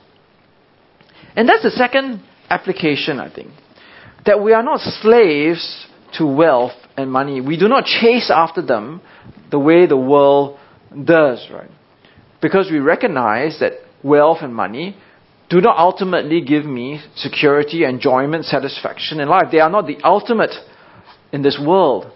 And 1.37 1.47
that's 1.47 1.63
the 1.63 1.73
second 1.73 2.23
application, 2.49 3.21
I 3.21 3.31
think. 3.31 3.51
That 4.25 4.43
we 4.43 4.55
are 4.55 4.63
not 4.63 4.81
slaves 4.81 5.89
to 6.19 6.27
wealth 6.27 6.73
and 6.97 7.11
money. 7.11 7.41
We 7.41 7.57
do 7.57 7.69
not 7.69 7.85
chase 7.85 8.31
after 8.35 8.63
them 8.63 9.01
the 9.51 9.59
way 9.59 9.87
the 9.87 9.97
world 9.97 10.59
does, 10.93 11.47
right? 11.53 11.71
Because 12.41 12.69
we 12.71 12.79
recognize 12.79 13.59
that 13.61 13.73
wealth 14.03 14.39
and 14.41 14.55
money 14.55 14.97
do 15.49 15.61
not 15.61 15.79
ultimately 15.79 16.41
give 16.41 16.65
me 16.65 17.01
security, 17.17 17.85
enjoyment, 17.85 18.45
satisfaction 18.45 19.21
in 19.21 19.29
life. 19.29 19.49
They 19.51 19.59
are 19.59 19.71
not 19.71 19.87
the 19.87 19.99
ultimate 20.05 20.55
in 21.33 21.43
this 21.43 21.61
world. 21.65 22.11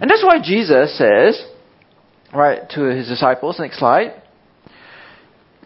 And 0.00 0.08
that's 0.08 0.24
why 0.24 0.38
Jesus 0.42 0.96
says, 0.96 1.44
right, 2.32 2.60
to 2.70 2.84
his 2.84 3.08
disciples, 3.08 3.58
next 3.58 3.78
slide, 3.78 4.22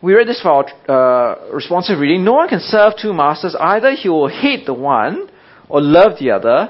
we 0.02 0.14
read 0.14 0.28
this 0.28 0.40
for 0.42 0.66
our 0.88 1.40
uh, 1.48 1.52
responsive 1.52 1.98
reading. 1.98 2.24
No 2.24 2.34
one 2.34 2.48
can 2.48 2.60
serve 2.60 2.94
two 3.00 3.12
masters. 3.12 3.56
Either 3.58 3.92
he 3.92 4.08
will 4.08 4.28
hate 4.28 4.66
the 4.66 4.74
one 4.74 5.28
or 5.68 5.80
love 5.80 6.18
the 6.18 6.30
other, 6.30 6.68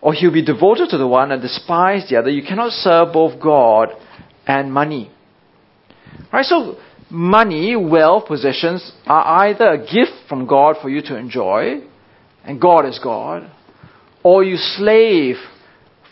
or 0.00 0.14
he'll 0.14 0.32
be 0.32 0.44
devoted 0.44 0.90
to 0.90 0.98
the 0.98 1.06
one 1.06 1.32
and 1.32 1.42
despise 1.42 2.08
the 2.08 2.16
other. 2.16 2.30
You 2.30 2.42
cannot 2.42 2.72
serve 2.72 3.12
both 3.12 3.40
God 3.40 3.88
and 4.46 4.72
money. 4.72 5.10
Right? 6.32 6.44
So, 6.44 6.78
money, 7.10 7.76
wealth, 7.76 8.26
possessions 8.26 8.92
are 9.06 9.46
either 9.46 9.66
a 9.66 9.78
gift 9.78 10.12
from 10.28 10.46
God 10.46 10.76
for 10.80 10.88
you 10.88 11.02
to 11.02 11.16
enjoy, 11.16 11.80
and 12.44 12.60
God 12.60 12.86
is 12.86 12.98
God, 13.02 13.50
or 14.22 14.44
you 14.44 14.56
slave 14.56 15.36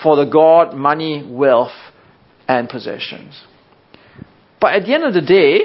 for 0.03 0.16
the 0.16 0.24
God, 0.24 0.74
money, 0.74 1.26
wealth, 1.26 1.72
and 2.49 2.68
possessions. 2.68 3.41
But 4.61 4.74
at 4.74 4.87
the 4.87 4.95
end 4.95 5.05
of 5.05 5.14
the 5.14 5.20
day, 5.20 5.61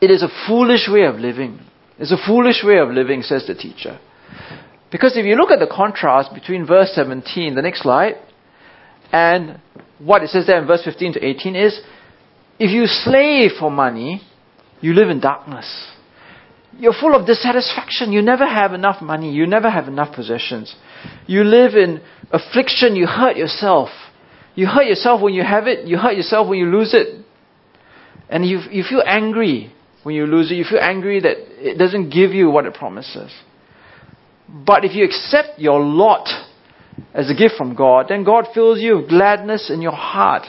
it 0.00 0.10
is 0.10 0.22
a 0.22 0.28
foolish 0.46 0.88
way 0.88 1.04
of 1.04 1.16
living. 1.16 1.60
It's 1.98 2.12
a 2.12 2.26
foolish 2.26 2.62
way 2.64 2.78
of 2.78 2.90
living, 2.90 3.22
says 3.22 3.46
the 3.46 3.54
teacher. 3.54 3.98
Because 4.90 5.16
if 5.16 5.26
you 5.26 5.36
look 5.36 5.50
at 5.50 5.58
the 5.58 5.66
contrast 5.70 6.32
between 6.32 6.66
verse 6.66 6.92
17, 6.94 7.54
the 7.54 7.62
next 7.62 7.82
slide, 7.82 8.14
and 9.12 9.60
what 9.98 10.22
it 10.22 10.30
says 10.30 10.46
there 10.46 10.60
in 10.60 10.66
verse 10.66 10.82
15 10.84 11.14
to 11.14 11.24
18 11.24 11.56
is 11.56 11.80
if 12.58 12.70
you 12.70 12.86
slave 12.86 13.52
for 13.58 13.70
money, 13.70 14.22
you 14.80 14.94
live 14.94 15.08
in 15.08 15.20
darkness. 15.20 15.88
You're 16.78 16.94
full 16.98 17.14
of 17.14 17.26
dissatisfaction. 17.26 18.12
You 18.12 18.22
never 18.22 18.46
have 18.46 18.72
enough 18.72 19.02
money. 19.02 19.32
You 19.32 19.46
never 19.46 19.70
have 19.70 19.88
enough 19.88 20.14
possessions. 20.14 20.74
You 21.26 21.42
live 21.44 21.74
in 21.74 22.00
affliction. 22.30 22.94
You 22.94 23.06
hurt 23.06 23.36
yourself. 23.36 23.88
You 24.54 24.66
hurt 24.66 24.86
yourself 24.86 25.20
when 25.20 25.34
you 25.34 25.42
have 25.42 25.66
it. 25.66 25.86
You 25.86 25.98
hurt 25.98 26.16
yourself 26.16 26.48
when 26.48 26.58
you 26.58 26.66
lose 26.66 26.94
it. 26.94 27.24
And 28.28 28.46
you, 28.46 28.60
you 28.70 28.84
feel 28.88 29.02
angry 29.04 29.72
when 30.02 30.14
you 30.14 30.26
lose 30.26 30.52
it. 30.52 30.54
You 30.54 30.64
feel 30.64 30.80
angry 30.80 31.20
that 31.20 31.36
it 31.58 31.78
doesn't 31.78 32.10
give 32.10 32.32
you 32.32 32.50
what 32.50 32.66
it 32.66 32.74
promises. 32.74 33.32
But 34.48 34.84
if 34.84 34.94
you 34.94 35.04
accept 35.04 35.58
your 35.58 35.80
lot 35.80 36.28
as 37.12 37.30
a 37.30 37.34
gift 37.34 37.54
from 37.56 37.74
God, 37.74 38.06
then 38.08 38.24
God 38.24 38.46
fills 38.54 38.80
you 38.80 38.96
with 38.96 39.08
gladness 39.08 39.70
in 39.70 39.82
your 39.82 39.92
heart. 39.92 40.46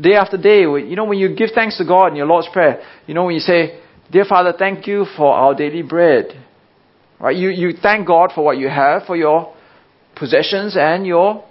Day 0.00 0.14
after 0.14 0.36
day, 0.36 0.60
you 0.60 0.96
know, 0.96 1.04
when 1.04 1.18
you 1.18 1.34
give 1.34 1.50
thanks 1.54 1.76
to 1.78 1.84
God 1.84 2.08
in 2.08 2.16
your 2.16 2.26
Lord's 2.26 2.48
Prayer, 2.52 2.82
you 3.06 3.14
know, 3.14 3.24
when 3.24 3.34
you 3.34 3.40
say, 3.40 3.78
Dear 4.10 4.24
Father, 4.24 4.52
thank 4.58 4.86
you 4.86 5.06
for 5.16 5.32
our 5.32 5.54
daily 5.54 5.82
bread. 5.82 6.38
Right? 7.20 7.36
You, 7.36 7.50
you 7.50 7.72
thank 7.80 8.06
God 8.06 8.32
for 8.34 8.44
what 8.44 8.58
you 8.58 8.68
have, 8.68 9.04
for 9.06 9.16
your 9.16 9.54
possessions 10.16 10.76
and 10.76 11.06
your, 11.06 11.44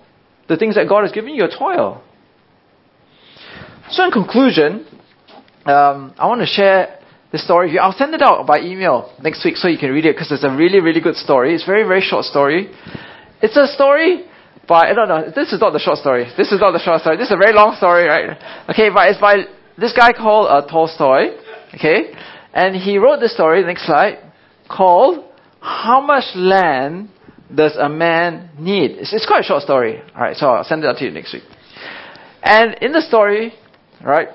the 0.47 0.57
things 0.57 0.75
that 0.75 0.89
God 0.89 1.03
has 1.03 1.11
given 1.11 1.31
you, 1.31 1.37
your 1.37 1.49
toil. 1.49 2.03
So 3.89 4.05
in 4.05 4.11
conclusion, 4.11 4.85
um, 5.65 6.13
I 6.17 6.27
want 6.27 6.41
to 6.41 6.47
share 6.47 6.99
this 7.31 7.43
story. 7.43 7.77
I'll 7.79 7.93
send 7.93 8.13
it 8.13 8.21
out 8.21 8.45
by 8.45 8.59
email 8.59 9.13
next 9.21 9.43
week 9.45 9.55
so 9.55 9.67
you 9.67 9.77
can 9.77 9.91
read 9.91 10.05
it 10.05 10.15
because 10.15 10.31
it's 10.31 10.43
a 10.43 10.51
really, 10.51 10.79
really 10.79 11.01
good 11.01 11.15
story. 11.15 11.55
It's 11.55 11.63
a 11.63 11.67
very, 11.67 11.83
very 11.83 12.01
short 12.01 12.25
story. 12.25 12.69
It's 13.41 13.55
a 13.55 13.67
story 13.67 14.25
by, 14.67 14.91
no, 14.91 15.05
no, 15.05 15.31
this 15.31 15.51
is 15.53 15.59
not 15.59 15.73
the 15.73 15.79
short 15.79 15.97
story. 15.97 16.25
This 16.37 16.51
is 16.51 16.59
not 16.59 16.71
the 16.71 16.79
short 16.79 17.01
story. 17.01 17.17
This 17.17 17.27
is 17.27 17.33
a 17.33 17.37
very 17.37 17.53
long 17.53 17.75
story, 17.75 18.05
right? 18.05 18.37
Okay, 18.69 18.89
but 18.93 19.09
it's 19.09 19.19
by 19.19 19.45
this 19.77 19.93
guy 19.93 20.11
called 20.11 20.47
uh, 20.49 20.67
Tolstoy. 20.67 21.37
Okay? 21.73 22.13
And 22.53 22.75
he 22.75 22.97
wrote 22.97 23.19
this 23.19 23.33
story, 23.33 23.63
next 23.63 23.85
slide, 23.85 24.19
called 24.69 25.25
How 25.61 26.01
Much 26.01 26.25
Land 26.35 27.09
Does 27.53 27.75
a 27.77 27.87
Man 27.87 28.49
Need? 28.59 28.91
It's, 28.91 29.13
it's 29.13 29.25
quite 29.25 29.41
a 29.41 29.43
short 29.43 29.63
story. 29.63 30.01
Alright, 30.13 30.35
so 30.35 30.47
I'll 30.47 30.63
send 30.63 30.83
it 30.83 30.87
out 30.87 30.97
to 30.97 31.05
you 31.05 31.11
next 31.11 31.33
week. 31.33 31.43
And 32.43 32.75
in 32.81 32.91
the 32.91 33.01
story, 33.01 33.53
right, 34.03 34.29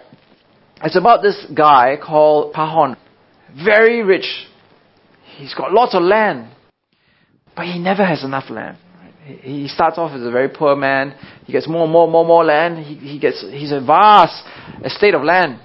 it's 0.82 0.96
about 0.96 1.22
this 1.22 1.46
guy 1.54 1.96
called 2.02 2.54
Pahom. 2.54 2.96
Very 3.64 4.02
rich. 4.02 4.46
He's 5.36 5.54
got 5.54 5.72
lots 5.72 5.94
of 5.94 6.02
land. 6.02 6.50
But 7.54 7.66
he 7.66 7.78
never 7.78 8.04
has 8.04 8.22
enough 8.22 8.50
land. 8.50 8.76
He 9.24 9.66
starts 9.66 9.98
off 9.98 10.12
as 10.12 10.22
a 10.22 10.30
very 10.30 10.48
poor 10.48 10.76
man. 10.76 11.14
He 11.46 11.52
gets 11.52 11.68
more 11.68 11.84
and 11.84 11.92
more, 11.92 12.04
and 12.04 12.12
more, 12.12 12.24
more 12.24 12.44
land. 12.44 12.84
He, 12.84 12.94
he 12.94 13.18
gets, 13.18 13.44
he's 13.50 13.72
a 13.72 13.80
vast 13.80 14.44
estate 14.84 15.14
of 15.14 15.22
land. 15.22 15.58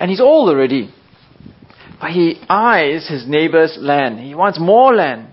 And 0.00 0.10
he's 0.10 0.20
old 0.20 0.50
already. 0.50 0.92
But 2.00 2.10
he 2.10 2.42
eyes 2.48 3.08
his 3.08 3.26
neighbor's 3.26 3.78
land. 3.80 4.18
He 4.18 4.34
wants 4.34 4.58
more 4.60 4.94
land. 4.94 5.28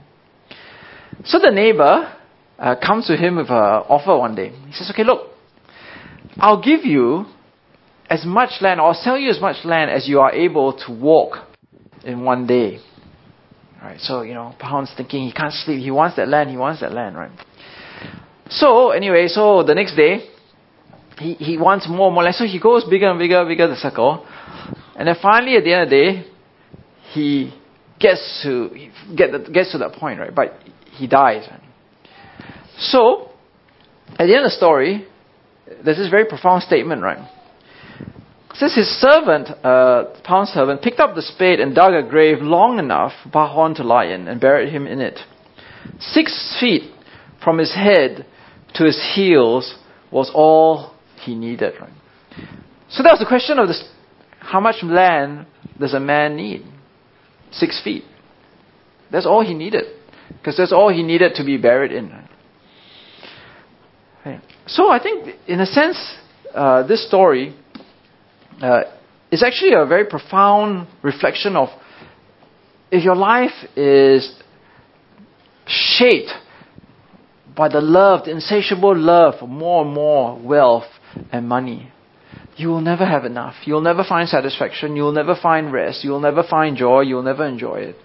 So 1.25 1.39
the 1.39 1.51
neighbor 1.51 2.15
uh, 2.57 2.75
comes 2.75 3.07
to 3.07 3.17
him 3.17 3.37
with 3.37 3.49
an 3.49 3.55
offer 3.55 4.17
one 4.17 4.35
day. 4.35 4.49
He 4.67 4.73
says, 4.73 4.89
Okay, 4.91 5.03
look, 5.03 5.31
I'll 6.37 6.61
give 6.61 6.85
you 6.85 7.25
as 8.11 8.25
much 8.25 8.61
land, 8.61 8.81
or 8.81 8.93
sell 8.93 9.17
you 9.17 9.29
as 9.29 9.39
much 9.39 9.63
land 9.63 9.89
as 9.89 10.05
you 10.05 10.19
are 10.19 10.33
able 10.33 10.73
to 10.85 10.91
walk 10.91 11.37
in 12.03 12.25
one 12.25 12.45
day. 12.45 12.79
Right, 13.81 13.99
so, 14.01 14.21
you 14.21 14.33
know, 14.33 14.53
Pahom's 14.59 14.91
thinking 14.95 15.23
he 15.23 15.31
can't 15.31 15.53
sleep. 15.53 15.79
He 15.79 15.91
wants 15.91 16.17
that 16.17 16.27
land. 16.27 16.49
He 16.49 16.57
wants 16.57 16.81
that 16.81 16.91
land, 16.91 17.15
right? 17.15 17.31
So, 18.49 18.91
anyway, 18.91 19.27
so 19.27 19.63
the 19.63 19.73
next 19.73 19.95
day, 19.95 20.27
he, 21.19 21.35
he 21.35 21.57
wants 21.57 21.87
more 21.87 22.07
and 22.07 22.13
more 22.13 22.23
land. 22.23 22.35
So 22.35 22.43
he 22.43 22.59
goes 22.59 22.83
bigger 22.83 23.09
and 23.09 23.17
bigger, 23.17 23.45
bigger 23.45 23.67
the 23.69 23.77
circle. 23.77 24.27
And 24.97 25.07
then 25.07 25.15
finally, 25.21 25.55
at 25.55 25.63
the 25.63 25.73
end 25.73 25.83
of 25.83 25.89
the 25.89 25.95
day, 25.95 26.31
he 27.13 27.53
gets 27.97 28.41
to 28.43 28.69
get 29.15 29.31
the, 29.31 29.39
gets 29.39 29.71
to 29.71 29.77
that 29.77 29.93
point, 29.93 30.19
right? 30.19 30.35
But 30.35 30.59
he 30.97 31.07
dies. 31.07 31.47
Right? 31.49 31.61
So, 32.77 33.31
at 34.19 34.25
the 34.25 34.35
end 34.35 34.43
of 34.43 34.51
the 34.51 34.57
story, 34.57 35.07
there's 35.65 35.97
this 35.97 36.09
very 36.09 36.25
profound 36.25 36.63
statement, 36.63 37.01
right? 37.01 37.25
Says 38.55 38.75
his 38.75 38.87
servant, 38.99 39.49
uh, 39.63 40.05
pound 40.23 40.49
servant, 40.49 40.81
picked 40.81 40.99
up 40.99 41.15
the 41.15 41.21
spade 41.21 41.59
and 41.59 41.73
dug 41.73 41.93
a 41.93 42.07
grave 42.07 42.41
long 42.41 42.79
enough 42.79 43.13
for 43.23 43.29
Pahom 43.29 43.75
to 43.75 43.83
lie 43.83 44.05
in 44.05 44.27
and 44.27 44.41
buried 44.41 44.71
him 44.73 44.87
in 44.87 44.99
it. 44.99 45.19
Six 45.99 46.57
feet 46.59 46.91
from 47.43 47.57
his 47.57 47.73
head 47.73 48.25
to 48.75 48.83
his 48.83 49.13
heels 49.15 49.75
was 50.11 50.31
all 50.33 50.93
he 51.23 51.33
needed. 51.33 51.73
Right? 51.79 51.93
So 52.89 53.03
that 53.03 53.11
was 53.11 53.19
the 53.19 53.25
question 53.25 53.57
of 53.57 53.67
this, 53.67 53.83
how 54.39 54.59
much 54.59 54.83
land 54.83 55.45
does 55.79 55.93
a 55.93 55.99
man 55.99 56.35
need? 56.35 56.65
Six 57.51 57.81
feet. 57.83 58.03
That's 59.11 59.25
all 59.25 59.45
he 59.45 59.53
needed. 59.53 59.85
Because 60.29 60.57
that's 60.57 60.71
all 60.71 60.93
he 60.93 61.03
needed 61.03 61.35
to 61.35 61.45
be 61.45 61.57
buried 61.57 61.91
in. 61.91 62.11
Right? 64.25 64.41
So 64.67 64.89
I 64.89 65.01
think, 65.01 65.35
in 65.47 65.59
a 65.61 65.65
sense, 65.65 66.15
uh, 66.53 66.85
this 66.85 67.07
story 67.07 67.55
uh, 68.61 68.83
is 69.31 69.43
actually 69.43 69.73
a 69.73 69.85
very 69.85 70.05
profound 70.05 70.87
reflection 71.01 71.55
of 71.55 71.69
if 72.91 73.03
your 73.03 73.15
life 73.15 73.53
is 73.75 74.35
shaped 75.65 76.31
by 77.55 77.69
the 77.69 77.81
love, 77.81 78.25
the 78.25 78.31
insatiable 78.31 78.97
love 78.97 79.35
for 79.39 79.47
more 79.47 79.85
and 79.85 79.93
more 79.93 80.39
wealth 80.39 80.87
and 81.31 81.47
money, 81.47 81.91
you 82.57 82.67
will 82.67 82.81
never 82.81 83.05
have 83.05 83.25
enough. 83.25 83.55
You'll 83.65 83.81
never 83.81 84.03
find 84.03 84.27
satisfaction. 84.27 84.95
You'll 84.95 85.13
never 85.13 85.35
find 85.41 85.71
rest. 85.71 86.03
You'll 86.03 86.19
never 86.19 86.43
find 86.43 86.75
joy. 86.77 87.01
You'll 87.01 87.23
never 87.23 87.45
enjoy 87.45 87.75
it. 87.75 87.95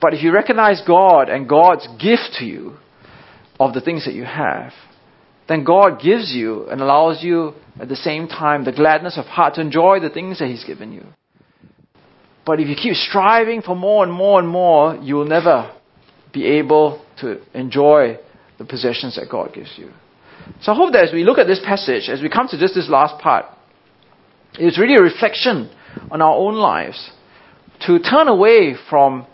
But 0.00 0.14
if 0.14 0.22
you 0.22 0.32
recognize 0.32 0.82
God 0.86 1.28
and 1.28 1.48
God's 1.48 1.86
gift 2.00 2.36
to 2.38 2.44
you 2.44 2.76
of 3.60 3.74
the 3.74 3.80
things 3.80 4.04
that 4.04 4.14
you 4.14 4.24
have, 4.24 4.72
then 5.48 5.64
God 5.64 6.00
gives 6.00 6.32
you 6.32 6.68
and 6.68 6.80
allows 6.80 7.22
you 7.22 7.54
at 7.80 7.88
the 7.88 7.96
same 7.96 8.28
time 8.28 8.64
the 8.64 8.72
gladness 8.72 9.18
of 9.18 9.26
heart 9.26 9.54
to 9.54 9.60
enjoy 9.60 10.00
the 10.00 10.10
things 10.10 10.38
that 10.38 10.48
He's 10.48 10.64
given 10.64 10.92
you. 10.92 11.04
But 12.44 12.60
if 12.60 12.68
you 12.68 12.76
keep 12.76 12.94
striving 12.94 13.60
for 13.62 13.76
more 13.76 14.04
and 14.04 14.12
more 14.12 14.38
and 14.38 14.48
more, 14.48 14.96
you 14.96 15.16
will 15.16 15.26
never 15.26 15.74
be 16.32 16.46
able 16.46 17.04
to 17.20 17.40
enjoy 17.52 18.18
the 18.58 18.64
possessions 18.64 19.16
that 19.16 19.28
God 19.30 19.52
gives 19.52 19.74
you. 19.76 19.90
So 20.62 20.72
I 20.72 20.74
hope 20.74 20.92
that 20.92 21.04
as 21.04 21.12
we 21.12 21.24
look 21.24 21.38
at 21.38 21.46
this 21.46 21.60
passage, 21.64 22.08
as 22.08 22.22
we 22.22 22.28
come 22.28 22.48
to 22.48 22.58
just 22.58 22.74
this 22.74 22.88
last 22.88 23.20
part, 23.20 23.44
it's 24.54 24.78
really 24.78 24.96
a 24.96 25.02
reflection 25.02 25.70
on 26.10 26.22
our 26.22 26.34
own 26.34 26.54
lives 26.54 27.10
to 27.86 27.98
turn 27.98 28.28
away 28.28 28.74
from 28.88 29.26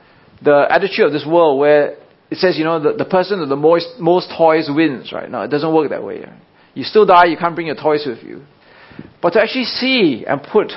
the 0.43 0.67
attitude 0.69 1.07
of 1.07 1.13
this 1.13 1.25
world 1.27 1.59
where 1.59 1.97
it 2.31 2.39
says, 2.39 2.59
you 2.59 2.65
know, 2.65 2.81
the, 2.81 2.95
the 2.95 3.05
person 3.05 3.41
with 3.41 3.49
the 3.49 3.57
most, 3.57 3.87
most 3.99 4.31
toys 4.37 4.69
wins, 4.69 5.13
right? 5.13 5.31
No, 5.31 5.43
it 5.43 5.49
doesn't 5.49 5.73
work 5.73 5.91
that 5.91 6.03
way. 6.03 6.27
You 6.75 6.85
still 6.85 7.07
die, 7.07 7.27
you 7.27 7.37
can't 7.37 7.55
bring 7.55 7.69
your 7.69 7.77
toys 7.77 8.05
with 8.07 8.23
you. 8.23 8.43
But 9.23 9.31
to 9.31 9.41
actually 9.41 9.65
see 9.65 10.25
and 10.27 10.43
put 10.43 10.73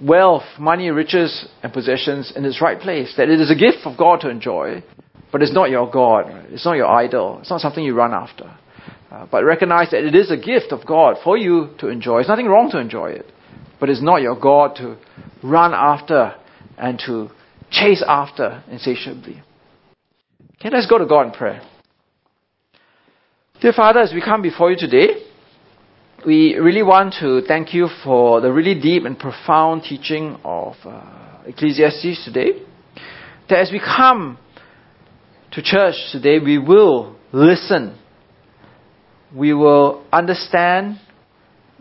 wealth, 0.00 0.44
money, 0.58 0.90
riches, 0.90 1.48
and 1.62 1.72
possessions 1.72 2.32
in 2.34 2.44
its 2.44 2.60
right 2.60 2.80
place, 2.80 3.14
that 3.16 3.28
it 3.28 3.40
is 3.40 3.50
a 3.50 3.54
gift 3.54 3.86
of 3.86 3.96
God 3.96 4.20
to 4.20 4.30
enjoy, 4.30 4.82
but 5.32 5.42
it's 5.42 5.52
not 5.52 5.70
your 5.70 5.90
God. 5.90 6.26
It's 6.50 6.64
not 6.64 6.74
your 6.74 6.86
idol. 6.86 7.38
It's 7.40 7.50
not 7.50 7.60
something 7.60 7.84
you 7.84 7.94
run 7.94 8.12
after. 8.12 8.56
Uh, 9.10 9.26
but 9.30 9.44
recognize 9.44 9.90
that 9.90 10.04
it 10.04 10.14
is 10.14 10.30
a 10.30 10.36
gift 10.36 10.72
of 10.72 10.86
God 10.86 11.16
for 11.22 11.36
you 11.38 11.70
to 11.78 11.88
enjoy. 11.88 12.16
There's 12.16 12.28
nothing 12.28 12.46
wrong 12.46 12.70
to 12.72 12.78
enjoy 12.78 13.10
it, 13.10 13.26
but 13.78 13.88
it's 13.88 14.02
not 14.02 14.20
your 14.20 14.38
God 14.38 14.76
to 14.76 14.96
run 15.42 15.72
after 15.74 16.34
and 16.76 16.98
to 17.06 17.30
chase 17.70 18.02
after 18.06 18.62
insatiably. 18.70 19.42
Okay, 20.56 20.70
let's 20.70 20.86
go 20.86 20.98
to 20.98 21.06
God 21.06 21.26
in 21.26 21.32
prayer. 21.32 21.62
Dear 23.60 23.72
Father, 23.72 24.00
as 24.00 24.12
we 24.12 24.20
come 24.20 24.42
before 24.42 24.70
you 24.70 24.76
today, 24.76 25.25
we 26.26 26.56
really 26.56 26.82
want 26.82 27.14
to 27.20 27.40
thank 27.46 27.72
you 27.72 27.88
for 28.02 28.40
the 28.40 28.52
really 28.52 28.78
deep 28.78 29.04
and 29.04 29.16
profound 29.16 29.84
teaching 29.84 30.36
of 30.42 30.74
uh, 30.84 31.38
Ecclesiastes 31.46 32.24
today. 32.24 32.62
That 33.48 33.60
as 33.60 33.70
we 33.70 33.78
come 33.78 34.36
to 35.52 35.62
church 35.62 35.94
today, 36.10 36.40
we 36.40 36.58
will 36.58 37.14
listen, 37.32 37.96
we 39.32 39.54
will 39.54 40.04
understand, 40.12 40.98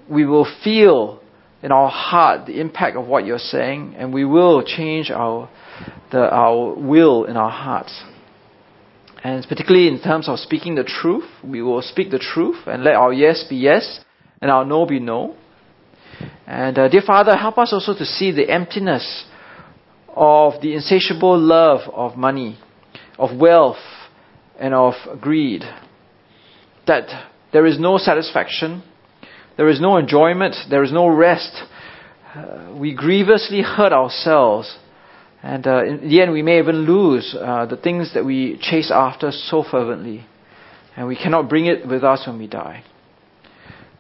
we 0.08 0.28
will 0.28 0.48
feel 0.64 1.24
in 1.64 1.72
our 1.72 1.90
heart 1.90 2.46
the 2.46 2.62
impact 2.62 2.98
of 2.98 3.08
what 3.08 3.26
you're 3.26 3.40
saying, 3.40 3.96
and 3.98 4.14
we 4.14 4.26
will 4.26 4.64
change 4.64 5.10
our, 5.10 5.50
the, 6.12 6.20
our 6.20 6.76
will 6.76 7.26
in 7.26 7.36
our 7.36 7.50
hearts. 7.50 8.04
And 9.24 9.44
particularly 9.50 9.88
in 9.88 10.00
terms 10.00 10.30
of 10.30 10.38
speaking 10.38 10.76
the 10.76 10.84
truth, 10.84 11.26
we 11.44 11.64
will 11.64 11.82
speak 11.82 12.12
the 12.12 12.20
truth 12.20 12.68
and 12.68 12.84
let 12.84 12.94
our 12.94 13.12
yes 13.12 13.44
be 13.50 13.56
yes 13.56 14.05
and 14.42 14.52
our 14.52 14.66
no 14.66 14.86
be 14.86 15.00
no. 15.00 15.36
And 16.48 16.78
uh, 16.78 16.88
dear 16.90 17.02
Father, 17.06 17.36
help 17.36 17.58
us 17.58 17.74
also 17.74 17.98
to 17.98 18.06
see 18.06 18.32
the 18.32 18.50
emptiness 18.50 19.26
of 20.10 20.62
the 20.62 20.74
insatiable 20.74 21.38
love 21.38 21.82
of 21.94 22.18
money, 22.18 22.58
of 23.18 23.38
wealth, 23.38 23.78
and 24.60 24.74
of 24.74 24.94
greed. 25.20 25.64
That 26.88 27.32
there 27.52 27.66
is 27.66 27.80
no 27.80 27.98
satisfaction, 27.98 28.84
there 29.58 29.68
is 29.68 29.82
no 29.82 29.98
enjoyment, 29.98 30.56
there 30.70 30.84
is 30.84 30.92
no 30.92 31.08
rest. 31.08 31.64
Uh, 32.34 32.76
we 32.78 32.94
grievously 32.94 33.62
hurt 33.62 33.94
ourselves 33.94 34.78
and 35.46 35.68
uh, 35.68 35.86
in 35.86 36.10
the 36.10 36.22
end, 36.24 36.32
we 36.32 36.42
may 36.42 36.58
even 36.58 36.88
lose 36.88 37.36
uh, 37.40 37.68
the 37.68 37.78
things 37.78 38.16
that 38.16 38.26
we 38.26 38.58
chase 38.60 38.90
after 38.92 39.30
so 39.32 39.64
fervently. 39.70 40.26
And 40.98 41.08
we 41.08 41.16
cannot 41.16 41.50
bring 41.50 41.68
it 41.68 41.88
with 41.88 42.04
us 42.04 42.24
when 42.26 42.40
we 42.40 42.48
die. 42.48 42.84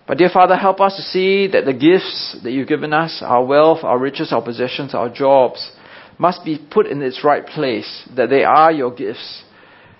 But, 0.08 0.20
dear 0.20 0.30
Father, 0.32 0.56
help 0.56 0.80
us 0.82 0.96
to 0.98 1.02
see 1.02 1.48
that 1.48 1.66
the 1.66 1.74
gifts 1.74 2.38
that 2.44 2.52
you've 2.52 2.68
given 2.68 2.94
us, 2.94 3.22
our 3.26 3.44
wealth, 3.44 3.80
our 3.84 3.98
riches, 3.98 4.32
our 4.32 4.42
possessions, 4.42 4.94
our 4.94 5.10
jobs, 5.10 5.72
must 6.20 6.46
be 6.46 6.60
put 6.72 6.86
in 6.86 7.02
its 7.02 7.24
right 7.24 7.46
place, 7.46 8.08
that 8.16 8.30
they 8.30 8.44
are 8.44 8.72
your 8.72 8.94
gifts, 8.94 9.44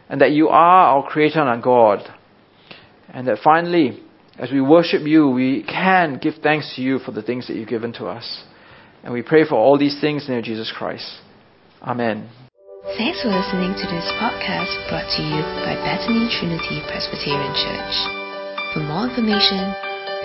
and 0.08 0.22
that 0.22 0.32
you 0.32 0.50
are 0.50 0.96
our 0.96 1.10
Creator 1.10 1.40
and 1.40 1.50
our 1.50 1.62
God. 1.62 2.08
And 3.10 3.28
that 3.28 3.40
finally, 3.44 4.00
as 4.38 4.52
we 4.52 4.62
worship 4.62 5.02
you, 5.08 5.30
we 5.30 5.64
can 5.64 6.20
give 6.22 6.36
thanks 6.44 6.76
to 6.76 6.82
you 6.82 7.00
for 7.00 7.12
the 7.12 7.24
things 7.24 7.48
that 7.48 7.56
you've 7.56 7.70
given 7.70 7.94
to 7.94 8.06
us. 8.06 8.44
And 9.04 9.14
we 9.14 9.22
pray 9.22 9.46
for 9.48 9.56
all 9.56 9.78
these 9.78 10.00
things 10.00 10.24
in 10.24 10.28
the 10.28 10.32
name 10.34 10.40
of 10.40 10.46
Jesus 10.46 10.72
Christ. 10.76 11.10
Amen. 11.82 12.30
Thanks 12.98 13.22
for 13.22 13.30
listening 13.30 13.74
to 13.74 13.86
this 13.90 14.06
podcast 14.22 14.70
brought 14.90 15.10
to 15.18 15.24
you 15.24 15.42
by 15.66 15.74
Bethany 15.82 16.30
Trinity 16.30 16.86
Presbyterian 16.86 17.54
Church. 17.58 17.96
For 18.74 18.82
more 18.82 19.10
information, 19.10 19.74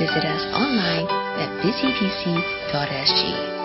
visit 0.01 0.25
us 0.25 0.41
online 0.57 1.05
at 1.37 1.53
busypc.sg. 1.61 3.60